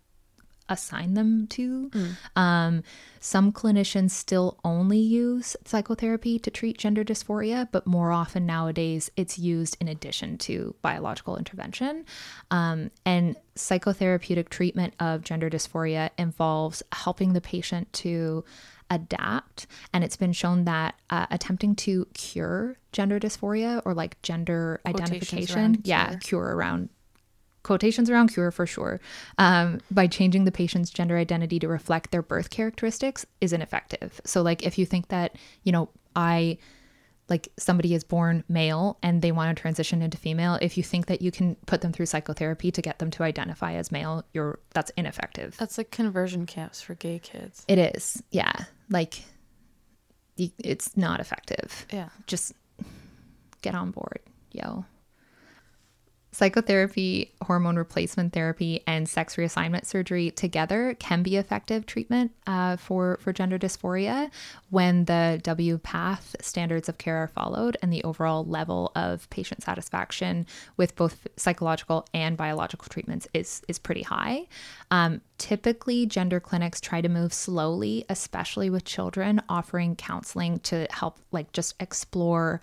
assign 0.69 1.15
them 1.15 1.47
to. 1.49 1.91
Mm. 1.91 2.17
Um, 2.37 2.83
some 3.21 3.53
clinicians 3.53 4.11
still 4.11 4.59
only 4.65 4.99
use 4.99 5.57
psychotherapy 5.65 6.39
to 6.39 6.51
treat 6.51 6.79
gender 6.79 7.05
dysphoria, 7.05 7.69
but 7.71 7.87
more 7.87 8.13
often 8.13 8.47
nowadays 8.47 9.11
it's 9.17 9.39
used 9.39 9.77
in 9.81 9.89
addition 9.89 10.39
to 10.39 10.75
biological 10.83 11.37
intervention. 11.37 12.05
Um, 12.51 12.91
and 13.05 13.37
psychotherapeutic 13.57 14.49
treatment 14.49 14.95
of 15.01 15.23
gender 15.23 15.51
dysphoria 15.51 16.11
involves 16.17 16.83
helping 16.93 17.33
the 17.33 17.41
patient 17.41 17.93
to 17.95 18.45
adapt. 18.91 19.67
And 19.93 20.03
it's 20.05 20.17
been 20.17 20.33
shown 20.33 20.65
that 20.65 20.95
uh, 21.11 21.27
attempting 21.31 21.75
to 21.77 22.07
cure 22.15 22.77
gender 22.93 23.21
dysphoria 23.21 23.83
or 23.85 23.95
like 23.95 24.21
gender 24.23 24.81
identification, 24.87 25.81
yeah, 25.85 26.17
cure 26.17 26.57
around 26.57 26.89
quotations 27.63 28.09
around 28.11 28.29
cure 28.29 28.51
for 28.51 28.67
sure, 28.67 29.01
um, 29.39 29.81
by 29.91 30.07
changing 30.07 30.45
the 30.45 30.53
patient's 30.53 30.91
gender 30.91 31.17
identity 31.17 31.59
to 31.59 31.69
reflect 31.69 32.11
their 32.11 32.23
birth 32.23 32.51
characteristics 32.51 33.27
is 33.41 33.53
ineffective. 33.53 34.21
So, 34.25 34.43
like, 34.43 34.65
if 34.65 34.79
you 34.79 34.87
think 34.87 35.09
that, 35.09 35.37
you 35.63 35.73
know, 35.73 35.89
I 36.17 36.59
like 37.29 37.49
somebody 37.59 37.95
is 37.95 38.05
born 38.05 38.43
male 38.49 38.99
and 39.03 39.21
they 39.21 39.33
want 39.33 39.55
to 39.55 39.61
transition 39.61 40.03
into 40.03 40.17
female 40.17 40.59
if 40.63 40.77
you 40.77 40.83
think 40.83 41.07
that 41.07 41.21
you 41.21 41.31
can 41.31 41.57
put 41.67 41.83
them 41.83 41.93
through 41.93 42.07
psychotherapy 42.07 42.71
to 42.71 42.81
get 42.81 42.99
them 42.99 43.11
to 43.11 43.23
identify 43.23 43.75
as 43.75 43.93
male 43.93 44.25
you're 44.33 44.59
that's 44.73 44.91
ineffective. 44.97 45.57
That's 45.59 45.77
like 45.77 45.91
conversion 45.91 46.47
camps 46.47 46.81
for 46.81 46.95
gay 46.95 47.19
kids. 47.19 47.65
It 47.69 47.79
is. 47.79 48.23
Yeah. 48.31 48.53
Like 48.89 49.23
it's 50.37 50.97
not 50.97 51.21
effective. 51.21 51.87
Yeah. 51.93 52.09
Just 52.27 52.55
get 53.61 53.75
on 53.75 53.91
board 53.91 54.21
yo 54.53 54.85
Psychotherapy, 56.39 57.33
hormone 57.43 57.75
replacement 57.75 58.33
therapy, 58.33 58.81
and 58.87 59.09
sex 59.09 59.35
reassignment 59.35 59.87
surgery 59.87 60.31
together 60.31 60.95
can 61.01 61.25
be 61.25 61.35
effective 61.35 61.85
treatment 61.85 62.31
uh, 62.47 62.77
for, 62.77 63.19
for 63.21 63.33
gender 63.33 63.59
dysphoria 63.59 64.31
when 64.71 65.07
the 65.07 65.41
WPATH 65.43 66.37
standards 66.41 66.89
of 66.89 66.97
care 66.97 67.17
are 67.17 67.27
followed 67.27 67.77
and 67.83 67.93
the 67.93 68.05
overall 68.05 68.45
level 68.45 68.93
of 68.95 69.29
patient 69.31 69.65
satisfaction 69.65 70.47
with 70.77 70.95
both 70.95 71.27
psychological 71.37 72.07
and 72.15 72.37
biological 72.37 72.87
treatments 72.89 73.27
is, 73.35 73.61
is 73.67 73.81
pretty 73.81 74.03
high. 74.03 74.47
Um, 74.93 75.21
typically, 75.39 76.07
gender 76.07 76.39
clinics 76.39 76.81
try 76.81 77.01
to 77.01 77.09
move 77.09 77.33
slowly, 77.33 78.05
especially 78.09 78.71
with 78.71 78.85
children, 78.85 79.43
offering 79.49 79.97
counseling 79.97 80.61
to 80.61 80.87
help, 80.93 81.19
like, 81.33 81.51
just 81.51 81.75
explore 81.81 82.63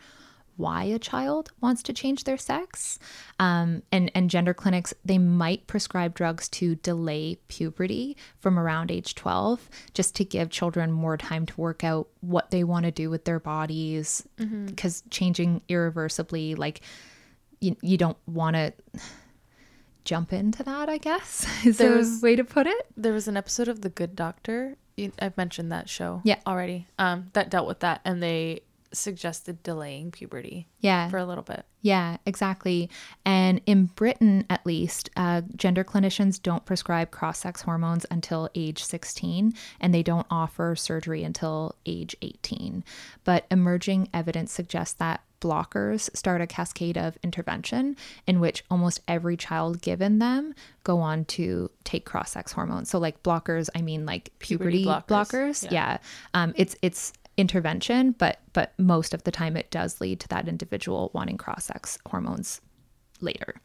why 0.57 0.83
a 0.83 0.99
child 0.99 1.51
wants 1.61 1.83
to 1.83 1.93
change 1.93 2.23
their 2.23 2.37
sex. 2.37 2.99
Um, 3.39 3.83
and, 3.91 4.11
and 4.15 4.29
gender 4.29 4.53
clinics, 4.53 4.93
they 5.03 5.17
might 5.17 5.67
prescribe 5.67 6.15
drugs 6.15 6.47
to 6.49 6.75
delay 6.75 7.37
puberty 7.47 8.17
from 8.39 8.57
around 8.57 8.91
age 8.91 9.15
12, 9.15 9.69
just 9.93 10.15
to 10.15 10.25
give 10.25 10.49
children 10.49 10.91
more 10.91 11.17
time 11.17 11.45
to 11.45 11.61
work 11.61 11.83
out 11.83 12.07
what 12.21 12.51
they 12.51 12.63
want 12.63 12.85
to 12.85 12.91
do 12.91 13.09
with 13.09 13.25
their 13.25 13.39
bodies. 13.39 14.27
Because 14.37 15.01
mm-hmm. 15.01 15.09
changing 15.09 15.61
irreversibly, 15.67 16.55
like, 16.55 16.81
you, 17.59 17.75
you 17.81 17.97
don't 17.97 18.17
want 18.27 18.55
to 18.55 18.73
jump 20.05 20.31
into 20.31 20.63
that, 20.63 20.87
I 20.87 20.97
guess, 20.97 21.45
is 21.65 21.77
there 21.77 21.97
was, 21.97 22.21
a 22.21 22.25
way 22.25 22.35
to 22.35 22.43
put 22.43 22.67
it. 22.67 22.87
There 22.95 23.13
was 23.13 23.27
an 23.27 23.35
episode 23.35 23.67
of 23.67 23.81
The 23.81 23.89
Good 23.89 24.15
Doctor. 24.15 24.77
I've 25.19 25.35
mentioned 25.35 25.73
that 25.73 25.89
show 25.89 26.21
yeah. 26.23 26.39
already 26.47 26.87
um, 26.97 27.29
that 27.33 27.49
dealt 27.49 27.67
with 27.67 27.81
that. 27.81 27.99
And 28.05 28.23
they 28.23 28.61
suggested 28.93 29.61
delaying 29.63 30.11
puberty. 30.11 30.67
Yeah. 30.79 31.09
For 31.09 31.17
a 31.17 31.25
little 31.25 31.43
bit. 31.43 31.65
Yeah, 31.81 32.17
exactly. 32.25 32.89
And 33.25 33.61
in 33.65 33.85
Britain, 33.85 34.45
at 34.49 34.65
least, 34.65 35.09
uh, 35.15 35.41
gender 35.55 35.83
clinicians 35.83 36.41
don't 36.41 36.65
prescribe 36.65 37.11
cross 37.11 37.39
sex 37.39 37.61
hormones 37.61 38.05
until 38.09 38.49
age 38.55 38.83
16, 38.83 39.53
and 39.79 39.93
they 39.93 40.03
don't 40.03 40.27
offer 40.31 40.75
surgery 40.75 41.23
until 41.23 41.75
age 41.85 42.15
18. 42.21 42.83
But 43.23 43.45
emerging 43.51 44.09
evidence 44.13 44.51
suggests 44.51 44.95
that 44.95 45.21
blockers 45.41 46.15
start 46.15 46.41
a 46.41 46.47
cascade 46.47 46.97
of 46.97 47.17
intervention 47.21 47.95
in 48.25 48.39
which 48.39 48.63
almost 48.71 48.99
every 49.07 49.37
child 49.37 49.79
given 49.81 50.17
them 50.17 50.55
go 50.83 50.99
on 50.99 51.23
to 51.25 51.69
take 51.83 52.05
cross 52.05 52.31
sex 52.31 52.51
hormones. 52.51 52.89
So 52.89 52.97
like 52.97 53.21
blockers, 53.21 53.69
I 53.75 53.81
mean 53.81 54.05
like 54.07 54.31
puberty, 54.39 54.83
puberty 54.83 54.85
blockers. 54.85 55.07
blockers. 55.07 55.63
Yeah. 55.65 55.71
yeah. 55.71 55.97
Um, 56.33 56.53
it's 56.55 56.75
it's 56.81 57.13
intervention, 57.37 58.11
but 58.11 58.39
but 58.53 58.73
most 58.77 59.13
of 59.13 59.23
the 59.23 59.31
time 59.31 59.57
it 59.57 59.71
does 59.71 60.01
lead 60.01 60.19
to 60.21 60.27
that 60.29 60.47
individual 60.47 61.11
wanting 61.13 61.37
cross 61.37 61.65
sex 61.65 61.97
hormones 62.05 62.61
later. 63.21 63.55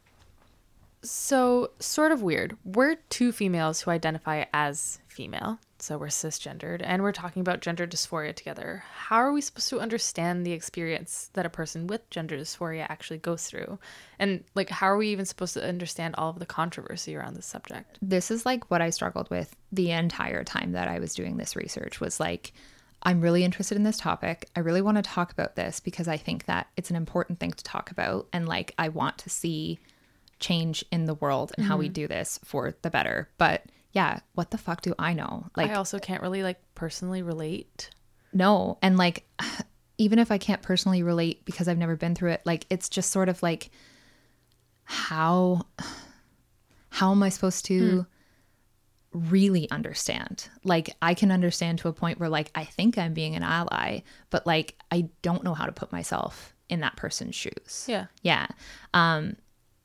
So, 1.03 1.71
sort 1.79 2.11
of 2.11 2.21
weird. 2.21 2.55
We're 2.63 2.95
two 3.09 3.31
females 3.31 3.81
who 3.81 3.89
identify 3.89 4.45
as 4.53 4.99
female, 5.07 5.57
so 5.79 5.97
we're 5.97 6.07
cisgendered, 6.07 6.81
and 6.83 7.01
we're 7.01 7.11
talking 7.11 7.41
about 7.41 7.61
gender 7.61 7.87
dysphoria 7.87 8.35
together. 8.35 8.83
How 8.93 9.15
are 9.15 9.31
we 9.31 9.41
supposed 9.41 9.69
to 9.69 9.79
understand 9.79 10.45
the 10.45 10.51
experience 10.51 11.31
that 11.33 11.45
a 11.45 11.49
person 11.49 11.87
with 11.87 12.07
gender 12.11 12.37
dysphoria 12.37 12.85
actually 12.87 13.17
goes 13.17 13.45
through? 13.45 13.79
And, 14.19 14.43
like, 14.53 14.69
how 14.69 14.85
are 14.87 14.97
we 14.97 15.09
even 15.09 15.25
supposed 15.25 15.55
to 15.55 15.67
understand 15.67 16.13
all 16.19 16.29
of 16.29 16.37
the 16.37 16.45
controversy 16.45 17.15
around 17.15 17.35
this 17.35 17.47
subject? 17.47 17.97
This 18.03 18.29
is 18.29 18.45
like 18.45 18.69
what 18.69 18.83
I 18.83 18.91
struggled 18.91 19.29
with 19.31 19.55
the 19.71 19.89
entire 19.89 20.43
time 20.43 20.73
that 20.73 20.87
I 20.87 20.99
was 20.99 21.15
doing 21.15 21.37
this 21.37 21.55
research 21.55 21.99
was 21.99 22.19
like, 22.19 22.53
I'm 23.03 23.21
really 23.21 23.43
interested 23.43 23.75
in 23.75 23.83
this 23.83 23.97
topic. 23.97 24.49
I 24.55 24.59
really 24.59 24.81
want 24.81 24.97
to 24.97 25.01
talk 25.01 25.31
about 25.31 25.55
this 25.55 25.79
because 25.79 26.07
I 26.07 26.17
think 26.17 26.45
that 26.45 26.67
it's 26.77 26.89
an 26.89 26.95
important 26.95 27.39
thing 27.39 27.51
to 27.51 27.63
talk 27.63 27.91
about. 27.91 28.27
And 28.31 28.47
like, 28.47 28.73
I 28.77 28.89
want 28.89 29.17
to 29.19 29.29
see 29.29 29.79
change 30.39 30.83
in 30.91 31.05
the 31.05 31.13
world 31.15 31.51
and 31.57 31.65
how 31.65 31.77
we 31.77 31.85
mm-hmm. 31.85 31.93
do 31.93 32.07
this 32.07 32.39
for 32.43 32.75
the 32.81 32.89
better. 32.89 33.29
But 33.37 33.63
yeah, 33.91 34.19
what 34.33 34.51
the 34.51 34.57
fuck 34.57 34.81
do 34.81 34.93
I 34.99 35.13
know? 35.13 35.47
Like, 35.55 35.71
I 35.71 35.75
also 35.75 35.99
can't 35.99 36.21
really, 36.21 36.43
like, 36.43 36.59
personally 36.75 37.21
relate. 37.21 37.89
no. 38.33 38.77
And 38.81 38.97
like, 38.97 39.25
even 39.97 40.19
if 40.19 40.31
I 40.31 40.37
can't 40.37 40.61
personally 40.61 41.03
relate 41.03 41.45
because 41.45 41.67
I've 41.67 41.77
never 41.77 41.95
been 41.95 42.15
through 42.15 42.31
it, 42.31 42.41
like, 42.45 42.65
it's 42.69 42.89
just 42.89 43.11
sort 43.11 43.29
of 43.29 43.41
like, 43.41 43.71
how, 44.83 45.65
how 46.89 47.11
am 47.11 47.23
I 47.23 47.29
supposed 47.29 47.65
to 47.65 47.89
hmm. 47.89 48.01
Really 49.13 49.69
understand? 49.71 50.47
Like, 50.63 50.95
I 51.01 51.13
can 51.13 51.31
understand 51.31 51.79
to 51.79 51.89
a 51.89 51.93
point 51.93 52.19
where, 52.19 52.29
like, 52.29 52.51
I 52.55 52.65
think 52.65 52.97
I'm 52.97 53.13
being 53.13 53.35
an 53.35 53.43
ally, 53.43 54.01
but 54.29 54.47
like, 54.47 54.75
I 54.91 55.09
don't 55.21 55.43
know 55.43 55.53
how 55.53 55.65
to 55.65 55.71
put 55.71 55.91
myself 55.91 56.53
in 56.69 56.79
that 56.79 56.95
person's 56.95 57.35
shoes. 57.35 57.85
Yeah. 57.87 58.05
Yeah. 58.21 58.47
Um, 58.93 59.35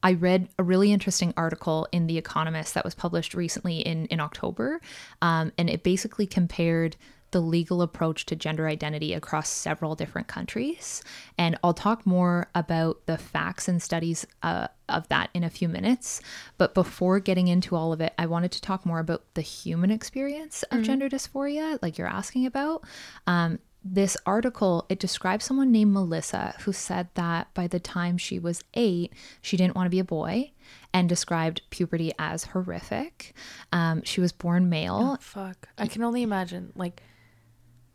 I 0.02 0.12
read 0.12 0.48
a 0.58 0.62
really 0.62 0.92
interesting 0.92 1.34
article 1.36 1.88
in 1.90 2.06
The 2.06 2.18
Economist 2.18 2.74
that 2.74 2.84
was 2.84 2.94
published 2.94 3.34
recently 3.34 3.80
in, 3.80 4.06
in 4.06 4.20
October. 4.20 4.80
Um, 5.20 5.50
and 5.58 5.68
it 5.68 5.82
basically 5.82 6.26
compared 6.26 6.96
the 7.32 7.40
legal 7.40 7.82
approach 7.82 8.24
to 8.26 8.36
gender 8.36 8.68
identity 8.68 9.12
across 9.12 9.48
several 9.48 9.96
different 9.96 10.28
countries. 10.28 11.02
And 11.36 11.58
I'll 11.64 11.74
talk 11.74 12.06
more 12.06 12.48
about 12.54 13.04
the 13.06 13.18
facts 13.18 13.66
and 13.66 13.82
studies 13.82 14.24
uh, 14.44 14.68
of 14.88 15.08
that 15.08 15.30
in 15.34 15.44
a 15.44 15.50
few 15.50 15.68
minutes. 15.68 16.20
But 16.58 16.74
before 16.74 17.20
getting 17.20 17.48
into 17.48 17.74
all 17.76 17.92
of 17.92 18.00
it, 18.00 18.12
I 18.18 18.26
wanted 18.26 18.52
to 18.52 18.60
talk 18.60 18.84
more 18.86 18.98
about 18.98 19.22
the 19.34 19.42
human 19.42 19.90
experience 19.90 20.62
of 20.70 20.82
gender 20.82 21.08
dysphoria, 21.08 21.78
like 21.82 21.98
you're 21.98 22.06
asking 22.06 22.46
about. 22.46 22.84
Um, 23.26 23.58
this 23.88 24.16
article 24.26 24.84
it 24.88 24.98
describes 24.98 25.44
someone 25.44 25.70
named 25.70 25.92
melissa 25.92 26.56
who 26.62 26.72
said 26.72 27.06
that 27.14 27.46
by 27.54 27.68
the 27.68 27.78
time 27.78 28.18
she 28.18 28.36
was 28.36 28.64
eight 28.74 29.12
she 29.40 29.56
didn't 29.56 29.76
want 29.76 29.86
to 29.86 29.90
be 29.90 30.00
a 30.00 30.04
boy 30.04 30.50
and 30.92 31.08
described 31.08 31.62
puberty 31.70 32.10
as 32.18 32.46
horrific 32.46 33.32
um, 33.70 34.02
she 34.02 34.20
was 34.20 34.32
born 34.32 34.68
male 34.68 35.16
Fuck. 35.20 35.68
I 35.78 35.86
can 35.86 36.02
only 36.02 36.22
imagine, 36.22 36.72
like, 36.74 37.00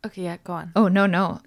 okay, 0.06 0.22
yeah, 0.22 0.38
go 0.44 0.54
on. 0.54 0.72
oh 0.76 0.88
no 0.88 1.04
no 1.04 1.40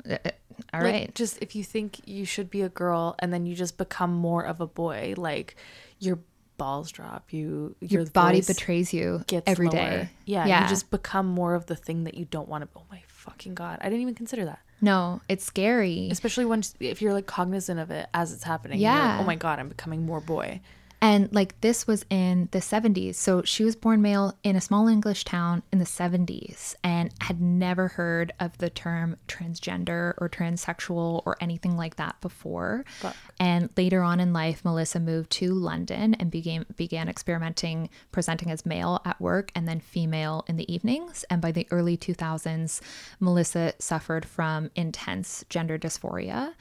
all 0.73 0.81
like, 0.81 0.93
right 0.93 1.15
Just 1.15 1.37
if 1.41 1.55
you 1.55 1.63
think 1.63 2.01
you 2.07 2.25
should 2.25 2.49
be 2.49 2.61
a 2.61 2.69
girl 2.69 3.15
and 3.19 3.33
then 3.33 3.45
you 3.45 3.55
just 3.55 3.77
become 3.77 4.13
more 4.13 4.43
of 4.45 4.61
a 4.61 4.67
boy, 4.67 5.13
like 5.17 5.55
your 5.99 6.19
balls 6.57 6.89
drop, 6.91 7.33
you 7.33 7.75
your 7.81 8.05
body 8.05 8.41
betrays 8.41 8.93
you 8.93 9.23
gets 9.27 9.49
every 9.49 9.67
lower. 9.67 9.75
day 9.75 10.09
Yeah, 10.25 10.45
yeah 10.45 10.63
you 10.63 10.69
just 10.69 10.89
become 10.89 11.25
more 11.27 11.53
of 11.55 11.65
the 11.65 11.75
thing 11.75 12.05
that 12.05 12.15
you 12.15 12.25
don't 12.25 12.47
want 12.47 12.63
to. 12.63 12.69
Oh 12.77 12.83
my 12.89 13.01
fucking 13.07 13.55
god! 13.55 13.79
I 13.81 13.85
didn't 13.85 14.01
even 14.01 14.15
consider 14.15 14.45
that. 14.45 14.59
no 14.81 15.19
it's 15.27 15.43
scary 15.43 16.07
Especially 16.11 16.45
when 16.45 16.61
if 16.79 17.01
you're 17.01 17.13
like 17.13 17.25
cognizant 17.25 17.79
of 17.79 17.91
it 17.91 18.07
as 18.13 18.31
it's 18.33 18.43
happening. 18.43 18.79
you're 18.79 18.91
like, 18.91 19.01
Yeah. 19.01 19.19
oh 19.19 19.23
my 19.25 19.35
god, 19.35 19.59
I'm 19.59 19.67
becoming 19.69 20.05
more 20.05 20.21
boy. 20.21 20.61
And 21.05 21.31
like 21.31 21.61
this 21.61 21.85
was 21.85 22.03
in 22.09 22.49
the 22.49 22.57
70s. 22.57 23.13
So 23.13 23.43
she 23.43 23.63
was 23.63 23.75
born 23.75 24.01
male 24.01 24.35
in 24.41 24.55
a 24.55 24.61
small 24.61 24.87
English 24.87 25.23
town 25.23 25.61
in 25.71 25.77
the 25.77 25.85
70s 25.85 26.73
and 26.83 27.11
had 27.21 27.39
never 27.39 27.89
heard 27.89 28.33
of 28.39 28.57
the 28.57 28.71
term 28.71 29.15
transgender 29.27 30.15
or 30.17 30.27
transsexual 30.27 31.21
or 31.27 31.37
anything 31.39 31.77
like 31.77 31.97
that 31.97 32.19
before. 32.21 32.85
Fuck. 32.97 33.15
And 33.39 33.69
later 33.77 34.01
on 34.01 34.19
in 34.19 34.33
life, 34.33 34.65
Melissa 34.65 34.99
moved 34.99 35.29
to 35.33 35.53
London 35.53 36.15
and 36.15 36.31
began 36.31 36.65
began 36.75 37.07
experimenting 37.07 37.91
presenting 38.11 38.49
as 38.49 38.65
male 38.65 38.99
at 39.05 39.21
work 39.21 39.51
and 39.53 39.67
then 39.67 39.81
female 39.81 40.43
in 40.47 40.57
the 40.57 40.73
evenings. 40.73 41.23
And 41.29 41.39
by 41.39 41.51
the 41.51 41.67
early 41.69 41.97
2000s, 41.97 42.81
Melissa 43.19 43.73
suffered 43.77 44.25
from 44.25 44.71
intense 44.75 45.45
gender 45.49 45.77
dysphoria. 45.77 46.55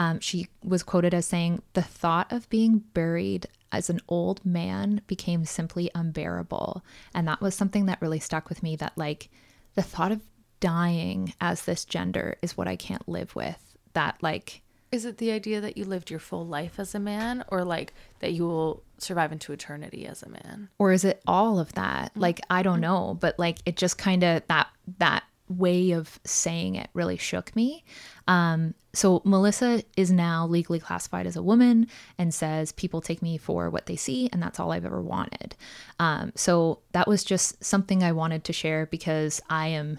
Um, 0.00 0.18
she 0.18 0.48
was 0.64 0.82
quoted 0.82 1.12
as 1.12 1.26
saying, 1.26 1.60
The 1.74 1.82
thought 1.82 2.32
of 2.32 2.48
being 2.48 2.78
buried 2.94 3.46
as 3.70 3.90
an 3.90 4.00
old 4.08 4.44
man 4.46 5.02
became 5.06 5.44
simply 5.44 5.90
unbearable. 5.94 6.82
And 7.14 7.28
that 7.28 7.42
was 7.42 7.54
something 7.54 7.84
that 7.86 8.00
really 8.00 8.18
stuck 8.18 8.48
with 8.48 8.62
me 8.62 8.76
that, 8.76 8.96
like, 8.96 9.28
the 9.74 9.82
thought 9.82 10.10
of 10.10 10.22
dying 10.58 11.34
as 11.38 11.66
this 11.66 11.84
gender 11.84 12.36
is 12.40 12.56
what 12.56 12.66
I 12.66 12.76
can't 12.76 13.06
live 13.06 13.36
with. 13.36 13.76
That, 13.92 14.16
like, 14.22 14.62
Is 14.90 15.04
it 15.04 15.18
the 15.18 15.32
idea 15.32 15.60
that 15.60 15.76
you 15.76 15.84
lived 15.84 16.10
your 16.10 16.18
full 16.18 16.46
life 16.46 16.80
as 16.80 16.94
a 16.94 16.98
man, 16.98 17.44
or 17.48 17.62
like 17.62 17.92
that 18.20 18.32
you 18.32 18.46
will 18.46 18.82
survive 18.96 19.32
into 19.32 19.52
eternity 19.52 20.06
as 20.06 20.22
a 20.22 20.28
man? 20.30 20.68
or 20.78 20.92
is 20.92 21.04
it 21.04 21.22
all 21.26 21.58
of 21.58 21.72
that 21.72 22.12
like 22.14 22.38
i 22.50 22.62
don't 22.62 22.80
know 22.82 23.16
but 23.18 23.38
like 23.38 23.58
it 23.64 23.76
just 23.76 23.96
kind 23.96 24.22
of 24.22 24.42
that 24.48 24.68
that 24.98 25.24
way 25.48 25.92
of 25.92 26.20
saying 26.24 26.74
it 26.74 26.90
really 26.92 27.16
shook 27.16 27.54
me 27.56 27.82
um 28.28 28.74
so 28.92 29.22
melissa 29.24 29.82
is 29.96 30.10
now 30.10 30.46
legally 30.46 30.80
classified 30.80 31.26
as 31.26 31.36
a 31.36 31.42
woman 31.42 31.86
and 32.18 32.34
says 32.34 32.72
people 32.72 33.00
take 33.00 33.22
me 33.22 33.36
for 33.36 33.70
what 33.70 33.86
they 33.86 33.96
see 33.96 34.28
and 34.32 34.42
that's 34.42 34.58
all 34.58 34.72
i've 34.72 34.84
ever 34.84 35.00
wanted. 35.00 35.54
Um 35.98 36.32
so 36.34 36.80
that 36.92 37.08
was 37.08 37.24
just 37.24 37.62
something 37.64 38.02
i 38.02 38.12
wanted 38.12 38.44
to 38.44 38.52
share 38.52 38.86
because 38.86 39.40
i 39.48 39.68
am 39.68 39.98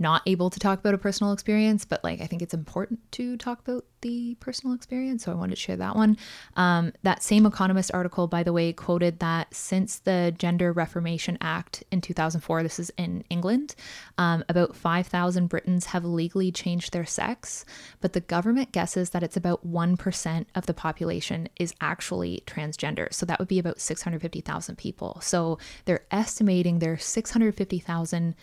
not 0.00 0.22
able 0.26 0.50
to 0.50 0.58
talk 0.58 0.78
about 0.80 0.94
a 0.94 0.98
personal 0.98 1.32
experience, 1.32 1.84
but 1.84 2.02
like 2.02 2.20
I 2.20 2.26
think 2.26 2.42
it's 2.42 2.54
important 2.54 3.00
to 3.12 3.36
talk 3.36 3.60
about 3.60 3.84
the 4.00 4.34
personal 4.36 4.74
experience. 4.74 5.24
So 5.24 5.32
I 5.32 5.34
wanted 5.34 5.56
to 5.56 5.60
share 5.60 5.76
that 5.76 5.94
one. 5.94 6.16
Um, 6.56 6.92
that 7.02 7.22
same 7.22 7.44
Economist 7.44 7.90
article, 7.92 8.26
by 8.26 8.42
the 8.42 8.52
way, 8.52 8.72
quoted 8.72 9.18
that 9.18 9.54
since 9.54 9.98
the 9.98 10.34
Gender 10.38 10.72
Reformation 10.72 11.36
Act 11.40 11.84
in 11.90 12.00
2004, 12.00 12.62
this 12.62 12.78
is 12.78 12.90
in 12.96 13.24
England, 13.28 13.74
um, 14.16 14.42
about 14.48 14.74
5,000 14.74 15.48
Britons 15.48 15.86
have 15.86 16.04
legally 16.04 16.50
changed 16.50 16.92
their 16.92 17.04
sex, 17.04 17.64
but 18.00 18.14
the 18.14 18.20
government 18.20 18.72
guesses 18.72 19.10
that 19.10 19.22
it's 19.22 19.36
about 19.36 19.66
1% 19.66 20.46
of 20.54 20.66
the 20.66 20.74
population 20.74 21.48
is 21.58 21.74
actually 21.80 22.42
transgender. 22.46 23.12
So 23.12 23.26
that 23.26 23.38
would 23.38 23.48
be 23.48 23.58
about 23.58 23.80
650,000 23.80 24.78
people. 24.78 25.18
So 25.20 25.58
they're 25.84 26.06
estimating 26.10 26.78
there's 26.78 27.04
650,000 27.04 28.34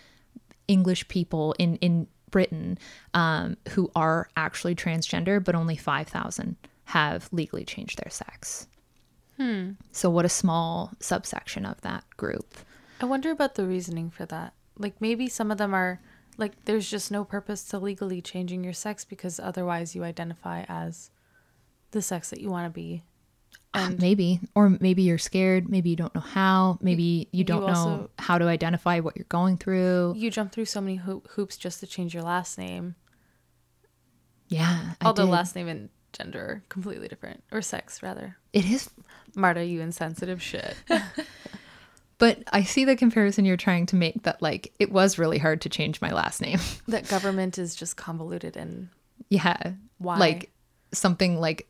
English 0.68 1.08
people 1.08 1.54
in 1.60 1.78
in 1.78 2.08
Britain 2.30 2.78
um, 3.14 3.58
who 3.70 3.90
are 3.96 4.30
actually 4.36 4.76
transgender, 4.76 5.44
but 5.44 5.56
only 5.56 5.76
five 5.78 6.08
thousand 6.08 6.56
have 6.86 7.30
legally 7.32 7.66
changed 7.66 8.00
their 8.02 8.12
sex. 8.12 8.68
So 9.92 10.10
what 10.10 10.26
a 10.26 10.30
small 10.30 10.94
subsection 11.00 11.66
of 11.66 11.80
that 11.82 12.04
group. 12.18 12.56
I 13.00 13.06
wonder 13.06 13.30
about 13.32 13.56
the 13.56 13.66
reasoning 13.66 14.10
for 14.10 14.26
that. 14.26 14.54
Like 14.78 15.00
maybe 15.00 15.28
some 15.28 15.52
of 15.52 15.58
them 15.58 15.74
are 15.74 16.00
like 16.38 16.66
there's 16.66 16.90
just 16.90 17.12
no 17.12 17.24
purpose 17.24 17.64
to 17.66 17.80
legally 17.80 18.22
changing 18.22 18.64
your 18.64 18.74
sex 18.74 19.06
because 19.06 19.40
otherwise 19.40 19.96
you 19.96 20.04
identify 20.04 20.66
as 20.68 21.12
the 21.92 22.02
sex 22.02 22.30
that 22.30 22.42
you 22.42 22.50
want 22.50 22.66
to 22.66 22.70
be. 22.74 23.04
Ah, 23.74 23.88
and 23.88 24.00
maybe, 24.00 24.40
or 24.56 24.70
maybe 24.80 25.04
you're 25.04 25.18
scared. 25.18 25.70
Maybe 25.70 25.90
you 25.90 25.96
don't 25.96 26.14
know 26.16 26.22
how. 26.22 26.80
Maybe 26.82 27.28
you 27.32 27.44
don't 27.44 27.62
know 27.62 27.68
also- 27.68 28.10
how 28.18 28.38
to 28.38 28.46
identify 28.46 29.00
what 29.02 29.16
you're 29.18 29.26
going 29.30 29.58
through. 29.58 30.14
you 30.18 30.32
jump 30.32 30.52
through 30.52 30.66
so 30.66 30.82
many 30.82 30.96
hoop- 30.96 31.28
hoops 31.32 31.58
just 31.58 31.80
to 31.82 31.88
change 31.88 32.14
your 32.14 32.24
last 32.24 32.58
name. 32.58 32.96
Yeah, 34.50 34.94
Although 35.02 35.26
last 35.26 35.56
name 35.56 35.68
and 35.68 35.90
gender 36.14 36.40
are 36.40 36.64
completely 36.70 37.08
different 37.10 37.44
or 37.52 37.62
sex 37.62 38.02
rather. 38.02 38.38
it 38.54 38.66
is 38.66 38.90
Marta, 39.36 39.64
you 39.66 39.82
insensitive 39.82 40.42
shit. 40.42 40.76
But 42.20 42.42
I 42.52 42.64
see 42.64 42.84
the 42.84 42.96
comparison 42.96 43.46
you're 43.46 43.58
trying 43.58 43.86
to 43.88 43.96
make 43.96 44.24
that 44.24 44.42
like 44.42 44.74
it 44.80 44.92
was 44.92 45.20
really 45.20 45.38
hard 45.38 45.62
to 45.62 45.70
change 45.70 46.02
my 46.02 46.12
last 46.12 46.42
name. 46.42 46.58
that 46.88 47.08
government 47.08 47.60
is 47.60 47.76
just 47.76 47.96
convoluted 47.96 48.58
and 48.58 48.90
yeah. 49.30 49.74
Why? 50.00 50.18
Like 50.18 50.52
something 50.94 51.40
like 51.40 51.68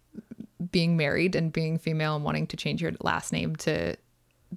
being 0.72 0.97
married 0.97 1.36
and 1.36 1.51
being 1.53 1.78
female 1.78 2.16
and 2.16 2.24
wanting 2.26 2.47
to 2.47 2.58
change 2.58 2.82
your 2.82 2.91
last 3.01 3.32
name 3.32 3.55
to 3.58 3.95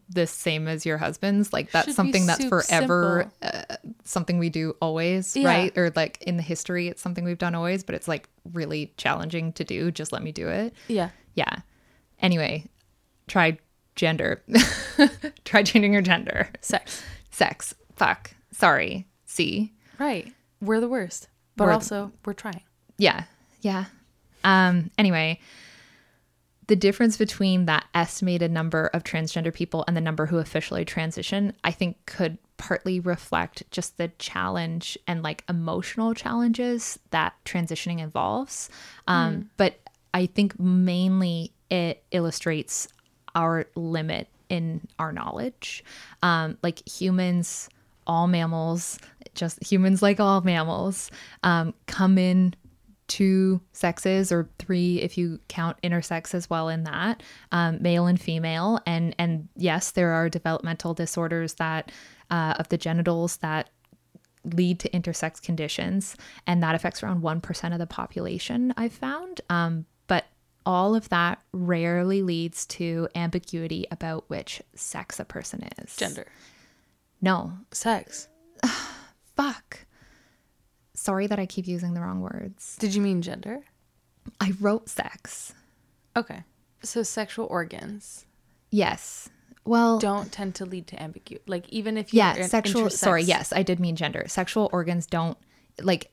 the 0.09 0.27
same 0.27 0.69
as 0.69 0.87
your 0.87 0.97
husband's 0.99 1.53
like 1.53 1.71
that's 1.73 1.87
Should 1.89 1.97
something 1.97 2.25
that's 2.25 2.45
forever 2.45 3.31
uh, 3.43 3.63
something 4.05 4.39
we 4.39 4.49
do 4.49 4.75
always 4.81 5.37
Yeah. 5.37 5.49
right 5.49 5.77
or 5.77 5.93
like 5.97 6.23
in 6.23 6.37
the 6.37 6.45
history 6.45 6.87
it's 6.87 7.03
something 7.03 7.25
we've 7.25 7.39
done 7.39 7.57
always 7.57 7.83
but 7.83 7.97
it's 7.97 8.07
like 8.07 8.29
really 8.53 8.95
challenging 8.97 9.53
to 9.55 9.65
do 9.65 9.91
just 9.91 10.13
let 10.13 10.23
me 10.23 10.31
do 10.31 10.47
it 10.49 10.75
yeah. 10.87 11.11
yeah 11.35 11.57
anyway 12.21 12.65
try 13.27 13.59
gender 13.97 14.43
try 15.45 15.63
changing 15.65 15.93
your 15.93 16.03
gender 16.03 16.49
Sex. 16.61 17.03
sex 17.31 17.75
fuck 17.97 18.31
sorry 18.53 19.07
see 19.27 19.73
Right. 19.99 20.33
We're 20.63 20.81
the 20.81 20.89
worst. 20.89 21.29
But 21.57 21.65
we're- 21.65 21.75
also, 21.75 22.11
we're 22.25 22.33
trying. 22.33 22.63
yeah. 22.97 23.25
Yeah. 23.61 23.85
Um 24.45 24.91
anyway, 24.97 25.39
the 26.71 26.77
difference 26.77 27.17
between 27.17 27.67
that 27.67 27.85
estimated 27.95 28.49
number 28.49 28.87
of 28.95 29.03
transgender 29.03 29.53
people 29.53 29.85
and 29.89 29.97
the 29.97 30.01
number 30.01 30.27
who 30.27 30.39
officially 30.39 30.85
transition, 30.85 31.53
I 31.65 31.73
think 31.73 31.97
could 32.07 32.39
partly 32.59 33.01
reflect 33.01 33.65
just 33.73 33.97
the 33.97 34.07
challenge 34.21 34.97
and 35.09 35.21
like 35.21 35.43
emotional 35.49 36.15
challenges 36.15 36.97
that 37.11 37.35
transitioning 37.45 37.99
involves. 37.99 38.71
Um 39.09 39.51
but 39.57 39.81
I 40.15 40.27
think 40.27 40.61
mainly 40.61 41.53
it 41.71 42.05
illustrates 42.13 42.87
our 43.35 43.67
limit 43.75 44.29
in 44.49 44.87
our 45.01 45.11
knowledge. 45.11 45.83
Um 46.23 46.57
like 46.63 46.89
humans 46.89 47.69
all 48.07 48.29
mammals, 48.29 48.99
just 49.35 49.63
humans 49.63 50.03
like 50.03 50.21
all 50.21 50.41
mammals, 50.41 51.11
um, 51.43 51.75
come 51.87 52.19
in 52.19 52.55
two 53.11 53.61
sexes 53.73 54.31
or 54.31 54.49
three 54.61 55.01
if 55.03 55.19
you 55.19 55.41
count 55.49 55.77
intersex 55.83 56.33
as 56.33 56.49
well 56.49 56.69
in 56.69 56.85
that 56.85 57.23
um, 57.51 57.83
male 57.83 58.07
and 58.07 58.21
female. 58.21 58.81
And 58.87 59.15
and 59.19 59.49
yes 59.57 59.91
there 59.91 60.13
are 60.13 60.29
developmental 60.29 60.95
disorders 60.95 61.55
that 61.55 61.91
uh, 62.31 62.55
of 62.59 62.69
the 62.69 62.79
genitals 62.79 63.39
that 63.39 63.69
lead 64.45 64.79
to 64.81 64.89
intersex 64.91 65.43
conditions 65.43 66.17
and 66.47 66.63
that 66.63 66.75
affects 66.75 67.03
around 67.03 67.23
1% 67.23 67.73
of 67.73 67.79
the 67.79 67.87
population 67.87 68.73
i've 68.79 68.93
found. 68.93 69.41
Um, 69.51 69.85
but 70.07 70.27
all 70.65 70.95
of 70.95 71.09
that 71.09 71.43
rarely 71.53 72.23
leads 72.23 72.65
to 72.67 73.09
ambiguity 73.17 73.87
about 73.91 74.25
which 74.29 74.63
sex 74.75 75.19
a 75.19 75.25
person 75.25 75.69
is. 75.79 75.97
Gender. 75.97 76.27
no. 77.21 77.53
Sex. 77.73 78.29
fuck 79.37 79.85
sorry 81.01 81.27
that 81.27 81.39
i 81.39 81.47
keep 81.47 81.67
using 81.67 81.95
the 81.95 82.01
wrong 82.01 82.21
words 82.21 82.77
Did 82.79 82.95
you 82.95 83.01
mean 83.03 83.23
gender? 83.23 83.61
i 84.41 84.53
wrote 84.61 84.89
sex 84.89 85.55
Okay. 86.17 86.43
So 86.83 87.03
sexual 87.03 87.47
organs 87.47 88.27
Yes. 88.71 89.29
Well, 89.65 89.99
don't 89.99 90.31
tend 90.33 90.55
to 90.57 90.65
lead 90.65 90.87
to 90.89 91.03
ambiguity. 91.03 91.45
Like 91.47 91.69
even 91.69 91.97
if 91.97 92.13
you're 92.15 92.25
yeah, 92.25 92.47
sexual. 92.47 92.89
Sorry, 92.91 93.23
yes, 93.23 93.53
I 93.53 93.63
did 93.63 93.79
mean 93.79 93.95
gender. 93.97 94.25
Sexual 94.27 94.71
organs 94.73 95.07
don't 95.07 95.37
like 95.83 96.11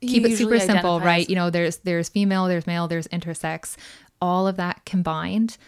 keep 0.00 0.24
it 0.24 0.36
super 0.36 0.58
simple, 0.58 1.00
right? 1.00 1.22
as- 1.24 1.28
You 1.28 1.34
know, 1.36 1.50
there's 1.50 1.78
there's 1.78 2.08
female, 2.08 2.46
there's 2.46 2.66
male, 2.66 2.88
there's 2.88 3.06
intersex. 3.08 3.76
All 4.20 4.46
of 4.48 4.56
that 4.56 4.84
combined, 4.84 5.58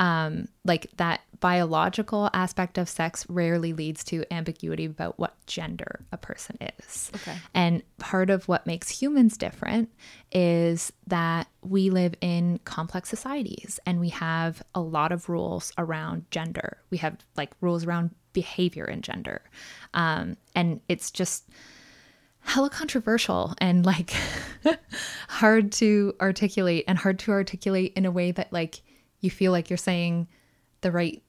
um, 0.00 0.48
like 0.64 0.90
that 0.96 1.20
biological 1.40 2.30
aspect 2.32 2.78
of 2.78 2.88
sex 2.88 3.26
rarely 3.28 3.72
leads 3.72 4.02
to 4.04 4.24
ambiguity 4.32 4.86
about 4.86 5.18
what 5.18 5.34
gender 5.46 6.04
a 6.10 6.16
person 6.16 6.56
is. 6.78 7.12
Okay. 7.14 7.36
And 7.54 7.82
part 7.98 8.30
of 8.30 8.48
what 8.48 8.66
makes 8.66 8.88
humans 8.88 9.36
different 9.36 9.90
is 10.32 10.92
that 11.06 11.48
we 11.62 11.90
live 11.90 12.14
in 12.22 12.60
complex 12.64 13.10
societies 13.10 13.78
and 13.86 14.00
we 14.00 14.08
have 14.08 14.62
a 14.74 14.80
lot 14.80 15.12
of 15.12 15.28
rules 15.28 15.72
around 15.76 16.24
gender. 16.30 16.78
We 16.90 16.98
have 16.98 17.18
like 17.36 17.52
rules 17.60 17.84
around 17.84 18.14
behavior 18.32 18.84
and 18.84 19.02
gender. 19.02 19.42
Um, 19.92 20.36
and 20.54 20.80
it's 20.88 21.10
just 21.10 21.48
hella 22.40 22.70
controversial 22.70 23.54
and 23.58 23.84
like 23.84 24.14
hard 25.28 25.72
to 25.72 26.14
articulate 26.22 26.84
and 26.88 26.96
hard 26.96 27.18
to 27.18 27.32
articulate 27.32 27.92
in 27.96 28.06
a 28.06 28.10
way 28.10 28.30
that 28.32 28.50
like 28.50 28.80
you 29.20 29.30
feel 29.30 29.52
like 29.52 29.70
you're 29.70 29.76
saying 29.76 30.28
the 30.80 30.90
right 30.90 31.22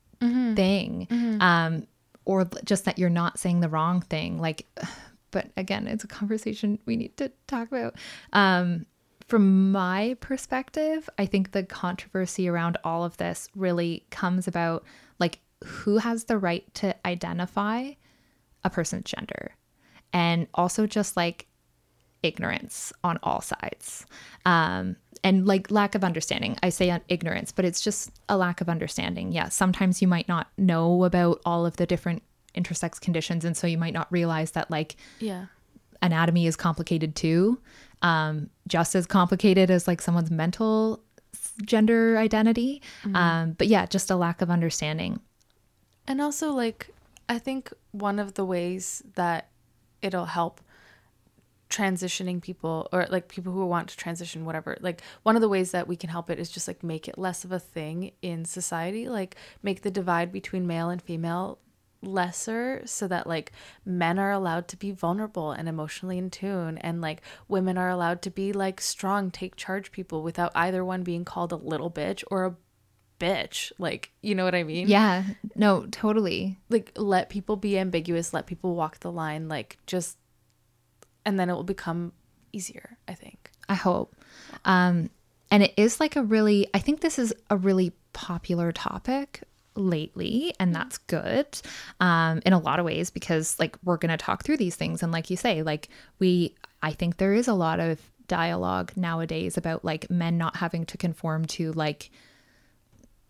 thing 0.56 1.08
um 1.42 1.88
or 2.26 2.48
just 2.64 2.86
that 2.86 3.00
you're 3.00 3.10
not 3.10 3.40
saying 3.40 3.60
the 3.60 3.70
wrong 3.70 4.02
thing 4.02 4.40
like 4.40 4.66
but 5.32 5.48
again 5.58 5.88
it's 5.88 6.04
a 6.04 6.08
conversation 6.08 6.78
we 6.86 6.96
need 6.96 7.16
to 7.18 7.32
talk 7.48 7.68
about. 7.68 7.96
Um 8.34 8.86
from 9.28 9.72
my 9.72 10.18
perspective 10.20 11.10
i 11.18 11.26
think 11.26 11.54
the 11.54 11.64
controversy 11.64 12.50
around 12.50 12.78
all 12.84 13.06
of 13.06 13.16
this 13.16 13.48
really 13.56 14.06
comes 14.10 14.46
about 14.46 14.84
like 15.20 15.40
who 15.64 15.98
has 15.98 16.26
the 16.26 16.38
right 16.38 16.72
to 16.76 16.96
identify 17.06 17.92
a 18.64 18.70
person's 18.70 19.06
gender? 19.06 19.56
And 20.14 20.48
also 20.54 20.88
just 20.88 21.16
like 21.16 21.48
ignorance 22.24 22.94
on 23.04 23.18
all 23.24 23.42
sides. 23.42 24.06
Um 24.46 24.96
and 25.24 25.46
like 25.46 25.70
lack 25.70 25.94
of 25.94 26.04
understanding. 26.04 26.58
I 26.64 26.70
say 26.70 27.00
ignorance 27.08 27.52
but 27.52 27.66
it's 27.66 27.82
just 27.82 28.12
a 28.30 28.38
lack 28.38 28.62
of 28.62 28.70
understanding. 28.70 29.32
Yeah 29.32 29.50
sometimes 29.50 30.02
you 30.02 30.08
might 30.08 30.28
not 30.28 30.48
know 30.58 31.04
about 31.04 31.42
all 31.46 31.66
of 31.66 31.78
the 31.78 31.86
different 31.86 32.24
intersex 32.56 33.00
conditions 33.00 33.46
and 33.46 33.56
so 33.56 33.66
you 33.68 33.78
might 33.78 33.94
not 33.94 34.12
realize 34.12 34.52
that 34.52 34.70
like 34.72 34.96
Yeah. 35.20 35.46
anatomy 36.02 36.48
is 36.48 36.56
complicated 36.56 37.16
too. 37.16 37.60
Um 38.02 38.50
just 38.68 38.96
as 38.96 39.06
complicated 39.06 39.70
as 39.72 39.88
like 39.88 40.02
someone's 40.02 40.32
mental 40.32 41.04
gender 41.66 42.18
identity. 42.18 42.82
Um 43.14 43.54
but 43.54 43.68
yeah 43.68 43.86
just 43.86 44.10
a 44.12 44.16
lack 44.16 44.42
of 44.42 44.50
understanding. 44.50 45.20
And 46.08 46.20
also, 46.20 46.52
like, 46.52 46.90
I 47.30 47.38
think 47.38 47.72
one 47.92 48.18
of 48.18 48.34
the 48.34 48.44
ways 48.44 49.04
that 49.16 49.50
it'll 50.02 50.26
help 50.26 50.60
transitioning 51.72 52.42
people 52.42 52.88
or 52.92 53.08
like 53.10 53.28
people 53.28 53.52
who 53.54 53.66
want 53.66 53.90
to 53.90 53.98
transition, 53.98 54.46
whatever, 54.46 54.78
like, 54.82 55.02
one 55.24 55.36
of 55.36 55.42
the 55.42 55.50
ways 55.50 55.72
that 55.72 55.88
we 55.88 55.96
can 55.96 56.10
help 56.10 56.30
it 56.30 56.40
is 56.40 56.50
just 56.50 56.68
like 56.68 56.84
make 56.84 57.08
it 57.08 57.18
less 57.18 57.44
of 57.44 57.52
a 57.52 57.60
thing 57.60 58.12
in 58.22 58.46
society, 58.46 59.10
like, 59.10 59.36
make 59.64 59.82
the 59.82 59.92
divide 59.92 60.32
between 60.32 60.68
male 60.68 60.90
and 60.90 61.02
female 61.02 61.58
lesser 62.04 62.82
so 62.86 63.08
that 63.08 63.28
like 63.28 63.52
men 63.86 64.18
are 64.18 64.32
allowed 64.32 64.68
to 64.68 64.76
be 64.76 64.92
vulnerable 64.92 65.52
and 65.52 65.70
emotionally 65.70 66.18
in 66.18 66.30
tune 66.30 66.78
and 66.80 67.00
like 67.00 67.22
women 67.48 67.78
are 67.78 67.90
allowed 67.90 68.22
to 68.22 68.32
be 68.32 68.52
like 68.52 68.82
strong 68.82 69.30
take 69.30 69.56
charge 69.56 69.92
people 69.92 70.24
without 70.24 70.52
either 70.56 70.84
one 70.84 71.04
being 71.04 71.24
called 71.24 71.52
a 71.52 71.56
little 71.56 71.92
bitch 71.92 72.24
or 72.32 72.46
a 72.46 72.56
bitch. 73.20 73.72
Like 73.78 74.12
you 74.22 74.34
know 74.34 74.44
what 74.44 74.56
i 74.56 74.64
mean? 74.64 74.88
Yeah. 74.88 75.24
No 75.56 75.86
totally. 75.92 76.58
Like 76.70 76.92
let 76.98 77.30
people 77.30 77.56
be 77.56 77.78
ambiguous 77.78 78.34
let 78.34 78.48
people 78.48 78.76
walk 78.76 79.00
the 79.00 79.12
line 79.12 79.48
like 79.48 79.78
just 79.86 80.18
and 81.26 81.40
then 81.40 81.50
it 81.50 81.54
will 81.54 81.64
become 81.64 82.12
easier 82.54 82.98
i 83.08 83.14
think 83.14 83.52
I 83.72 83.76
hope. 83.76 84.14
Um, 84.66 85.10
and 85.50 85.64
it 85.64 85.74
is 85.78 86.02
like 86.02 86.18
a 86.18 86.24
really, 86.24 86.68
I 86.74 86.80
think 86.80 87.00
this 87.00 87.18
is 87.18 87.34
a 87.50 87.56
really 87.56 87.94
popular 88.12 88.74
topic 88.74 89.44
lately, 89.76 90.54
and 90.60 90.76
that's 90.76 90.98
good 90.98 91.48
um, 92.02 92.42
in 92.46 92.52
a 92.52 92.60
lot 92.60 92.80
of 92.80 92.86
ways 92.86 93.10
because, 93.10 93.58
like, 93.60 93.78
we're 93.86 93.96
going 93.96 94.12
to 94.12 94.18
talk 94.18 94.44
through 94.44 94.58
these 94.58 94.76
things. 94.76 95.04
And, 95.04 95.14
like 95.14 95.30
you 95.30 95.38
say, 95.38 95.64
like, 95.64 95.88
we, 96.20 96.56
I 96.84 96.92
think 96.92 97.16
there 97.16 97.34
is 97.34 97.48
a 97.48 97.54
lot 97.54 97.80
of 97.80 98.02
dialogue 98.28 98.92
nowadays 98.96 99.58
about 99.58 99.84
like 99.84 100.10
men 100.10 100.38
not 100.38 100.56
having 100.56 100.86
to 100.86 100.98
conform 100.98 101.44
to 101.44 101.74
like 101.74 102.10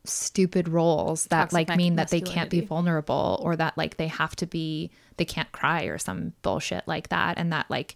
stupid 0.03 0.67
roles 0.67 1.25
that 1.25 1.51
Toxic 1.51 1.69
like 1.69 1.77
mean 1.77 1.95
that 1.95 2.09
they 2.09 2.21
can't 2.21 2.49
be 2.49 2.61
vulnerable 2.61 3.39
or 3.43 3.55
that 3.55 3.77
like 3.77 3.97
they 3.97 4.07
have 4.07 4.35
to 4.37 4.47
be 4.47 4.89
they 5.17 5.25
can't 5.25 5.51
cry 5.51 5.83
or 5.83 5.97
some 5.97 6.33
bullshit 6.41 6.87
like 6.87 7.09
that 7.09 7.37
and 7.37 7.53
that 7.53 7.69
like 7.69 7.95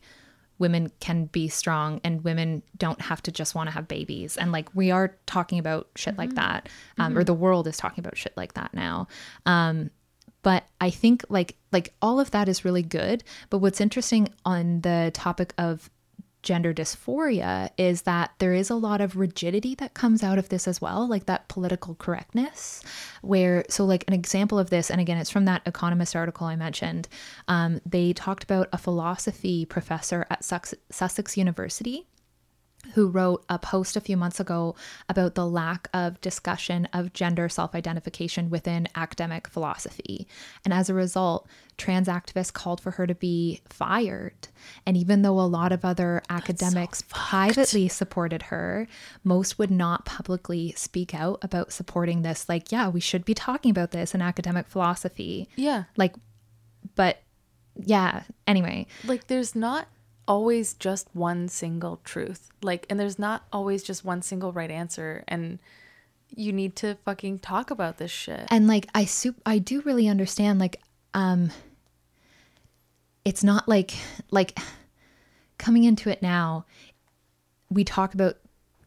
women 0.58 0.92
can 1.00 1.26
be 1.26 1.48
strong 1.48 2.00
and 2.04 2.24
women 2.24 2.62
don't 2.78 3.02
have 3.02 3.22
to 3.24 3.32
just 3.32 3.56
want 3.56 3.68
to 3.68 3.74
have 3.74 3.88
babies. 3.88 4.38
And 4.38 4.52
like 4.52 4.74
we 4.74 4.92
are 4.92 5.18
talking 5.26 5.60
about 5.60 5.90
shit 5.96 6.18
like 6.18 6.36
that 6.36 6.70
um, 6.98 7.18
or 7.18 7.24
the 7.24 7.34
world 7.34 7.68
is 7.68 7.78
talking 7.78 8.02
about 8.02 8.18
shit 8.18 8.34
like 8.38 8.54
that 8.54 8.74
now. 8.74 9.08
Um, 9.46 9.90
but 10.44 10.64
i 10.80 10.92
think 10.92 11.26
like 11.28 11.56
like 11.72 11.92
all 12.04 12.20
of 12.20 12.32
that 12.32 12.48
is 12.48 12.64
really 12.64 12.84
good. 12.84 13.24
But 13.50 13.58
what's 13.58 13.82
interesting 13.82 14.30
on 14.46 14.82
the 14.82 15.12
topic 15.14 15.54
of 15.58 15.90
gender 16.46 16.74
dysphoria 16.74 17.70
is 17.78 18.04
that 18.04 18.32
there 18.38 18.54
is 18.54 18.70
a 18.70 18.76
lot 18.76 19.02
of 19.02 19.18
rigidity 19.18 19.76
that 19.76 19.94
comes 19.94 20.24
out 20.24 20.38
of 20.38 20.48
this 20.48 20.68
as 20.68 20.80
well, 20.80 21.06
like 21.06 21.26
that 21.26 21.50
political 21.50 21.96
correctness. 21.96 22.82
Where, 23.22 23.66
so, 23.68 23.84
like, 23.84 24.06
an 24.08 24.14
example 24.14 24.58
of 24.58 24.70
this, 24.70 24.90
and 24.90 25.02
again, 25.02 25.18
it's 25.18 25.30
from 25.30 25.46
that 25.46 25.64
Economist 25.66 26.16
article 26.16 26.48
I 26.48 26.56
mentioned, 26.56 27.10
um, 27.50 27.82
they 27.86 28.14
talked 28.14 28.46
about 28.46 28.70
a 28.72 28.78
philosophy 28.78 29.66
professor 29.66 30.26
at 30.30 30.46
Sus- 30.46 30.76
Sussex 30.90 31.36
University 31.36 32.06
who 32.94 33.08
wrote 33.08 33.44
a 33.50 33.58
post 33.60 33.96
a 33.96 34.02
few 34.02 34.16
months 34.18 34.40
ago 34.40 34.76
about 35.10 35.36
the 35.36 35.46
lack 35.46 35.88
of 35.94 36.22
discussion 36.22 36.88
of 36.94 37.14
gender 37.14 37.50
self 37.50 37.76
identification 37.76 38.50
within 38.50 38.88
academic 38.96 39.48
philosophy. 39.48 40.28
And 40.64 40.74
as 40.74 40.90
a 40.90 40.94
result, 40.94 41.48
trans 41.78 42.08
activists 42.08 42.54
called 42.54 42.80
for 42.80 42.92
her 42.92 43.06
to 43.08 43.16
be 43.16 43.62
fired. 43.68 44.48
And 44.86 44.96
even 44.96 45.22
though 45.22 45.40
a 45.40 45.42
lot 45.42 45.72
of 45.72 45.84
other 45.84 46.22
academics 46.30 47.04
privately 47.10 47.88
supported 47.88 48.44
her, 48.44 48.88
most 49.24 49.60
would 49.60 49.72
not 49.72 50.06
publicly 50.06 50.74
speak 50.78 51.14
out 51.14 51.40
about 51.42 51.74
supporting 51.74 52.22
this. 52.22 52.48
Like, 52.48 52.72
yeah, 52.72 52.88
we 52.88 53.00
should 53.00 53.26
be 53.26 53.34
talking 53.34 53.72
about 53.72 53.92
this 53.92 54.16
in 54.16 54.22
academic 54.22 54.68
philosophy. 54.68 55.50
yeah 55.56 55.84
Like, 55.98 56.16
but 56.96 57.20
yeah, 57.78 58.24
anyway. 58.48 58.88
like 59.06 59.28
there's 59.28 59.56
not 59.56 59.88
always 60.28 60.74
just 60.74 61.10
one 61.14 61.48
single 61.48 62.00
truth. 62.04 62.50
Like 62.62 62.86
and 62.90 63.00
there's 63.00 63.20
not 63.20 63.46
always 63.52 63.84
just 63.84 64.04
one 64.06 64.22
single 64.22 64.52
right 64.52 64.72
answer 64.72 65.24
and 65.28 65.60
you 66.36 66.52
need 66.52 66.76
to 66.78 66.96
fucking 67.06 67.40
talk 67.40 67.72
about 67.72 67.98
this 67.98 68.12
shit. 68.12 68.48
And 68.50 68.68
like 68.68 68.88
i 68.94 69.06
sup- 69.06 69.42
i 69.46 69.58
do 69.58 69.82
really 69.82 70.08
understand 70.08 70.60
like 70.60 70.82
um 71.14 71.52
it's 73.24 73.44
not 73.44 73.68
like 73.68 73.94
like 74.32 74.58
coming 75.58 75.84
into 75.84 76.10
it 76.10 76.22
now, 76.22 76.66
we 77.70 77.84
talk 77.84 78.14
about 78.14 78.38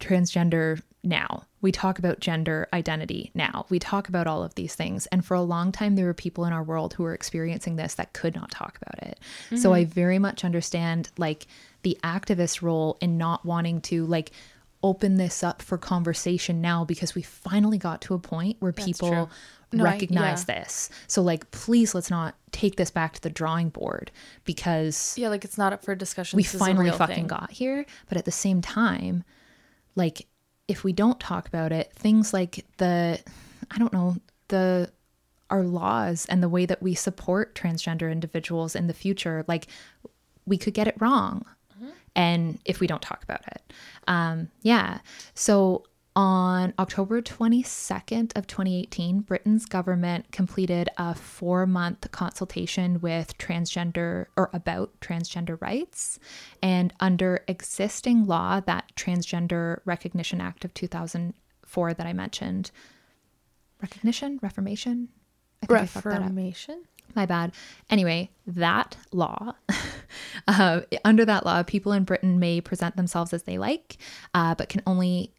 transgender 0.00 0.80
now. 1.02 1.44
We 1.60 1.72
talk 1.72 1.98
about 1.98 2.20
gender 2.20 2.68
identity 2.72 3.30
now. 3.34 3.66
We 3.68 3.78
talk 3.78 4.08
about 4.08 4.26
all 4.26 4.42
of 4.42 4.54
these 4.54 4.74
things. 4.74 5.06
And 5.06 5.24
for 5.24 5.34
a 5.34 5.42
long 5.42 5.72
time, 5.72 5.96
there 5.96 6.06
were 6.06 6.14
people 6.14 6.44
in 6.44 6.52
our 6.52 6.62
world 6.62 6.94
who 6.94 7.02
were 7.02 7.14
experiencing 7.14 7.76
this 7.76 7.94
that 7.94 8.12
could 8.12 8.34
not 8.34 8.50
talk 8.50 8.78
about 8.80 9.08
it. 9.08 9.20
Mm-hmm. 9.46 9.56
So 9.56 9.72
I 9.72 9.84
very 9.84 10.18
much 10.18 10.44
understand 10.44 11.10
like 11.18 11.46
the 11.82 11.98
activist 12.04 12.62
role 12.62 12.96
in 13.00 13.18
not 13.18 13.44
wanting 13.44 13.80
to 13.82 14.06
like 14.06 14.32
open 14.82 15.16
this 15.16 15.42
up 15.42 15.60
for 15.60 15.76
conversation 15.76 16.60
now 16.60 16.84
because 16.84 17.14
we 17.14 17.22
finally 17.22 17.78
got 17.78 18.00
to 18.02 18.14
a 18.14 18.18
point 18.18 18.56
where 18.60 18.70
That's 18.70 18.86
people 18.86 19.30
no, 19.72 19.84
recognize 19.84 20.48
I, 20.48 20.52
yeah. 20.52 20.60
this. 20.60 20.90
So 21.08 21.22
like 21.22 21.50
please 21.50 21.94
let's 21.94 22.10
not 22.10 22.36
take 22.52 22.76
this 22.76 22.90
back 22.90 23.14
to 23.14 23.20
the 23.20 23.30
drawing 23.30 23.70
board 23.70 24.12
because 24.44 25.14
Yeah, 25.18 25.28
like 25.28 25.44
it's 25.44 25.58
not 25.58 25.72
up 25.72 25.84
for 25.84 25.94
discussion. 25.96 26.36
We 26.36 26.44
finally 26.44 26.90
fucking 26.90 27.14
thing. 27.16 27.26
got 27.26 27.50
here, 27.50 27.84
but 28.08 28.16
at 28.16 28.24
the 28.24 28.30
same 28.30 28.62
time 28.62 29.24
like 29.98 30.27
if 30.68 30.84
we 30.84 30.92
don't 30.92 31.18
talk 31.18 31.48
about 31.48 31.72
it, 31.72 31.92
things 31.94 32.32
like 32.32 32.64
the, 32.76 33.18
I 33.70 33.78
don't 33.78 33.92
know, 33.92 34.16
the, 34.48 34.92
our 35.50 35.64
laws 35.64 36.26
and 36.28 36.42
the 36.42 36.48
way 36.48 36.66
that 36.66 36.82
we 36.82 36.94
support 36.94 37.54
transgender 37.54 38.12
individuals 38.12 38.76
in 38.76 38.86
the 38.86 38.94
future, 38.94 39.44
like 39.48 39.66
we 40.46 40.58
could 40.58 40.74
get 40.74 40.86
it 40.86 40.94
wrong. 41.00 41.44
Mm-hmm. 41.74 41.90
And 42.14 42.58
if 42.66 42.80
we 42.80 42.86
don't 42.86 43.02
talk 43.02 43.22
about 43.22 43.46
it. 43.48 43.72
Um, 44.06 44.50
yeah. 44.62 44.98
So 45.34 45.84
on 46.18 46.74
October 46.80 47.22
22nd 47.22 48.36
of 48.36 48.44
2018, 48.48 49.20
Britain's 49.20 49.66
government 49.66 50.32
completed 50.32 50.88
a 50.98 51.14
4-month 51.14 52.10
consultation 52.10 53.00
with 53.00 53.38
transgender 53.38 54.26
or 54.36 54.50
about 54.52 54.90
transgender 55.00 55.62
rights. 55.62 56.18
And 56.60 56.92
under 56.98 57.44
existing 57.46 58.26
law, 58.26 58.58
that 58.58 58.90
Transgender 58.96 59.78
Recognition 59.84 60.40
Act 60.40 60.64
of 60.64 60.74
2004 60.74 61.94
that 61.94 62.06
I 62.08 62.12
mentioned, 62.12 62.72
recognition, 63.80 64.40
reformation, 64.42 65.10
I 65.62 65.66
think 65.66 65.94
reformation. 65.94 66.82
My 67.14 67.26
bad. 67.26 67.52
Anyway, 67.90 68.30
that 68.44 68.96
law, 69.12 69.54
uh, 70.48 70.80
under 71.04 71.24
that 71.24 71.46
law, 71.46 71.62
people 71.62 71.92
in 71.92 72.02
Britain 72.02 72.40
may 72.40 72.60
present 72.60 72.96
themselves 72.96 73.32
as 73.32 73.44
they 73.44 73.56
like, 73.56 73.98
uh, 74.34 74.56
but 74.56 74.68
can 74.68 74.82
only 74.84 75.32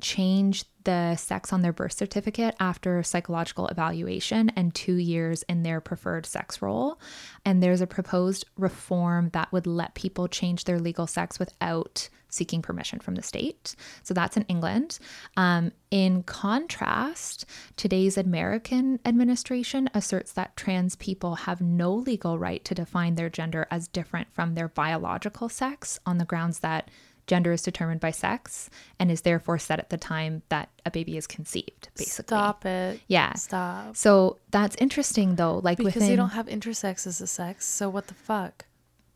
change 0.00 0.64
the 0.84 1.16
sex 1.16 1.52
on 1.52 1.62
their 1.62 1.72
birth 1.72 1.92
certificate 1.92 2.54
after 2.60 3.02
psychological 3.02 3.66
evaluation 3.68 4.50
and 4.50 4.74
two 4.74 4.96
years 4.96 5.42
in 5.44 5.62
their 5.62 5.80
preferred 5.80 6.24
sex 6.24 6.62
role. 6.62 7.00
And 7.44 7.62
there's 7.62 7.80
a 7.80 7.86
proposed 7.86 8.44
reform 8.56 9.30
that 9.32 9.52
would 9.52 9.66
let 9.66 9.94
people 9.94 10.28
change 10.28 10.64
their 10.64 10.78
legal 10.78 11.06
sex 11.06 11.38
without 11.38 12.08
seeking 12.28 12.62
permission 12.62 12.98
from 12.98 13.14
the 13.14 13.22
state. 13.22 13.74
So 14.02 14.14
that's 14.14 14.36
in 14.36 14.42
England. 14.44 14.98
Um, 15.36 15.72
in 15.90 16.22
contrast, 16.22 17.46
today's 17.76 18.18
American 18.18 19.00
administration 19.04 19.88
asserts 19.94 20.32
that 20.32 20.56
trans 20.56 20.96
people 20.96 21.34
have 21.36 21.60
no 21.60 21.94
legal 21.94 22.38
right 22.38 22.64
to 22.64 22.74
define 22.74 23.14
their 23.14 23.30
gender 23.30 23.66
as 23.70 23.88
different 23.88 24.32
from 24.32 24.54
their 24.54 24.68
biological 24.68 25.48
sex 25.48 25.98
on 26.04 26.18
the 26.18 26.24
grounds 26.24 26.60
that 26.60 26.90
gender 27.26 27.52
is 27.52 27.62
determined 27.62 28.00
by 28.00 28.10
sex 28.10 28.70
and 28.98 29.10
is 29.10 29.22
therefore 29.22 29.58
set 29.58 29.78
at 29.78 29.90
the 29.90 29.96
time 29.96 30.42
that 30.48 30.68
a 30.84 30.90
baby 30.90 31.16
is 31.16 31.26
conceived, 31.26 31.88
basically. 31.96 32.36
Stop 32.36 32.64
it. 32.64 33.00
Yeah. 33.08 33.34
Stop. 33.34 33.96
So 33.96 34.38
that's 34.50 34.76
interesting 34.76 35.36
though. 35.36 35.58
Like 35.58 35.78
because 35.78 35.94
within, 35.94 36.08
they 36.08 36.16
don't 36.16 36.30
have 36.30 36.46
intersex 36.46 37.06
as 37.06 37.20
a 37.20 37.26
sex. 37.26 37.66
So 37.66 37.88
what 37.88 38.06
the 38.06 38.14
fuck? 38.14 38.66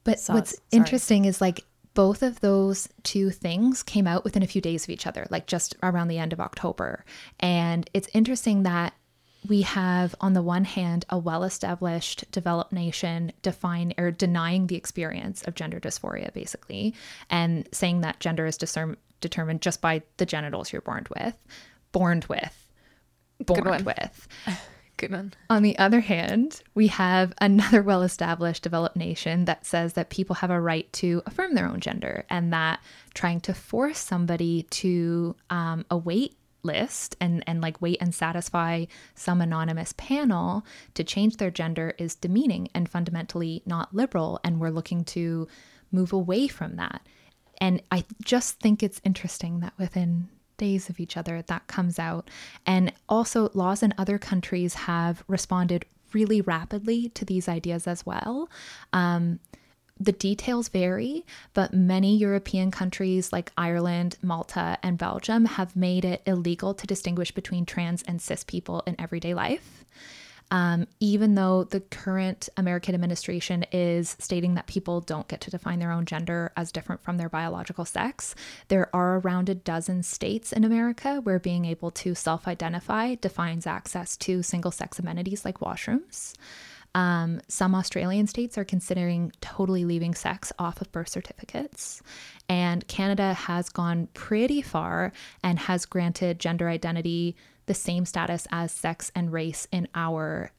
But 0.04 0.22
what's 0.28 0.50
sorry. 0.50 0.60
interesting 0.72 1.24
is 1.24 1.40
like 1.40 1.64
both 1.94 2.22
of 2.22 2.40
those 2.40 2.88
two 3.02 3.30
things 3.30 3.82
came 3.82 4.06
out 4.06 4.24
within 4.24 4.42
a 4.42 4.46
few 4.46 4.60
days 4.60 4.84
of 4.84 4.90
each 4.90 5.06
other, 5.06 5.26
like 5.30 5.46
just 5.46 5.74
around 5.82 6.08
the 6.08 6.18
end 6.18 6.32
of 6.32 6.40
October. 6.40 7.04
And 7.40 7.88
it's 7.92 8.08
interesting 8.14 8.62
that 8.62 8.94
we 9.48 9.62
have 9.62 10.14
on 10.20 10.32
the 10.32 10.42
one 10.42 10.64
hand 10.64 11.04
a 11.10 11.18
well-established 11.18 12.30
developed 12.30 12.72
nation 12.72 13.32
define 13.42 13.94
or 13.98 14.10
denying 14.10 14.66
the 14.66 14.76
experience 14.76 15.42
of 15.42 15.54
gender 15.54 15.80
dysphoria 15.80 16.32
basically 16.32 16.94
and 17.30 17.68
saying 17.72 18.00
that 18.02 18.20
gender 18.20 18.46
is 18.46 18.56
discern- 18.56 18.96
determined 19.20 19.62
just 19.62 19.80
by 19.80 20.02
the 20.18 20.26
genitals 20.26 20.72
you're 20.72 20.82
born 20.82 21.06
with 21.16 21.36
born 21.92 22.22
with 22.28 22.66
born 23.46 23.84
with 23.84 24.28
Good 25.00 25.12
one. 25.12 25.32
On 25.48 25.62
the 25.62 25.78
other 25.78 26.00
hand, 26.00 26.62
we 26.74 26.88
have 26.88 27.32
another 27.40 27.82
well 27.82 28.02
established 28.02 28.62
developed 28.62 28.96
nation 28.96 29.46
that 29.46 29.64
says 29.64 29.94
that 29.94 30.10
people 30.10 30.36
have 30.36 30.50
a 30.50 30.60
right 30.60 30.92
to 30.94 31.22
affirm 31.24 31.54
their 31.54 31.66
own 31.66 31.80
gender 31.80 32.26
and 32.28 32.52
that 32.52 32.80
trying 33.14 33.40
to 33.40 33.54
force 33.54 33.98
somebody 33.98 34.64
to 34.64 35.34
um, 35.48 35.86
await 35.90 36.36
list 36.62 37.16
and 37.20 37.42
and 37.46 37.60
like 37.60 37.80
wait 37.80 37.98
and 38.00 38.14
satisfy 38.14 38.84
some 39.14 39.40
anonymous 39.40 39.94
panel 39.96 40.64
to 40.94 41.04
change 41.04 41.36
their 41.36 41.50
gender 41.50 41.94
is 41.98 42.14
demeaning 42.14 42.68
and 42.74 42.88
fundamentally 42.88 43.62
not 43.66 43.94
liberal 43.94 44.40
and 44.44 44.60
we're 44.60 44.70
looking 44.70 45.04
to 45.04 45.48
move 45.92 46.12
away 46.12 46.48
from 46.48 46.76
that. 46.76 47.06
And 47.60 47.82
i 47.90 48.04
just 48.24 48.60
think 48.60 48.82
it's 48.82 49.00
interesting 49.04 49.60
that 49.60 49.74
within 49.78 50.28
days 50.60 50.90
of 50.90 51.00
each 51.00 51.16
other 51.16 51.42
that 51.42 51.66
comes 51.66 51.98
out. 51.98 52.30
And 52.66 52.92
also 53.08 53.50
laws 53.54 53.82
in 53.82 53.94
other 53.96 54.18
countries 54.18 54.74
have 54.74 55.24
responded 55.26 55.86
really 56.12 56.42
rapidly 56.42 57.08
to 57.10 57.24
these 57.24 57.48
ideas 57.48 57.86
as 57.86 58.04
well. 58.04 58.50
Um, 58.92 59.40
the 60.00 60.12
details 60.12 60.68
vary, 60.68 61.26
but 61.52 61.74
many 61.74 62.16
European 62.16 62.70
countries 62.70 63.32
like 63.32 63.52
Ireland, 63.56 64.16
Malta, 64.22 64.78
and 64.82 64.96
Belgium 64.96 65.44
have 65.44 65.76
made 65.76 66.06
it 66.06 66.22
illegal 66.26 66.72
to 66.72 66.86
distinguish 66.86 67.32
between 67.32 67.66
trans 67.66 68.02
and 68.04 68.20
cis 68.20 68.42
people 68.42 68.82
in 68.86 68.98
everyday 68.98 69.34
life. 69.34 69.84
Um, 70.52 70.88
even 70.98 71.36
though 71.36 71.64
the 71.64 71.80
current 71.80 72.48
American 72.56 72.94
administration 72.94 73.64
is 73.70 74.16
stating 74.18 74.54
that 74.54 74.66
people 74.66 75.00
don't 75.00 75.28
get 75.28 75.40
to 75.42 75.50
define 75.50 75.78
their 75.78 75.92
own 75.92 76.06
gender 76.06 76.50
as 76.56 76.72
different 76.72 77.04
from 77.04 77.18
their 77.18 77.28
biological 77.28 77.84
sex, 77.84 78.34
there 78.66 78.90
are 78.94 79.18
around 79.18 79.48
a 79.48 79.54
dozen 79.54 80.02
states 80.02 80.52
in 80.52 80.64
America 80.64 81.20
where 81.22 81.38
being 81.38 81.66
able 81.66 81.92
to 81.92 82.16
self 82.16 82.48
identify 82.48 83.14
defines 83.14 83.66
access 83.66 84.16
to 84.16 84.42
single 84.42 84.72
sex 84.72 84.98
amenities 84.98 85.44
like 85.44 85.60
washrooms. 85.60 86.34
Um, 86.94 87.40
some 87.48 87.74
Australian 87.74 88.26
states 88.26 88.58
are 88.58 88.64
considering 88.64 89.32
totally 89.40 89.84
leaving 89.84 90.14
sex 90.14 90.52
off 90.58 90.80
of 90.80 90.90
birth 90.90 91.08
certificates. 91.08 92.02
And 92.48 92.86
Canada 92.88 93.32
has 93.34 93.68
gone 93.68 94.08
pretty 94.14 94.60
far 94.60 95.12
and 95.44 95.58
has 95.58 95.86
granted 95.86 96.40
gender 96.40 96.68
identity 96.68 97.36
the 97.66 97.74
same 97.74 98.04
status 98.04 98.48
as 98.50 98.72
sex 98.72 99.12
and 99.14 99.32
race 99.32 99.68
in 99.70 99.86
our 99.94 100.50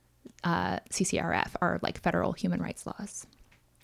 uh, 0.43 0.79
CCRF, 0.89 1.51
our 1.61 1.79
like 1.81 1.99
federal 1.99 2.31
human 2.31 2.61
rights 2.61 2.85
laws. 2.87 3.27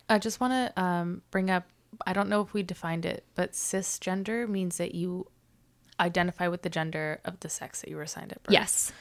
I 0.07 0.19
just 0.19 0.39
want 0.39 0.53
to 0.53 0.81
um, 0.81 1.21
bring 1.31 1.49
up 1.49 1.65
I 2.05 2.13
don't 2.13 2.29
know 2.29 2.41
if 2.41 2.53
we 2.53 2.63
defined 2.63 3.05
it, 3.05 3.25
but 3.35 3.53
cisgender 3.53 4.47
means 4.47 4.77
that 4.77 4.93
you 4.93 5.25
identify 5.99 6.47
with 6.47 6.61
the 6.61 6.69
gender 6.69 7.19
of 7.25 7.39
the 7.39 7.49
sex 7.49 7.81
that 7.81 7.89
you 7.89 7.95
were 7.95 8.03
assigned 8.03 8.31
at 8.31 8.43
birth. 8.43 8.53
Yes. 8.53 8.91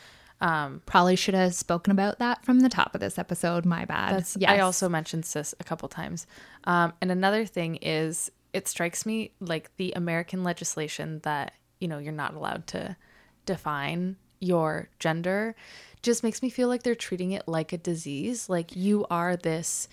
Um, 0.41 0.83
Probably 0.87 1.17
should 1.17 1.35
have 1.35 1.55
spoken 1.55 1.91
about 1.91 2.19
that 2.19 2.45
from 2.45 2.61
the 2.61 2.69
top 2.69 2.95
of 2.95 3.01
this 3.01 3.19
episode. 3.19 3.65
My 3.65 3.85
bad. 3.85 4.17
That's, 4.17 4.37
yes. 4.39 4.51
I 4.51 4.61
also 4.61 4.89
mentioned 4.89 5.25
cis 5.25 5.55
a 5.59 5.65
couple 5.65 5.89
times. 5.89 6.27
Um, 6.65 6.93
and 7.01 7.11
another 7.11 7.47
thing 7.47 7.77
is, 7.77 8.31
it 8.53 8.69
strikes 8.69 9.05
me 9.05 9.33
like 9.41 9.75
the 9.77 9.93
American 9.97 10.43
legislation 10.43 11.21
that 11.25 11.53
you 11.79 11.89
know 11.89 11.99
you're 11.99 12.13
not 12.13 12.35
allowed 12.35 12.67
to 12.69 12.97
define 13.45 14.17
your 14.41 14.89
gender 14.99 15.55
just 16.03 16.23
makes 16.23 16.43
me 16.43 16.51
feel 16.51 16.69
like 16.69 16.83
they're 16.83 16.95
treating 16.95 17.33
it 17.33 17.49
like 17.49 17.73
a 17.73 17.79
disease. 17.79 18.49
Like 18.49 18.77
you 18.77 19.07
are 19.11 19.37
this 19.37 19.89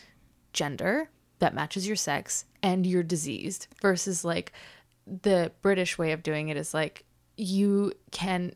gender 0.53 1.09
that 1.39 1.55
matches 1.55 1.87
your 1.87 1.95
sex 1.95 2.45
and 2.61 2.85
you're 2.85 3.03
diseased 3.03 3.67
versus 3.81 4.23
like 4.23 4.53
the 5.21 5.51
British 5.61 5.97
way 5.97 6.11
of 6.11 6.23
doing 6.23 6.49
it 6.49 6.57
is 6.57 6.73
like 6.73 7.03
you 7.43 7.91
can 8.11 8.53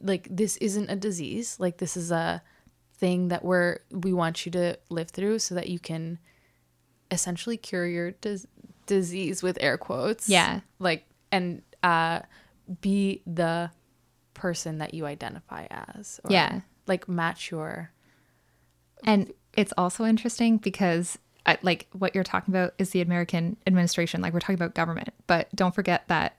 like 0.00 0.26
this 0.28 0.56
isn't 0.56 0.90
a 0.90 0.96
disease. 0.96 1.56
Like 1.60 1.78
this 1.78 1.96
is 1.96 2.10
a 2.10 2.42
thing 2.94 3.28
that 3.28 3.44
we're 3.44 3.78
we 3.90 4.12
want 4.12 4.44
you 4.44 4.52
to 4.52 4.76
live 4.90 5.10
through 5.10 5.38
so 5.38 5.54
that 5.54 5.68
you 5.68 5.78
can 5.78 6.18
essentially 7.10 7.56
cure 7.56 7.86
your 7.86 8.10
dis- 8.10 8.46
disease 8.86 9.44
with 9.44 9.58
air 9.60 9.78
quotes. 9.78 10.28
Yeah. 10.28 10.60
Like 10.80 11.06
and 11.30 11.62
uh 11.84 12.20
be 12.80 13.22
the 13.26 13.70
person 14.34 14.78
that 14.78 14.92
you 14.92 15.06
identify 15.06 15.66
as 15.70 16.20
yeah. 16.28 16.60
like 16.88 17.08
match 17.08 17.50
your 17.52 17.92
and 19.04 19.32
it's 19.54 19.72
also 19.78 20.04
interesting 20.04 20.56
because 20.56 21.16
like 21.62 21.86
what 21.92 22.12
you're 22.12 22.24
talking 22.24 22.52
about 22.52 22.74
is 22.76 22.90
the 22.90 23.00
American 23.00 23.56
administration. 23.68 24.20
Like 24.20 24.32
we're 24.32 24.40
talking 24.40 24.56
about 24.56 24.74
government. 24.74 25.10
But 25.28 25.48
don't 25.54 25.72
forget 25.72 26.08
that 26.08 26.36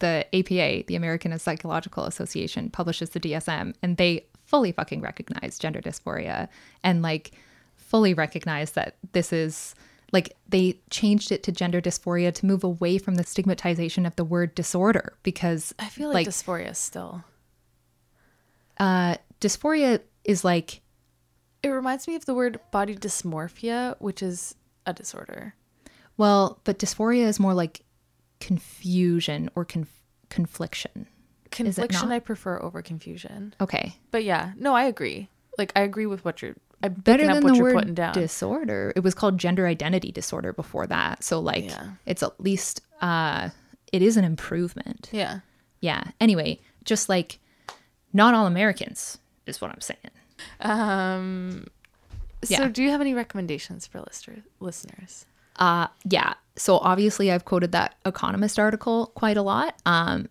the 0.00 0.26
APA, 0.34 0.84
the 0.86 0.96
American 0.96 1.36
Psychological 1.38 2.04
Association, 2.04 2.70
publishes 2.70 3.10
the 3.10 3.20
DSM, 3.20 3.74
and 3.82 3.96
they 3.96 4.26
fully 4.44 4.72
fucking 4.72 5.00
recognize 5.00 5.58
gender 5.58 5.80
dysphoria 5.80 6.48
and 6.82 7.02
like 7.02 7.32
fully 7.76 8.14
recognize 8.14 8.72
that 8.72 8.96
this 9.12 9.32
is 9.32 9.74
like 10.10 10.34
they 10.48 10.78
changed 10.88 11.30
it 11.30 11.42
to 11.42 11.52
gender 11.52 11.80
dysphoria 11.82 12.32
to 12.32 12.46
move 12.46 12.64
away 12.64 12.96
from 12.96 13.16
the 13.16 13.24
stigmatization 13.24 14.06
of 14.06 14.16
the 14.16 14.24
word 14.24 14.54
disorder 14.54 15.12
because 15.22 15.74
I 15.78 15.88
feel 15.88 16.08
like, 16.10 16.26
dysphoria 16.26 16.74
still. 16.74 17.24
uh, 18.78 19.16
dysphoria 19.40 20.00
is 20.24 20.44
like 20.44 20.80
It 21.62 21.68
reminds 21.68 22.08
me 22.08 22.14
of 22.14 22.24
the 22.24 22.34
word 22.34 22.58
body 22.70 22.94
dysmorphia, 22.94 23.96
which 24.00 24.22
is 24.22 24.54
a 24.86 24.92
disorder. 24.94 25.54
well, 26.16 26.60
but 26.64 26.78
dysphoria 26.78 27.26
is 27.26 27.38
more 27.38 27.54
like 27.54 27.82
confusion 28.40 29.50
or 29.54 29.64
conf- 29.64 30.02
confliction. 30.30 31.06
Confliction? 31.50 32.12
I 32.12 32.18
prefer 32.18 32.60
over 32.62 32.82
confusion. 32.82 33.54
Okay, 33.60 33.96
But 34.10 34.24
yeah, 34.24 34.52
no, 34.58 34.74
I 34.74 34.84
agree. 34.84 35.28
Like 35.56 35.72
I 35.74 35.80
agree 35.80 36.06
with 36.06 36.24
what 36.24 36.42
you're 36.42 36.54
I'm 36.82 36.92
better 36.94 37.26
than 37.26 37.42
what 37.42 37.50
the 37.50 37.54
you're 37.56 37.64
word 37.64 37.74
putting 37.74 37.94
down. 37.94 38.12
disorder. 38.14 38.92
It 38.94 39.00
was 39.00 39.14
called 39.14 39.38
gender 39.38 39.66
identity 39.66 40.12
disorder 40.12 40.52
before 40.52 40.86
that, 40.86 41.24
so 41.24 41.40
like 41.40 41.64
Yeah. 41.64 41.88
it's 42.06 42.22
at 42.22 42.38
least 42.40 42.82
uh, 43.00 43.48
it 43.92 44.02
is 44.02 44.16
an 44.16 44.24
improvement. 44.24 45.08
yeah. 45.12 45.40
Yeah. 45.80 46.04
Anyway, 46.20 46.60
just 46.84 47.08
like 47.08 47.38
not 48.12 48.34
all 48.34 48.46
Americans 48.46 49.18
is 49.46 49.60
what 49.60 49.70
I'm 49.70 49.80
saying. 49.80 50.10
Um 50.60 51.66
so 52.44 52.54
Yeah. 52.54 52.68
do 52.68 52.82
you 52.82 52.90
have 52.90 53.00
any 53.00 53.14
recommendations 53.14 53.86
for 53.86 54.00
lister- 54.00 54.44
listeners? 54.60 55.26
Uh, 55.56 55.88
yeah. 56.08 56.34
So 56.58 56.78
obviously, 56.78 57.30
I've 57.30 57.44
quoted 57.44 57.72
that 57.72 57.94
Economist 58.04 58.58
article 58.58 59.12
quite 59.14 59.36
a 59.36 59.42
lot. 59.42 59.80
Um, 59.86 60.28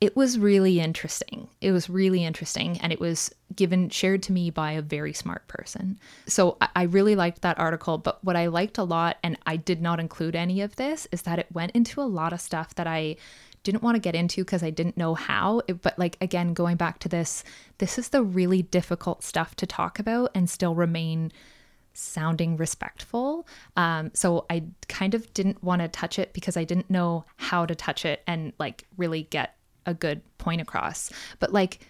it 0.00 0.16
was 0.16 0.38
really 0.38 0.80
interesting. 0.80 1.48
It 1.62 1.72
was 1.72 1.88
really 1.88 2.24
interesting, 2.24 2.78
and 2.80 2.92
it 2.92 3.00
was 3.00 3.34
given 3.56 3.88
shared 3.88 4.22
to 4.24 4.32
me 4.32 4.50
by 4.50 4.72
a 4.72 4.82
very 4.82 5.14
smart 5.14 5.46
person. 5.48 5.98
So 6.26 6.58
I, 6.60 6.68
I 6.76 6.82
really 6.82 7.16
liked 7.16 7.42
that 7.42 7.58
article. 7.58 7.96
But 7.98 8.22
what 8.22 8.36
I 8.36 8.48
liked 8.48 8.76
a 8.76 8.84
lot, 8.84 9.16
and 9.22 9.38
I 9.46 9.56
did 9.56 9.80
not 9.80 10.00
include 10.00 10.36
any 10.36 10.60
of 10.60 10.76
this, 10.76 11.06
is 11.12 11.22
that 11.22 11.38
it 11.38 11.46
went 11.52 11.72
into 11.72 12.02
a 12.02 12.04
lot 12.04 12.32
of 12.32 12.40
stuff 12.40 12.74
that 12.74 12.86
I 12.86 13.16
didn't 13.62 13.82
want 13.82 13.94
to 13.94 14.00
get 14.00 14.14
into 14.14 14.44
because 14.44 14.62
I 14.62 14.70
didn't 14.70 14.96
know 14.96 15.14
how. 15.14 15.62
It, 15.66 15.80
but 15.80 15.98
like 15.98 16.18
again, 16.20 16.52
going 16.52 16.76
back 16.76 16.98
to 17.00 17.08
this, 17.08 17.42
this 17.78 17.98
is 17.98 18.10
the 18.10 18.22
really 18.22 18.62
difficult 18.62 19.24
stuff 19.24 19.56
to 19.56 19.66
talk 19.66 19.98
about 19.98 20.30
and 20.34 20.50
still 20.50 20.74
remain 20.74 21.32
sounding 21.94 22.56
respectful. 22.56 23.33
Um, 23.76 24.10
so 24.14 24.46
I 24.50 24.64
kind 24.88 25.14
of 25.14 25.32
didn't 25.34 25.62
want 25.62 25.82
to 25.82 25.88
touch 25.88 26.18
it 26.18 26.32
because 26.32 26.56
I 26.56 26.64
didn't 26.64 26.90
know 26.90 27.24
how 27.36 27.66
to 27.66 27.74
touch 27.74 28.04
it 28.04 28.22
and 28.26 28.52
like 28.58 28.84
really 28.96 29.24
get 29.24 29.56
a 29.86 29.94
good 29.94 30.22
point 30.38 30.60
across. 30.60 31.12
But 31.38 31.52
like 31.52 31.86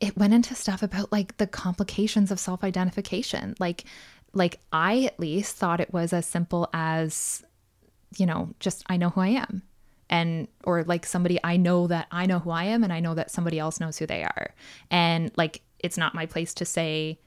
it 0.00 0.16
went 0.16 0.34
into 0.34 0.54
stuff 0.54 0.82
about 0.82 1.10
like 1.12 1.36
the 1.38 1.46
complications 1.46 2.30
of 2.30 2.40
self-identification. 2.40 3.54
Like 3.58 3.84
like 4.32 4.60
I 4.72 5.04
at 5.04 5.18
least 5.18 5.56
thought 5.56 5.80
it 5.80 5.92
was 5.92 6.12
as 6.12 6.26
simple 6.26 6.68
as 6.74 7.42
you 8.16 8.26
know, 8.26 8.54
just 8.60 8.84
I 8.88 8.96
know 8.96 9.10
who 9.10 9.20
I 9.20 9.28
am. 9.28 9.62
And 10.08 10.46
or 10.64 10.84
like 10.84 11.04
somebody 11.04 11.40
I 11.42 11.56
know 11.56 11.86
that 11.88 12.06
I 12.10 12.26
know 12.26 12.38
who 12.38 12.50
I 12.50 12.64
am 12.64 12.84
and 12.84 12.92
I 12.92 13.00
know 13.00 13.14
that 13.14 13.30
somebody 13.30 13.58
else 13.58 13.80
knows 13.80 13.98
who 13.98 14.06
they 14.06 14.22
are. 14.22 14.54
And 14.90 15.32
like 15.36 15.62
it's 15.78 15.98
not 15.98 16.14
my 16.14 16.26
place 16.26 16.54
to 16.54 16.64
say 16.64 17.18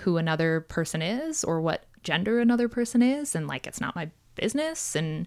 who 0.00 0.16
another 0.16 0.62
person 0.62 1.02
is 1.02 1.44
or 1.44 1.60
what 1.60 1.84
gender 2.06 2.40
another 2.40 2.68
person 2.68 3.02
is 3.02 3.34
and 3.34 3.46
like 3.48 3.66
it's 3.66 3.80
not 3.80 3.96
my 3.96 4.08
business 4.36 4.94
and 4.94 5.26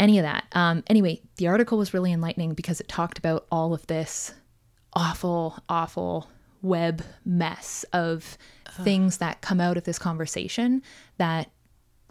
any 0.00 0.18
of 0.18 0.22
that. 0.22 0.44
Um 0.52 0.82
anyway 0.86 1.20
the 1.36 1.46
article 1.46 1.78
was 1.78 1.94
really 1.94 2.12
enlightening 2.12 2.54
because 2.54 2.80
it 2.80 2.88
talked 2.88 3.18
about 3.18 3.46
all 3.52 3.74
of 3.74 3.86
this 3.86 4.32
awful 4.94 5.58
awful 5.68 6.28
web 6.62 7.02
mess 7.24 7.84
of 7.92 8.38
things 8.82 9.18
that 9.18 9.40
come 9.42 9.60
out 9.60 9.76
of 9.76 9.84
this 9.84 9.98
conversation 9.98 10.82
that 11.18 11.50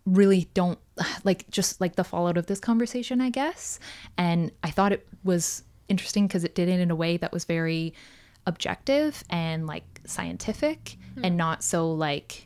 really 0.06 0.48
don't 0.54 0.80
like 1.24 1.50
just 1.50 1.82
like 1.82 1.96
the 1.96 2.04
fallout 2.04 2.38
of 2.38 2.46
this 2.46 2.60
conversation 2.60 3.20
i 3.20 3.30
guess. 3.30 3.80
And 4.18 4.52
i 4.64 4.70
thought 4.70 4.92
it 4.94 5.08
was 5.24 5.64
interesting 5.90 6.28
because 6.28 6.44
it 6.44 6.56
did 6.56 6.70
it 6.70 6.80
in 6.80 6.92
a 6.92 6.96
way 6.96 7.18
that 7.18 7.32
was 7.32 7.46
very 7.46 7.94
objective 8.46 9.24
and 9.30 9.66
like 9.66 10.02
scientific 10.06 10.98
and 11.24 11.38
not 11.38 11.64
so 11.64 11.92
like 11.92 12.45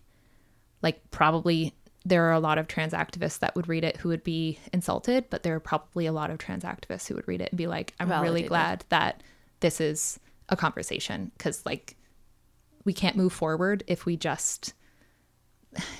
like 0.81 1.01
probably 1.11 1.73
there 2.05 2.23
are 2.23 2.33
a 2.33 2.39
lot 2.39 2.57
of 2.57 2.67
trans 2.67 2.93
activists 2.93 3.39
that 3.39 3.55
would 3.55 3.67
read 3.67 3.83
it 3.83 3.97
who 3.97 4.09
would 4.09 4.23
be 4.23 4.57
insulted 4.73 5.25
but 5.29 5.43
there 5.43 5.55
are 5.55 5.59
probably 5.59 6.05
a 6.05 6.11
lot 6.11 6.29
of 6.29 6.37
trans 6.37 6.63
activists 6.63 7.07
who 7.07 7.15
would 7.15 7.27
read 7.27 7.41
it 7.41 7.51
and 7.51 7.57
be 7.57 7.67
like 7.67 7.93
i'm 7.99 8.09
really 8.21 8.43
glad 8.43 8.83
that 8.89 9.21
this 9.59 9.81
is 9.81 10.19
a 10.47 10.55
conversation 10.55 11.31
because 11.37 11.65
like 11.65 11.95
we 12.85 12.93
can't 12.93 13.15
move 13.15 13.33
forward 13.33 13.83
if 13.87 14.05
we 14.05 14.15
just 14.15 14.73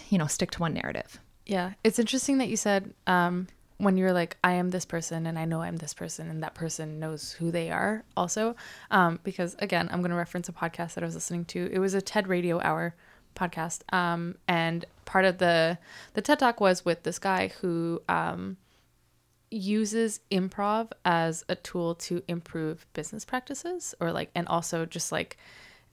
you 0.09 0.17
know 0.17 0.27
stick 0.27 0.51
to 0.51 0.59
one 0.59 0.73
narrative 0.73 1.19
Yeah, 1.49 1.73
it's 1.83 1.97
interesting 1.97 2.37
that 2.37 2.47
you 2.47 2.55
said 2.55 2.93
um, 3.07 3.47
when 3.77 3.97
you're 3.97 4.13
like, 4.13 4.37
I 4.43 4.53
am 4.53 4.69
this 4.69 4.85
person 4.85 5.25
and 5.25 5.39
I 5.39 5.45
know 5.45 5.63
I'm 5.63 5.77
this 5.77 5.95
person, 5.95 6.29
and 6.29 6.43
that 6.43 6.53
person 6.53 6.99
knows 6.99 7.31
who 7.31 7.49
they 7.49 7.71
are 7.71 8.03
also. 8.15 8.55
Um, 8.91 9.19
because 9.23 9.55
again, 9.57 9.89
I'm 9.91 10.01
going 10.01 10.11
to 10.11 10.15
reference 10.17 10.47
a 10.47 10.51
podcast 10.51 10.93
that 10.93 11.03
I 11.03 11.07
was 11.07 11.15
listening 11.15 11.45
to. 11.45 11.67
It 11.73 11.79
was 11.79 11.95
a 11.95 12.03
TED 12.03 12.27
Radio 12.27 12.61
Hour 12.61 12.93
podcast, 13.35 13.81
um, 13.93 14.35
and 14.47 14.85
part 15.05 15.25
of 15.25 15.37
the 15.37 15.77
the 16.13 16.21
TED 16.21 16.39
Talk 16.39 16.59
was 16.59 16.85
with 16.85 17.03
this 17.03 17.19
guy 17.19 17.51
who 17.61 18.01
um, 18.09 18.57
uses 19.51 20.19
improv 20.31 20.91
as 21.05 21.43
a 21.49 21.55
tool 21.55 21.95
to 21.95 22.23
improve 22.27 22.85
business 22.93 23.25
practices, 23.25 23.95
or 23.99 24.11
like, 24.11 24.29
and 24.35 24.47
also 24.47 24.85
just 24.85 25.11
like 25.11 25.37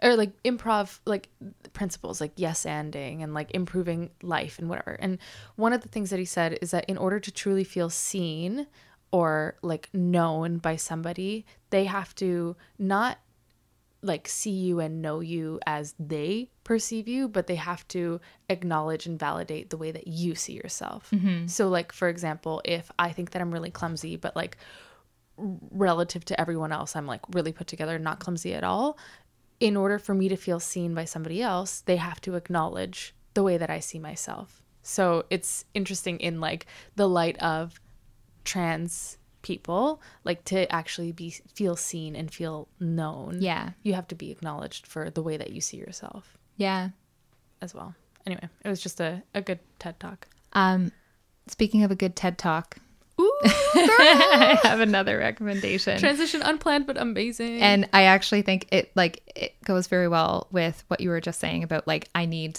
or 0.02 0.14
like 0.14 0.30
improv 0.42 0.98
like 1.06 1.28
principles 1.72 2.20
like 2.20 2.32
yes 2.36 2.64
anding 2.64 3.22
and 3.22 3.32
like 3.32 3.50
improving 3.52 4.10
life 4.22 4.58
and 4.58 4.68
whatever. 4.68 4.98
And 5.00 5.18
one 5.56 5.72
of 5.72 5.80
the 5.80 5.88
things 5.88 6.10
that 6.10 6.18
he 6.18 6.24
said 6.24 6.58
is 6.60 6.70
that 6.72 6.84
in 6.86 6.98
order 6.98 7.18
to 7.18 7.30
truly 7.30 7.64
feel 7.64 7.88
seen 7.88 8.66
or 9.10 9.56
like 9.62 9.88
known 9.94 10.58
by 10.58 10.76
somebody 10.76 11.46
they 11.70 11.84
have 11.84 12.14
to 12.16 12.56
not 12.78 13.18
like 14.02 14.28
see 14.28 14.50
you 14.50 14.80
and 14.80 15.00
know 15.00 15.20
you 15.20 15.58
as 15.66 15.94
they 15.98 16.50
perceive 16.66 17.06
you 17.06 17.28
but 17.28 17.46
they 17.46 17.54
have 17.54 17.86
to 17.86 18.20
acknowledge 18.50 19.06
and 19.06 19.18
validate 19.18 19.70
the 19.70 19.76
way 19.76 19.92
that 19.92 20.08
you 20.08 20.34
see 20.34 20.52
yourself 20.52 21.08
mm-hmm. 21.12 21.46
so 21.46 21.68
like 21.68 21.92
for 21.92 22.08
example 22.08 22.60
if 22.64 22.90
i 22.98 23.12
think 23.12 23.30
that 23.30 23.40
i'm 23.40 23.52
really 23.52 23.70
clumsy 23.70 24.16
but 24.16 24.34
like 24.34 24.58
relative 25.70 26.24
to 26.24 26.38
everyone 26.40 26.72
else 26.72 26.96
i'm 26.96 27.06
like 27.06 27.20
really 27.32 27.52
put 27.52 27.68
together 27.68 27.98
not 27.98 28.18
clumsy 28.18 28.52
at 28.52 28.64
all 28.64 28.98
in 29.60 29.76
order 29.76 29.98
for 29.98 30.14
me 30.14 30.28
to 30.28 30.36
feel 30.36 30.60
seen 30.60 30.94
by 30.94 31.04
somebody 31.04 31.42
else, 31.42 31.80
they 31.82 31.96
have 31.96 32.20
to 32.22 32.34
acknowledge 32.34 33.14
the 33.34 33.42
way 33.42 33.56
that 33.56 33.70
I 33.70 33.80
see 33.80 33.98
myself. 33.98 34.62
So 34.82 35.24
it's 35.30 35.64
interesting 35.74 36.20
in 36.20 36.40
like 36.40 36.66
the 36.94 37.08
light 37.08 37.38
of 37.38 37.80
trans 38.44 39.18
people, 39.42 40.00
like 40.24 40.44
to 40.44 40.70
actually 40.72 41.12
be 41.12 41.30
feel 41.30 41.76
seen 41.76 42.14
and 42.14 42.32
feel 42.32 42.68
known. 42.78 43.38
Yeah. 43.40 43.70
You 43.82 43.94
have 43.94 44.08
to 44.08 44.14
be 44.14 44.30
acknowledged 44.30 44.86
for 44.86 45.10
the 45.10 45.22
way 45.22 45.36
that 45.36 45.50
you 45.50 45.60
see 45.60 45.76
yourself 45.76 46.35
yeah 46.56 46.90
as 47.62 47.74
well. 47.74 47.94
Anyway, 48.26 48.48
it 48.64 48.68
was 48.68 48.80
just 48.80 49.00
a, 49.00 49.22
a 49.34 49.40
good 49.40 49.58
TED 49.78 49.98
talk. 50.00 50.26
um 50.52 50.90
speaking 51.48 51.84
of 51.84 51.90
a 51.92 51.94
good 51.94 52.16
ted 52.16 52.36
talk 52.38 52.76
Ooh, 53.20 53.32
i 53.44 54.58
have 54.64 54.80
another 54.80 55.16
recommendation 55.18 55.96
transition 55.98 56.42
unplanned 56.42 56.86
but 56.88 56.96
amazing. 56.98 57.62
and 57.62 57.88
i 57.92 58.02
actually 58.02 58.42
think 58.42 58.66
it 58.72 58.90
like 58.96 59.22
it 59.36 59.54
goes 59.64 59.86
very 59.86 60.08
well 60.08 60.48
with 60.50 60.82
what 60.88 61.00
you 61.00 61.08
were 61.08 61.20
just 61.20 61.38
saying 61.38 61.62
about 61.62 61.86
like 61.86 62.08
i 62.16 62.26
need 62.26 62.58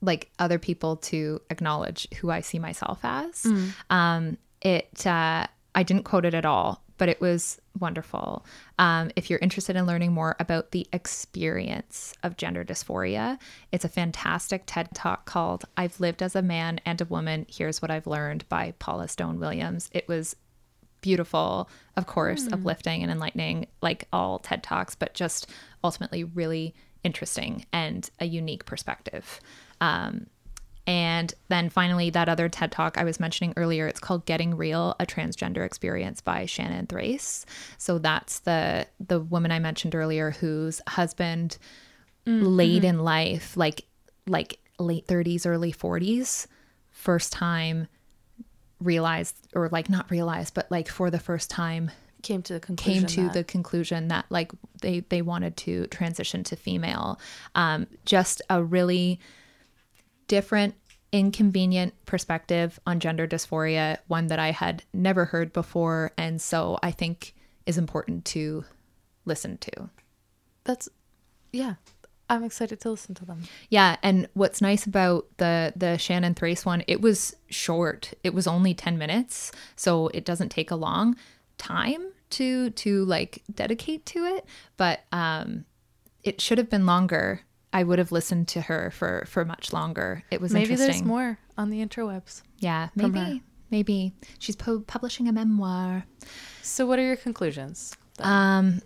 like 0.00 0.28
other 0.40 0.58
people 0.58 0.96
to 0.96 1.40
acknowledge 1.50 2.08
who 2.20 2.30
i 2.30 2.40
see 2.40 2.58
myself 2.58 2.98
as 3.04 3.46
um 3.90 4.36
it 4.60 5.06
uh 5.06 5.46
i 5.76 5.82
didn't 5.84 6.02
quote 6.02 6.24
it 6.24 6.34
at 6.34 6.44
all 6.44 6.82
but 6.98 7.08
it 7.08 7.20
was 7.20 7.60
wonderful. 7.78 8.44
Um, 8.78 9.10
if 9.16 9.30
you're 9.30 9.38
interested 9.40 9.76
in 9.76 9.86
learning 9.86 10.12
more 10.12 10.36
about 10.38 10.70
the 10.72 10.86
experience 10.92 12.14
of 12.22 12.36
gender 12.36 12.64
dysphoria 12.64 13.38
it's 13.70 13.84
a 13.84 13.88
fantastic 13.88 14.62
ted 14.66 14.88
talk 14.94 15.24
called 15.24 15.64
i've 15.76 15.98
lived 16.00 16.22
as 16.22 16.36
a 16.36 16.42
man 16.42 16.80
and 16.84 17.00
a 17.00 17.04
woman 17.06 17.46
here's 17.48 17.80
what 17.80 17.90
i've 17.90 18.06
learned 18.06 18.48
by 18.48 18.72
paula 18.78 19.08
stone 19.08 19.38
williams. 19.38 19.88
It 19.92 20.08
was 20.08 20.36
beautiful, 21.02 21.68
of 21.96 22.06
course, 22.06 22.48
uplifting 22.52 23.02
and 23.02 23.12
enlightening, 23.12 23.66
like 23.82 24.08
all 24.12 24.38
TED 24.38 24.62
Talks, 24.62 24.94
but 24.94 25.12
just 25.12 25.50
ultimately 25.84 26.24
really 26.24 26.74
interesting 27.04 27.66
and 27.72 28.08
a 28.20 28.24
unique 28.24 28.64
perspective. 28.64 29.40
Um, 29.80 30.28
and 30.86 31.32
then 31.48 31.68
finally, 31.70 32.10
that 32.10 32.28
other 32.28 32.48
TED 32.48 32.72
Talk 32.72 32.98
I 32.98 33.04
was 33.04 33.20
mentioning 33.20 33.52
earlier, 33.56 33.86
it's 33.86 34.00
called 34.00 34.24
"Getting 34.26 34.56
Real: 34.56 34.96
A 34.98 35.06
Transgender 35.06 35.64
Experience" 35.64 36.20
by 36.20 36.46
Shannon 36.46 36.86
Thrace. 36.86 37.46
So 37.78 37.98
that's 37.98 38.40
the 38.40 38.86
the 38.98 39.20
woman 39.20 39.52
I 39.52 39.58
mentioned 39.58 39.94
earlier, 39.94 40.32
whose 40.32 40.80
husband, 40.88 41.58
late 42.26 42.84
in 42.84 42.98
life, 43.00 43.56
like 43.56 43.84
like 44.26 44.58
late 44.78 45.06
thirties, 45.06 45.46
early 45.46 45.70
forties, 45.72 46.48
first 46.90 47.32
time 47.32 47.86
realized 48.80 49.36
or 49.54 49.68
like 49.68 49.88
not 49.88 50.10
realized 50.10 50.54
but 50.54 50.68
like 50.68 50.88
for 50.88 51.08
the 51.08 51.18
first 51.20 51.48
time 51.48 51.88
came 52.22 52.42
to 52.42 52.52
the 52.52 52.58
conclusion 52.60 53.00
came 53.02 53.06
to 53.06 53.22
that- 53.22 53.32
the 53.34 53.44
conclusion 53.44 54.08
that 54.08 54.24
like 54.28 54.50
they 54.80 55.00
they 55.08 55.22
wanted 55.22 55.56
to 55.56 55.86
transition 55.86 56.42
to 56.42 56.56
female 56.56 57.18
um 57.54 57.86
just 58.04 58.42
a 58.50 58.62
really 58.62 59.20
different 60.32 60.74
inconvenient 61.12 61.92
perspective 62.06 62.80
on 62.86 62.98
gender 62.98 63.28
dysphoria, 63.28 63.98
one 64.06 64.28
that 64.28 64.38
I 64.38 64.50
had 64.50 64.82
never 64.94 65.26
heard 65.26 65.52
before, 65.52 66.12
and 66.16 66.40
so 66.40 66.78
I 66.82 66.90
think 66.90 67.34
is 67.66 67.76
important 67.76 68.24
to 68.36 68.64
listen 69.26 69.58
to. 69.58 69.90
That's 70.64 70.88
yeah. 71.52 71.74
I'm 72.30 72.44
excited 72.44 72.80
to 72.80 72.90
listen 72.90 73.14
to 73.16 73.26
them. 73.26 73.42
Yeah, 73.68 73.96
and 74.02 74.26
what's 74.32 74.62
nice 74.62 74.86
about 74.86 75.26
the 75.36 75.74
the 75.76 75.98
Shannon 75.98 76.32
Thrace 76.32 76.64
one, 76.64 76.82
it 76.86 77.02
was 77.02 77.36
short. 77.50 78.14
It 78.24 78.32
was 78.32 78.46
only 78.46 78.72
10 78.72 78.96
minutes, 78.96 79.52
so 79.76 80.08
it 80.14 80.24
doesn't 80.24 80.48
take 80.48 80.70
a 80.70 80.76
long 80.76 81.14
time 81.58 82.10
to 82.30 82.70
to 82.70 83.04
like 83.04 83.42
dedicate 83.54 84.06
to 84.06 84.24
it, 84.24 84.46
but 84.78 85.00
um 85.12 85.66
it 86.24 86.40
should 86.40 86.56
have 86.56 86.70
been 86.70 86.86
longer. 86.86 87.42
I 87.72 87.82
would 87.82 87.98
have 87.98 88.12
listened 88.12 88.48
to 88.48 88.62
her 88.62 88.90
for 88.90 89.24
for 89.26 89.44
much 89.44 89.72
longer. 89.72 90.24
It 90.30 90.40
was 90.40 90.52
Maybe 90.52 90.74
there's 90.74 91.02
more 91.02 91.38
on 91.56 91.70
the 91.70 91.84
interwebs. 91.84 92.42
Yeah, 92.58 92.88
maybe 92.94 93.42
maybe 93.70 94.12
she's 94.38 94.56
pu- 94.56 94.82
publishing 94.82 95.28
a 95.28 95.32
memoir. 95.32 96.04
So 96.62 96.86
what 96.86 96.98
are 96.98 97.04
your 97.04 97.16
conclusions? 97.16 97.96
Um, 98.20 98.82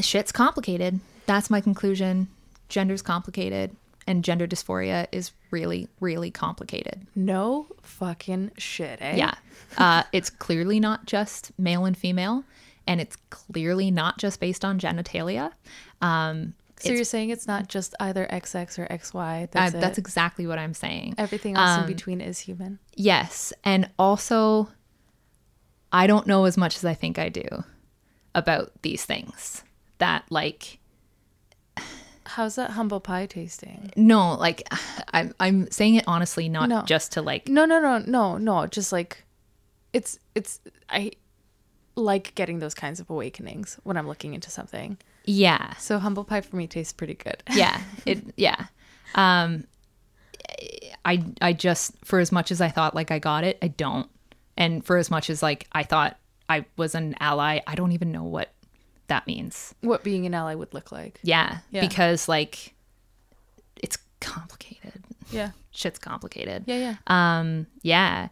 shit's 0.00 0.32
complicated. 0.32 1.00
That's 1.26 1.50
my 1.50 1.60
conclusion. 1.60 2.28
Gender's 2.68 3.02
complicated, 3.02 3.76
and 4.06 4.24
gender 4.24 4.46
dysphoria 4.46 5.06
is 5.12 5.32
really, 5.50 5.88
really 6.00 6.30
complicated. 6.30 7.06
No 7.14 7.66
fucking 7.82 8.52
shit, 8.58 8.98
eh? 9.02 9.16
Yeah, 9.16 9.34
uh, 9.76 10.04
it's 10.12 10.30
clearly 10.30 10.80
not 10.80 11.04
just 11.04 11.50
male 11.58 11.84
and 11.84 11.96
female, 11.96 12.44
and 12.86 13.00
it's 13.00 13.16
clearly 13.30 13.90
not 13.90 14.18
just 14.18 14.40
based 14.40 14.64
on 14.64 14.78
genitalia. 14.78 15.52
Um, 16.00 16.54
So 16.80 16.92
you're 16.92 17.04
saying 17.04 17.30
it's 17.30 17.46
not 17.46 17.68
just 17.68 17.94
either 18.00 18.26
XX 18.30 18.78
or 18.78 18.86
XY. 18.86 19.50
That's, 19.50 19.72
that's 19.72 19.98
exactly 19.98 20.46
what 20.46 20.58
I'm 20.58 20.74
saying. 20.74 21.14
everything 21.18 21.56
else 21.56 21.70
um, 21.78 21.80
in 21.82 21.86
between 21.86 22.20
is 22.20 22.40
human. 22.40 22.78
Yes, 22.94 23.52
and 23.64 23.88
also, 23.98 24.68
I 25.92 26.06
don't 26.06 26.26
know 26.26 26.44
as 26.44 26.56
much 26.56 26.76
as 26.76 26.84
I 26.84 26.94
think 26.94 27.18
I 27.18 27.28
do 27.28 27.64
about 28.34 28.72
these 28.82 29.04
things. 29.04 29.62
That 29.98 30.24
like 30.30 30.78
How's 32.24 32.54
that 32.54 32.70
humble 32.70 33.00
pie 33.00 33.26
tasting? 33.26 33.90
No, 33.96 34.34
like 34.34 34.66
I'm 35.12 35.34
I'm 35.40 35.70
saying 35.70 35.96
it 35.96 36.04
honestly, 36.06 36.48
not 36.48 36.68
No. 36.68 36.82
just 36.82 37.12
to 37.12 37.22
like 37.22 37.48
No, 37.48 37.64
no, 37.64 37.80
no, 37.80 37.98
no, 37.98 38.38
no. 38.38 38.66
Just 38.66 38.92
like 38.92 39.24
it's 39.92 40.18
it's 40.34 40.60
I 40.88 41.10
like 41.96 42.34
getting 42.36 42.60
those 42.60 42.72
kinds 42.74 43.00
of 43.00 43.10
awakenings 43.10 43.78
when 43.82 43.96
I'm 43.96 44.06
looking 44.06 44.32
into 44.34 44.48
something. 44.50 44.96
Yeah. 45.30 45.74
So 45.76 45.98
humble 45.98 46.24
pie 46.24 46.40
for 46.40 46.56
me 46.56 46.66
tastes 46.66 46.92
pretty 46.92 47.14
good. 47.14 47.42
Yeah. 47.52 47.80
It 48.06 48.22
yeah. 48.36 48.66
Um 49.14 49.64
I 51.04 51.24
I 51.40 51.52
just 51.52 51.92
for 52.04 52.18
as 52.18 52.32
much 52.32 52.50
as 52.50 52.60
I 52.60 52.68
thought 52.68 52.94
like 52.94 53.10
I 53.10 53.18
got 53.18 53.44
it, 53.44 53.58
I 53.62 53.68
don't. 53.68 54.08
And 54.56 54.84
for 54.84 54.96
as 54.96 55.10
much 55.10 55.30
as 55.30 55.42
like 55.42 55.66
I 55.72 55.82
thought 55.82 56.16
I 56.48 56.64
was 56.76 56.94
an 56.94 57.14
ally, 57.20 57.60
I 57.66 57.74
don't 57.74 57.92
even 57.92 58.12
know 58.12 58.24
what 58.24 58.52
that 59.06 59.26
means. 59.26 59.74
What 59.80 60.04
being 60.04 60.26
an 60.26 60.34
ally 60.34 60.54
would 60.54 60.74
look 60.74 60.92
like. 60.92 61.18
Yeah, 61.22 61.58
Yeah. 61.70 61.80
because 61.80 62.28
like 62.28 62.74
it's 63.82 63.98
complicated. 64.20 65.04
Yeah. 65.30 65.50
Shit's 65.70 65.98
complicated. 65.98 66.64
Yeah, 66.66 66.76
yeah. 66.76 66.96
um 67.06 67.66
yeah 67.82 68.28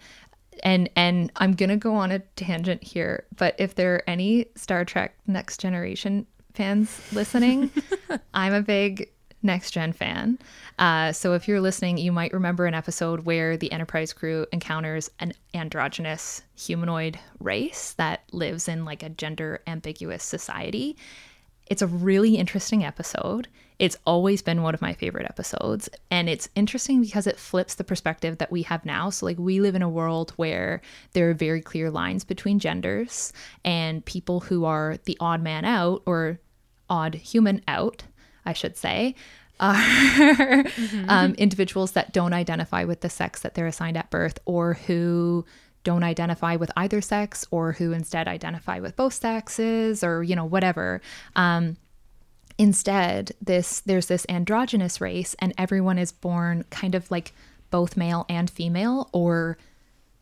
and 0.64 0.90
and 0.96 1.30
i'm 1.36 1.52
gonna 1.52 1.76
go 1.76 1.94
on 1.94 2.10
a 2.10 2.18
tangent 2.34 2.82
here 2.82 3.24
but 3.36 3.54
if 3.58 3.76
there 3.76 3.94
are 3.94 4.02
any 4.08 4.46
star 4.56 4.84
trek 4.84 5.14
next 5.28 5.60
generation 5.60 6.26
fans 6.58 7.00
listening 7.12 7.70
i'm 8.34 8.52
a 8.52 8.60
big 8.60 9.08
next 9.44 9.70
gen 9.70 9.92
fan 9.92 10.36
uh, 10.80 11.12
so 11.12 11.32
if 11.32 11.46
you're 11.46 11.60
listening 11.60 11.96
you 11.96 12.10
might 12.10 12.32
remember 12.32 12.66
an 12.66 12.74
episode 12.74 13.20
where 13.20 13.56
the 13.56 13.70
enterprise 13.70 14.12
crew 14.12 14.44
encounters 14.50 15.08
an 15.20 15.32
androgynous 15.54 16.42
humanoid 16.56 17.16
race 17.38 17.92
that 17.92 18.24
lives 18.32 18.66
in 18.66 18.84
like 18.84 19.04
a 19.04 19.08
gender 19.08 19.62
ambiguous 19.68 20.24
society 20.24 20.96
it's 21.70 21.82
a 21.82 21.86
really 21.86 22.36
interesting 22.36 22.84
episode. 22.84 23.48
It's 23.78 23.96
always 24.06 24.42
been 24.42 24.62
one 24.62 24.74
of 24.74 24.82
my 24.82 24.92
favorite 24.94 25.26
episodes. 25.26 25.88
And 26.10 26.28
it's 26.28 26.48
interesting 26.54 27.00
because 27.00 27.26
it 27.26 27.38
flips 27.38 27.74
the 27.74 27.84
perspective 27.84 28.38
that 28.38 28.50
we 28.50 28.62
have 28.62 28.84
now. 28.84 29.10
So, 29.10 29.26
like, 29.26 29.38
we 29.38 29.60
live 29.60 29.74
in 29.74 29.82
a 29.82 29.88
world 29.88 30.32
where 30.36 30.80
there 31.12 31.30
are 31.30 31.34
very 31.34 31.60
clear 31.60 31.90
lines 31.90 32.24
between 32.24 32.58
genders, 32.58 33.32
and 33.64 34.04
people 34.04 34.40
who 34.40 34.64
are 34.64 34.96
the 35.04 35.16
odd 35.20 35.42
man 35.42 35.64
out 35.64 36.02
or 36.06 36.40
odd 36.88 37.14
human 37.14 37.62
out, 37.68 38.04
I 38.44 38.52
should 38.52 38.76
say, 38.76 39.14
are 39.60 40.64
um, 41.08 41.34
individuals 41.34 41.92
that 41.92 42.12
don't 42.12 42.32
identify 42.32 42.84
with 42.84 43.00
the 43.00 43.10
sex 43.10 43.40
that 43.40 43.54
they're 43.54 43.66
assigned 43.66 43.96
at 43.96 44.08
birth 44.08 44.38
or 44.44 44.74
who 44.74 45.44
don't 45.82 46.04
identify 46.04 46.54
with 46.56 46.70
either 46.76 47.00
sex 47.00 47.44
or 47.50 47.72
who 47.72 47.92
instead 47.92 48.28
identify 48.28 48.78
with 48.78 48.94
both 48.94 49.14
sexes 49.14 50.04
or 50.04 50.22
you 50.22 50.36
know 50.36 50.44
whatever. 50.44 51.00
Um, 51.34 51.76
instead 52.56 53.32
this 53.40 53.80
there's 53.80 54.06
this 54.06 54.26
androgynous 54.28 55.00
race 55.00 55.34
and 55.38 55.54
everyone 55.56 55.98
is 55.98 56.12
born 56.12 56.64
kind 56.70 56.94
of 56.94 57.10
like 57.10 57.32
both 57.70 57.96
male 57.96 58.26
and 58.28 58.50
female 58.50 59.08
or 59.12 59.56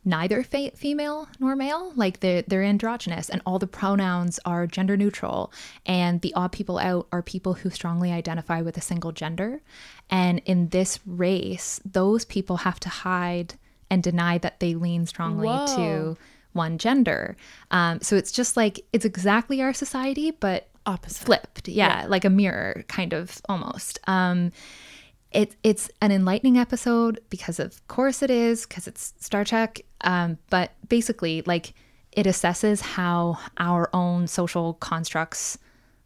neither 0.06 0.42
fe- 0.44 0.70
female 0.70 1.28
nor 1.40 1.56
male 1.56 1.92
like 1.96 2.20
they're, 2.20 2.42
they're 2.42 2.62
androgynous 2.62 3.28
and 3.28 3.42
all 3.44 3.58
the 3.58 3.66
pronouns 3.66 4.38
are 4.46 4.66
gender 4.66 4.96
neutral 4.96 5.52
and 5.84 6.20
the 6.20 6.32
odd 6.34 6.52
people 6.52 6.78
out 6.78 7.08
are 7.10 7.22
people 7.22 7.54
who 7.54 7.68
strongly 7.68 8.12
identify 8.12 8.62
with 8.62 8.76
a 8.78 8.80
single 8.80 9.10
gender. 9.12 9.60
And 10.08 10.40
in 10.46 10.68
this 10.68 11.00
race 11.04 11.80
those 11.84 12.24
people 12.24 12.58
have 12.58 12.78
to 12.80 12.88
hide 12.88 13.54
and 13.90 14.02
deny 14.02 14.38
that 14.38 14.60
they 14.60 14.74
lean 14.74 15.06
strongly 15.06 15.48
Whoa. 15.48 15.66
to 15.76 16.16
one 16.52 16.78
gender. 16.78 17.36
Um, 17.70 18.00
so 18.00 18.16
it's 18.16 18.32
just 18.32 18.56
like 18.56 18.80
it's 18.92 19.04
exactly 19.04 19.60
our 19.60 19.74
society 19.74 20.30
but 20.30 20.68
Opposite. 20.86 21.26
flipped. 21.26 21.66
Yeah, 21.66 22.06
like 22.08 22.24
a 22.24 22.30
mirror 22.30 22.84
kind 22.86 23.12
of 23.12 23.40
almost. 23.48 23.98
Um 24.06 24.52
it, 25.36 25.54
it's 25.62 25.90
an 26.00 26.10
enlightening 26.10 26.56
episode 26.56 27.20
because 27.28 27.60
of 27.60 27.86
course 27.88 28.22
it 28.22 28.30
is 28.30 28.64
because 28.66 28.88
it's 28.88 29.12
star 29.20 29.44
trek 29.44 29.82
um, 30.00 30.38
but 30.48 30.72
basically 30.88 31.42
like 31.46 31.74
it 32.12 32.24
assesses 32.26 32.80
how 32.80 33.38
our 33.58 33.90
own 33.92 34.26
social 34.26 34.74
constructs 34.74 35.58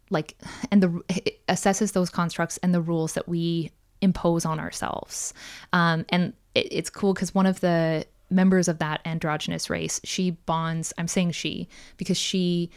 like 0.09 0.35
and 0.69 0.83
the 0.83 1.01
it 1.07 1.45
assesses 1.47 1.93
those 1.93 2.09
constructs 2.09 2.57
and 2.57 2.73
the 2.73 2.81
rules 2.81 3.13
that 3.13 3.29
we 3.29 3.71
impose 4.01 4.45
on 4.45 4.59
ourselves. 4.59 5.33
Um, 5.71 6.05
and 6.09 6.33
it, 6.53 6.67
it's 6.69 6.89
cool 6.89 7.13
because 7.13 7.33
one 7.33 7.45
of 7.45 7.61
the 7.61 8.05
members 8.29 8.67
of 8.67 8.79
that 8.79 9.01
androgynous 9.05 9.69
race 9.69 9.99
she 10.05 10.31
bonds 10.31 10.93
i'm 10.97 11.07
saying 11.07 11.29
she 11.31 11.67
because 11.97 12.15
she 12.17 12.71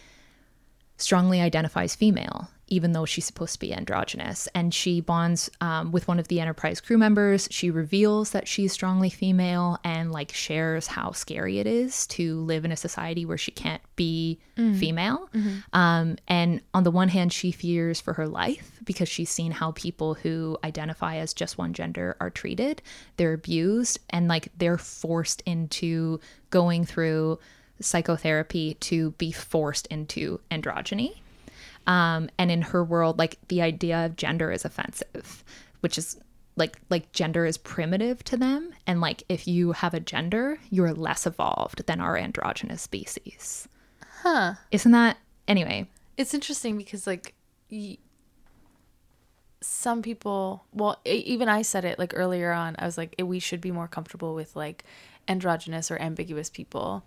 strongly 0.96 1.40
identifies 1.40 1.94
female, 1.94 2.48
even 2.68 2.92
though 2.92 3.04
she's 3.04 3.24
supposed 3.24 3.52
to 3.54 3.58
be 3.58 3.74
androgynous. 3.74 4.48
And 4.54 4.72
she 4.72 5.00
bonds 5.00 5.50
um, 5.60 5.92
with 5.92 6.08
one 6.08 6.18
of 6.18 6.28
the 6.28 6.40
Enterprise 6.40 6.80
crew 6.80 6.96
members. 6.98 7.46
She 7.50 7.70
reveals 7.70 8.30
that 8.30 8.48
she's 8.48 8.72
strongly 8.72 9.10
female 9.10 9.78
and 9.84 10.10
like 10.12 10.32
shares 10.32 10.86
how 10.86 11.12
scary 11.12 11.58
it 11.58 11.66
is 11.66 12.06
to 12.08 12.40
live 12.40 12.64
in 12.64 12.72
a 12.72 12.76
society 12.76 13.26
where 13.26 13.38
she 13.38 13.50
can't 13.50 13.82
be 13.96 14.38
female. 14.78 15.28
Um, 15.72 16.16
and 16.28 16.60
on 16.72 16.84
the 16.84 16.90
one 16.90 17.08
hand, 17.08 17.32
she 17.32 17.50
fears 17.52 18.00
for 18.00 18.14
her 18.14 18.26
life 18.26 18.80
because 18.84 19.08
she's 19.08 19.30
seen 19.30 19.50
how 19.52 19.72
people 19.72 20.14
who 20.14 20.56
identify 20.64 21.16
as 21.16 21.34
just 21.34 21.58
one 21.58 21.72
gender 21.72 22.16
are 22.20 22.30
treated. 22.30 22.80
They're 23.16 23.32
abused 23.32 23.98
and 24.10 24.28
like 24.28 24.48
they're 24.56 24.78
forced 24.78 25.42
into 25.44 26.20
going 26.50 26.84
through 26.84 27.38
psychotherapy 27.80 28.74
to 28.74 29.10
be 29.12 29.32
forced 29.32 29.86
into 29.88 30.40
androgyny. 30.50 31.16
Um, 31.86 32.30
and 32.38 32.50
in 32.50 32.62
her 32.62 32.82
world, 32.82 33.18
like 33.18 33.38
the 33.48 33.62
idea 33.62 34.06
of 34.06 34.16
gender 34.16 34.50
is 34.50 34.64
offensive, 34.64 35.44
which 35.80 35.98
is 35.98 36.18
like 36.56 36.78
like 36.88 37.12
gender 37.12 37.44
is 37.44 37.58
primitive 37.58 38.22
to 38.24 38.36
them. 38.36 38.72
And 38.86 39.00
like 39.00 39.24
if 39.28 39.46
you 39.46 39.72
have 39.72 39.94
a 39.94 40.00
gender, 40.00 40.58
you're 40.70 40.94
less 40.94 41.26
evolved 41.26 41.86
than 41.86 42.00
our 42.00 42.16
androgynous 42.16 42.82
species. 42.82 43.68
Huh. 44.22 44.54
Isn't 44.70 44.92
that 44.92 45.18
anyway? 45.48 45.88
It's 46.16 46.34
interesting 46.34 46.76
because 46.76 47.06
like 47.06 47.34
y- 47.70 47.98
some 49.60 50.02
people, 50.02 50.64
well, 50.72 51.00
even 51.04 51.48
I 51.48 51.62
said 51.62 51.84
it 51.84 51.98
like 51.98 52.12
earlier 52.14 52.52
on. 52.52 52.76
I 52.78 52.84
was 52.84 52.98
like, 52.98 53.14
we 53.22 53.38
should 53.38 53.60
be 53.60 53.72
more 53.72 53.88
comfortable 53.88 54.34
with 54.34 54.54
like 54.54 54.84
androgynous 55.26 55.90
or 55.90 55.98
ambiguous 55.98 56.50
people. 56.50 57.04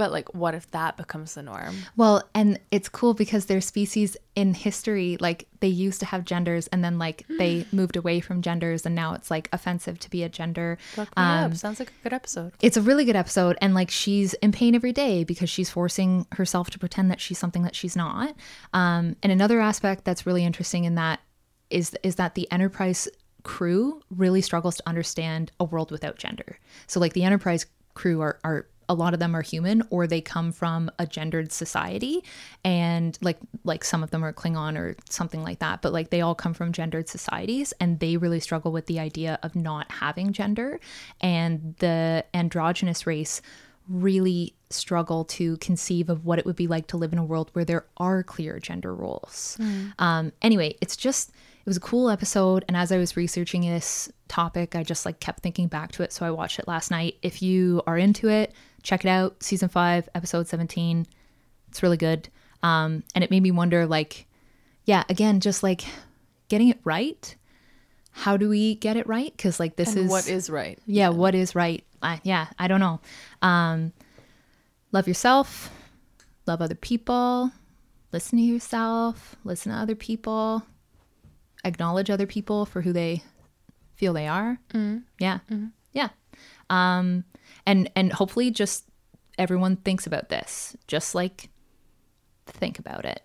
But 0.00 0.12
like, 0.12 0.34
what 0.34 0.54
if 0.54 0.70
that 0.70 0.96
becomes 0.96 1.34
the 1.34 1.42
norm? 1.42 1.76
Well, 1.94 2.22
and 2.34 2.58
it's 2.70 2.88
cool 2.88 3.12
because 3.12 3.44
their 3.44 3.60
species 3.60 4.16
in 4.34 4.54
history, 4.54 5.18
like 5.20 5.46
they 5.60 5.68
used 5.68 6.00
to 6.00 6.06
have 6.06 6.24
genders 6.24 6.68
and 6.68 6.82
then 6.82 6.98
like 6.98 7.26
they 7.38 7.66
moved 7.70 7.96
away 7.96 8.20
from 8.20 8.40
genders 8.40 8.86
and 8.86 8.94
now 8.94 9.12
it's 9.12 9.30
like 9.30 9.50
offensive 9.52 9.98
to 9.98 10.08
be 10.08 10.22
a 10.22 10.30
gender. 10.30 10.78
Look 10.96 11.14
me 11.14 11.22
up. 11.22 11.54
Sounds 11.54 11.80
like 11.80 11.90
a 11.90 12.02
good 12.02 12.14
episode. 12.14 12.54
It's 12.62 12.78
a 12.78 12.80
really 12.80 13.04
good 13.04 13.14
episode 13.14 13.58
and 13.60 13.74
like 13.74 13.90
she's 13.90 14.32
in 14.32 14.52
pain 14.52 14.74
every 14.74 14.94
day 14.94 15.22
because 15.22 15.50
she's 15.50 15.68
forcing 15.68 16.26
herself 16.32 16.70
to 16.70 16.78
pretend 16.78 17.10
that 17.10 17.20
she's 17.20 17.38
something 17.38 17.64
that 17.64 17.76
she's 17.76 17.94
not. 17.94 18.34
Um, 18.72 19.16
and 19.22 19.30
another 19.30 19.60
aspect 19.60 20.06
that's 20.06 20.24
really 20.24 20.46
interesting 20.46 20.84
in 20.84 20.94
that 20.94 21.20
is 21.68 21.94
is 22.02 22.14
that 22.14 22.36
the 22.36 22.50
Enterprise 22.50 23.06
crew 23.42 24.00
really 24.08 24.40
struggles 24.40 24.76
to 24.76 24.88
understand 24.88 25.52
a 25.60 25.64
world 25.64 25.90
without 25.90 26.16
gender. 26.16 26.58
So 26.86 27.00
like 27.00 27.12
the 27.12 27.24
Enterprise 27.24 27.66
crew 27.92 28.22
are 28.22 28.38
are 28.44 28.66
a 28.90 28.94
lot 28.94 29.14
of 29.14 29.20
them 29.20 29.36
are 29.36 29.40
human 29.40 29.84
or 29.90 30.08
they 30.08 30.20
come 30.20 30.50
from 30.50 30.90
a 30.98 31.06
gendered 31.06 31.52
society. 31.52 32.24
And 32.64 33.16
like 33.22 33.38
like 33.64 33.84
some 33.84 34.02
of 34.02 34.10
them 34.10 34.24
are 34.24 34.32
Klingon 34.32 34.76
or 34.76 34.96
something 35.08 35.42
like 35.42 35.60
that 35.60 35.80
but 35.80 35.92
like 35.92 36.10
they 36.10 36.20
all 36.20 36.34
come 36.34 36.52
from 36.52 36.72
gendered 36.72 37.08
societies 37.08 37.72
and 37.80 38.00
they 38.00 38.16
really 38.16 38.40
struggle 38.40 38.72
with 38.72 38.86
the 38.86 38.98
idea 38.98 39.38
of 39.44 39.54
not 39.54 39.90
having 39.92 40.32
gender. 40.32 40.80
And 41.20 41.76
the 41.78 42.24
androgynous 42.34 43.06
race 43.06 43.40
really 43.88 44.54
struggle 44.70 45.24
to 45.24 45.56
conceive 45.58 46.10
of 46.10 46.24
what 46.24 46.38
it 46.40 46.46
would 46.46 46.56
be 46.56 46.66
like 46.66 46.88
to 46.88 46.96
live 46.96 47.12
in 47.12 47.18
a 47.18 47.24
world 47.24 47.50
where 47.52 47.64
there 47.64 47.84
are 47.96 48.22
clear 48.24 48.58
gender 48.58 48.94
roles. 48.94 49.56
Um, 49.98 50.32
anyway, 50.42 50.76
it's 50.80 50.96
just 50.96 51.30
it 51.60 51.66
was 51.66 51.76
a 51.76 51.80
cool 51.80 52.08
episode, 52.10 52.64
and 52.68 52.76
as 52.76 52.90
I 52.90 52.96
was 52.98 53.16
researching 53.16 53.62
this 53.62 54.10
topic, 54.28 54.74
I 54.74 54.82
just 54.82 55.04
like 55.06 55.20
kept 55.20 55.40
thinking 55.42 55.68
back 55.68 55.92
to 55.92 56.02
it. 56.02 56.12
So 56.12 56.24
I 56.26 56.30
watched 56.30 56.58
it 56.58 56.66
last 56.66 56.90
night. 56.90 57.16
If 57.22 57.42
you 57.42 57.82
are 57.86 57.98
into 57.98 58.28
it, 58.28 58.52
check 58.82 59.04
it 59.04 59.08
out. 59.08 59.42
Season 59.42 59.68
five, 59.68 60.08
episode 60.14 60.48
seventeen. 60.48 61.06
It's 61.68 61.82
really 61.82 61.96
good, 61.98 62.28
um, 62.62 63.04
and 63.14 63.22
it 63.22 63.30
made 63.30 63.42
me 63.42 63.50
wonder, 63.50 63.86
like, 63.86 64.26
yeah, 64.84 65.04
again, 65.08 65.40
just 65.40 65.62
like 65.62 65.84
getting 66.48 66.68
it 66.68 66.80
right. 66.84 67.36
How 68.12 68.36
do 68.36 68.48
we 68.48 68.74
get 68.74 68.96
it 68.96 69.06
right? 69.06 69.32
Because 69.36 69.60
like 69.60 69.76
this 69.76 69.90
And 69.94 70.06
is 70.06 70.10
what 70.10 70.28
is 70.28 70.50
right? 70.50 70.78
yeah 70.86 71.10
what 71.10 71.34
is 71.36 71.54
right 71.54 71.84
I, 72.02 72.20
yeah 72.24 72.46
i 72.58 72.66
don't 72.66 72.80
know 72.80 72.98
um 73.42 73.92
love 74.90 75.06
yourself 75.06 75.70
love 76.46 76.60
other 76.62 76.74
people 76.74 77.52
listen 78.12 78.38
to 78.38 78.44
yourself 78.44 79.36
listen 79.44 79.70
to 79.70 79.78
other 79.78 79.94
people 79.94 80.64
acknowledge 81.64 82.10
other 82.10 82.26
people 82.26 82.66
for 82.66 82.80
who 82.82 82.92
they 82.92 83.22
feel 83.94 84.12
they 84.12 84.26
are. 84.28 84.58
Yeah. 85.18 85.38
Yeah. 85.92 86.08
Um 86.70 87.24
and 87.66 87.90
and 87.96 88.12
hopefully 88.12 88.50
just 88.50 88.84
everyone 89.38 89.76
thinks 89.76 90.06
about 90.06 90.28
this 90.28 90.76
just 90.86 91.14
like 91.14 91.48
think 92.46 92.78
about 92.78 93.04
it. 93.04 93.22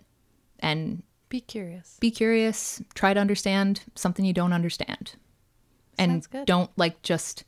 And 0.58 1.02
Be 1.28 1.40
curious. 1.40 1.96
be 2.00 2.10
curious 2.10 2.82
try 2.94 3.14
to 3.14 3.20
understand 3.20 3.82
something 3.94 4.24
you 4.24 4.32
don't 4.32 4.52
understand. 4.52 5.14
And 5.98 6.28
good. 6.30 6.46
don't 6.46 6.70
like 6.76 7.00
just 7.02 7.44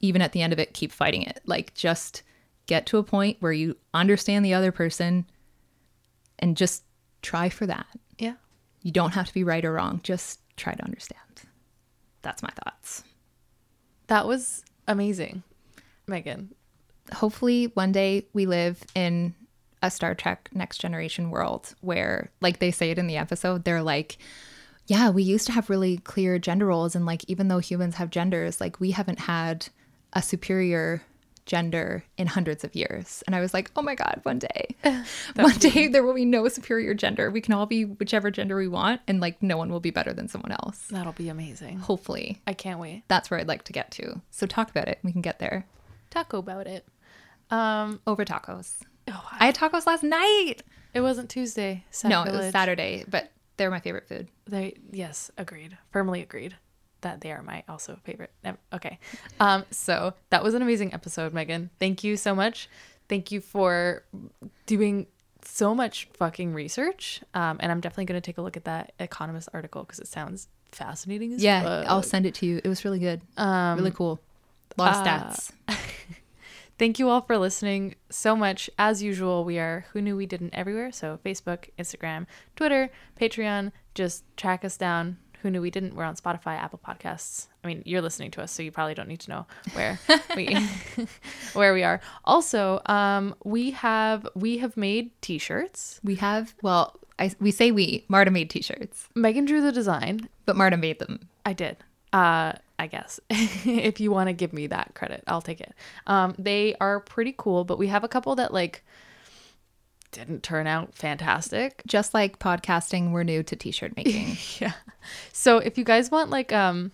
even 0.00 0.20
at 0.20 0.32
the 0.32 0.42
end 0.42 0.52
of 0.52 0.58
it 0.58 0.74
keep 0.74 0.92
fighting 0.92 1.22
it. 1.22 1.40
Like 1.46 1.72
just 1.74 2.22
get 2.66 2.84
to 2.86 2.98
a 2.98 3.02
point 3.02 3.36
where 3.40 3.52
you 3.52 3.76
understand 3.94 4.44
the 4.44 4.54
other 4.54 4.72
person 4.72 5.26
and 6.38 6.56
just 6.56 6.82
try 7.22 7.48
for 7.48 7.66
that. 7.66 7.86
You 8.84 8.92
don't 8.92 9.14
have 9.14 9.26
to 9.26 9.34
be 9.34 9.42
right 9.42 9.64
or 9.64 9.72
wrong 9.72 9.98
just 10.04 10.38
try 10.56 10.72
to 10.72 10.84
understand 10.84 11.20
that's 12.22 12.42
my 12.42 12.50
thoughts 12.64 13.02
That 14.06 14.26
was 14.26 14.64
amazing, 14.86 15.42
Megan. 16.06 16.54
hopefully 17.12 17.66
one 17.74 17.90
day 17.90 18.26
we 18.32 18.46
live 18.46 18.82
in 18.94 19.34
a 19.82 19.90
Star 19.90 20.14
Trek 20.14 20.48
Next 20.54 20.78
Generation 20.78 21.30
world 21.30 21.74
where, 21.82 22.30
like 22.40 22.58
they 22.58 22.70
say 22.70 22.90
it 22.90 22.98
in 22.98 23.06
the 23.06 23.18
episode, 23.18 23.64
they're 23.64 23.82
like, 23.82 24.16
yeah, 24.86 25.10
we 25.10 25.22
used 25.22 25.46
to 25.46 25.52
have 25.52 25.68
really 25.68 25.98
clear 25.98 26.38
gender 26.38 26.66
roles. 26.66 26.94
And 26.94 27.04
like, 27.04 27.24
even 27.28 27.48
though 27.48 27.58
humans 27.58 27.96
have 27.96 28.08
genders, 28.08 28.60
like, 28.60 28.80
we 28.80 28.92
haven't 28.92 29.20
had 29.20 29.68
a 30.14 30.22
superior 30.22 31.02
gender 31.46 32.04
in 32.16 32.26
hundreds 32.26 32.64
of 32.64 32.74
years. 32.74 33.22
And 33.26 33.36
I 33.36 33.40
was 33.40 33.52
like, 33.54 33.70
oh 33.76 33.82
my 33.82 33.94
God, 33.94 34.20
one 34.22 34.38
day, 34.38 34.76
one 35.36 35.58
day 35.58 35.88
there 35.88 36.02
will 36.02 36.14
be 36.14 36.24
no 36.24 36.48
superior 36.48 36.94
gender. 36.94 37.30
We 37.30 37.40
can 37.40 37.54
all 37.54 37.66
be 37.66 37.84
whichever 37.84 38.30
gender 38.30 38.56
we 38.56 38.68
want. 38.68 39.00
And 39.06 39.20
like, 39.20 39.42
no 39.42 39.56
one 39.56 39.70
will 39.70 39.80
be 39.80 39.90
better 39.90 40.12
than 40.12 40.28
someone 40.28 40.52
else. 40.52 40.86
That'll 40.90 41.12
be 41.12 41.28
amazing. 41.28 41.78
Hopefully. 41.78 42.40
I 42.46 42.54
can't 42.54 42.80
wait. 42.80 43.04
That's 43.08 43.30
where 43.30 43.40
I'd 43.40 43.48
like 43.48 43.64
to 43.64 43.72
get 43.72 43.90
to. 43.92 44.20
So 44.30 44.46
talk 44.46 44.70
about 44.70 44.88
it. 44.88 44.98
We 45.02 45.12
can 45.12 45.22
get 45.22 45.38
there 45.38 45.66
Taco 46.10 46.38
about 46.38 46.66
it. 46.66 46.86
Um, 47.50 48.00
over 48.06 48.24
tacos. 48.24 48.78
oh, 49.08 49.28
I 49.38 49.46
had 49.46 49.56
tacos 49.56 49.86
last 49.86 50.02
night. 50.02 50.62
it 50.94 51.00
wasn't 51.00 51.28
Tuesday. 51.28 51.84
No, 52.04 52.22
it 52.22 52.32
was 52.32 52.52
Saturday, 52.52 53.04
but 53.08 53.30
they're 53.56 53.70
my 53.70 53.80
favorite 53.80 54.08
food. 54.08 54.28
They 54.46 54.74
yes, 54.92 55.30
agreed. 55.36 55.76
Firmly 55.90 56.22
agreed 56.22 56.56
that 57.04 57.20
they 57.20 57.30
are 57.32 57.42
my 57.42 57.62
also 57.68 57.98
favorite. 58.04 58.32
Okay. 58.72 58.98
Um 59.40 59.64
so 59.70 60.14
that 60.30 60.42
was 60.42 60.54
an 60.54 60.62
amazing 60.62 60.92
episode, 60.92 61.32
Megan. 61.32 61.70
Thank 61.78 62.04
you 62.04 62.16
so 62.16 62.34
much. 62.34 62.68
Thank 63.08 63.30
you 63.30 63.40
for 63.40 64.02
doing 64.66 65.06
so 65.42 65.74
much 65.74 66.08
fucking 66.14 66.52
research. 66.52 67.22
Um 67.32 67.58
and 67.60 67.70
I'm 67.70 67.80
definitely 67.80 68.06
going 68.06 68.20
to 68.20 68.26
take 68.26 68.38
a 68.38 68.42
look 68.42 68.56
at 68.56 68.64
that 68.64 68.92
Economist 68.98 69.48
article 69.54 69.84
cuz 69.84 70.00
it 70.00 70.08
sounds 70.08 70.48
fascinating 70.72 71.32
as 71.32 71.42
Yeah, 71.42 71.62
fuck. 71.62 71.86
I'll 71.86 72.02
send 72.02 72.26
it 72.26 72.34
to 72.36 72.46
you. 72.46 72.60
It 72.62 72.68
was 72.68 72.84
really 72.84 72.98
good. 72.98 73.22
Um, 73.36 73.78
really 73.78 73.90
cool. 73.92 74.20
A 74.76 74.82
lot 74.82 74.96
of 74.96 75.06
uh, 75.06 75.30
stats. 75.30 75.50
Thank 76.76 76.98
you 76.98 77.08
all 77.08 77.20
for 77.20 77.38
listening 77.38 77.94
so 78.10 78.34
much. 78.34 78.68
As 78.78 79.00
usual, 79.00 79.44
we 79.44 79.60
are 79.60 79.86
Who 79.92 80.02
Knew 80.02 80.16
We 80.16 80.26
Didn't 80.26 80.54
everywhere. 80.54 80.90
So 80.90 81.20
Facebook, 81.24 81.68
Instagram, 81.78 82.26
Twitter, 82.56 82.90
Patreon. 83.20 83.70
Just 83.94 84.24
track 84.36 84.64
us 84.64 84.76
down. 84.76 85.18
Who 85.44 85.50
Knew 85.50 85.60
We 85.60 85.70
Didn't? 85.70 85.94
We're 85.94 86.04
on 86.04 86.16
Spotify, 86.16 86.56
Apple 86.56 86.80
Podcasts. 86.82 87.48
I 87.62 87.66
mean, 87.66 87.82
you're 87.84 88.00
listening 88.00 88.30
to 88.30 88.42
us, 88.42 88.50
so 88.50 88.62
you 88.62 88.72
probably 88.72 88.94
don't 88.94 89.08
need 89.08 89.20
to 89.20 89.30
know 89.30 89.46
where 89.74 90.00
we 90.34 90.56
where 91.52 91.74
we 91.74 91.82
are. 91.82 92.00
Also, 92.24 92.80
um, 92.86 93.34
we 93.44 93.72
have 93.72 94.26
we 94.34 94.56
have 94.56 94.74
made 94.78 95.10
T-shirts. 95.20 96.00
we 96.02 96.14
have 96.14 96.54
well, 96.62 96.98
I 97.18 97.30
we 97.40 97.50
say 97.50 97.72
we. 97.72 98.06
Marta 98.08 98.30
made 98.30 98.48
t-shirts, 98.48 99.10
Megan 99.14 99.44
drew 99.44 99.60
the 99.60 99.70
design. 99.70 100.30
but 100.46 100.56
Marta 100.56 100.78
made 100.78 100.98
them. 100.98 101.28
I 101.44 101.52
did. 101.52 101.76
Uh, 102.10 102.52
I 102.78 102.86
guess 102.86 103.20
if 103.28 104.00
you 104.00 104.10
want 104.10 104.28
to 104.28 104.32
give 104.32 104.54
me 104.54 104.66
that 104.68 104.92
credit, 104.94 105.24
I'll 105.26 105.42
take 105.42 105.60
it. 105.60 105.74
Um, 106.06 106.34
they 106.38 106.74
are 106.80 107.00
pretty 107.00 107.34
cool, 107.36 107.64
but 107.64 107.76
we 107.78 107.88
have 107.88 108.02
a 108.02 108.08
couple 108.08 108.34
that 108.36 108.54
like 108.54 108.82
didn't 110.14 110.42
turn 110.42 110.66
out 110.66 110.94
fantastic. 110.94 111.82
Just 111.86 112.14
like 112.14 112.38
podcasting, 112.38 113.10
we're 113.12 113.22
new 113.24 113.42
to 113.42 113.54
t-shirt 113.56 113.94
making. 113.96 114.36
Yeah. 114.60 114.72
So 115.32 115.58
if 115.58 115.76
you 115.76 115.84
guys 115.84 116.10
want 116.10 116.30
like 116.30 116.52
um 116.52 116.92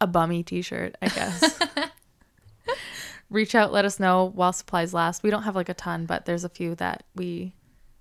a 0.00 0.06
bummy 0.06 0.42
t-shirt, 0.42 0.96
I 1.00 1.08
guess. 1.08 1.58
reach 3.30 3.54
out, 3.54 3.72
let 3.72 3.84
us 3.84 4.00
know 4.00 4.30
while 4.34 4.52
supplies 4.52 4.92
last. 4.92 5.22
We 5.22 5.30
don't 5.30 5.44
have 5.44 5.54
like 5.56 5.68
a 5.68 5.74
ton, 5.74 6.06
but 6.06 6.24
there's 6.26 6.44
a 6.44 6.48
few 6.48 6.74
that 6.76 7.04
we 7.14 7.54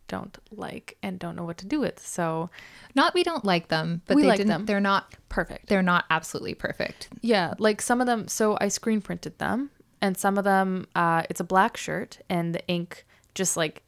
don't 0.07 0.37
like 0.51 0.97
and 1.03 1.19
don't 1.19 1.35
know 1.35 1.43
what 1.43 1.57
to 1.59 1.67
do 1.67 1.79
with. 1.79 2.03
So 2.05 2.49
not 2.95 3.13
we 3.13 3.23
don't 3.23 3.45
like 3.45 3.67
them, 3.67 4.01
but 4.07 4.15
We 4.15 4.23
they 4.23 4.27
like 4.29 4.37
didn't. 4.37 4.49
them. 4.49 4.65
They're 4.65 4.79
not. 4.79 5.13
perfect. 5.29 5.67
They're 5.67 5.83
not 5.83 6.05
absolutely 6.09 6.55
perfect. 6.55 7.09
Yeah, 7.21 7.53
like 7.59 7.81
some 7.81 8.01
of 8.01 8.07
them. 8.07 8.27
So 8.27 8.57
I 8.59 8.69
screen 8.69 9.01
printed 9.01 9.37
them, 9.37 9.69
and 10.01 10.17
some 10.17 10.37
of 10.37 10.43
them, 10.45 10.87
uh, 10.95 11.23
it's 11.29 11.39
a 11.39 11.43
black 11.43 11.77
shirt, 11.77 12.19
and 12.29 12.55
the 12.55 12.65
ink 12.67 13.05
just 13.35 13.55
like 13.55 13.83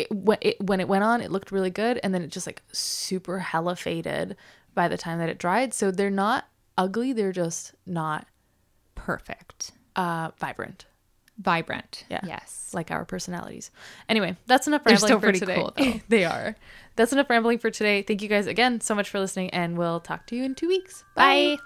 it, 0.00 0.10
when 0.10 0.38
it 0.40 0.60
when 0.60 0.80
it 0.80 0.88
went 0.88 1.04
on, 1.04 1.20
it 1.20 1.30
looked 1.30 1.50
really 1.52 1.70
good, 1.70 1.98
and 2.02 2.12
then 2.14 2.22
it 2.22 2.30
just 2.30 2.46
like 2.46 2.62
super 2.72 3.38
hella 3.40 3.76
faded 3.76 4.36
by 4.74 4.88
the 4.88 4.96
time 4.96 5.18
that 5.18 5.28
it 5.28 5.38
dried. 5.38 5.72
So 5.74 5.90
they're 5.90 6.10
not 6.10 6.46
ugly; 6.78 7.12
they're 7.12 7.32
just 7.32 7.74
not 7.86 8.26
Perfect. 8.94 9.72
uh, 9.94 10.30
vibrant, 10.38 10.86
Vibrant. 11.38 12.04
Yeah. 12.08 12.20
Yes. 12.24 12.70
like 12.74 12.90
our 12.90 13.04
personalities. 13.04 13.70
Anyway, 14.08 14.36
that's 14.46 14.66
enough 14.66 14.84
They're 14.84 14.92
rambling 14.94 15.08
still 15.08 15.18
for 15.18 15.26
pretty 15.26 15.40
today. 15.40 15.54
cool, 15.56 15.72
though. 15.76 16.00
they 16.08 16.24
are. 16.24 16.56
That's 16.96 17.12
enough 17.12 17.28
rambling 17.28 17.58
for 17.58 17.70
today. 17.70 18.02
Thank 18.02 18.22
you 18.22 18.28
guys 18.28 18.46
again 18.46 18.80
so 18.80 18.94
much 18.94 19.10
for 19.10 19.20
listening, 19.20 19.50
and 19.50 19.76
we'll 19.76 20.00
talk 20.00 20.26
to 20.28 20.36
you 20.36 20.44
in 20.44 20.54
two 20.54 20.68
weeks. 20.68 21.04
Bye. 21.14 21.58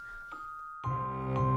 Bye. 0.85 1.57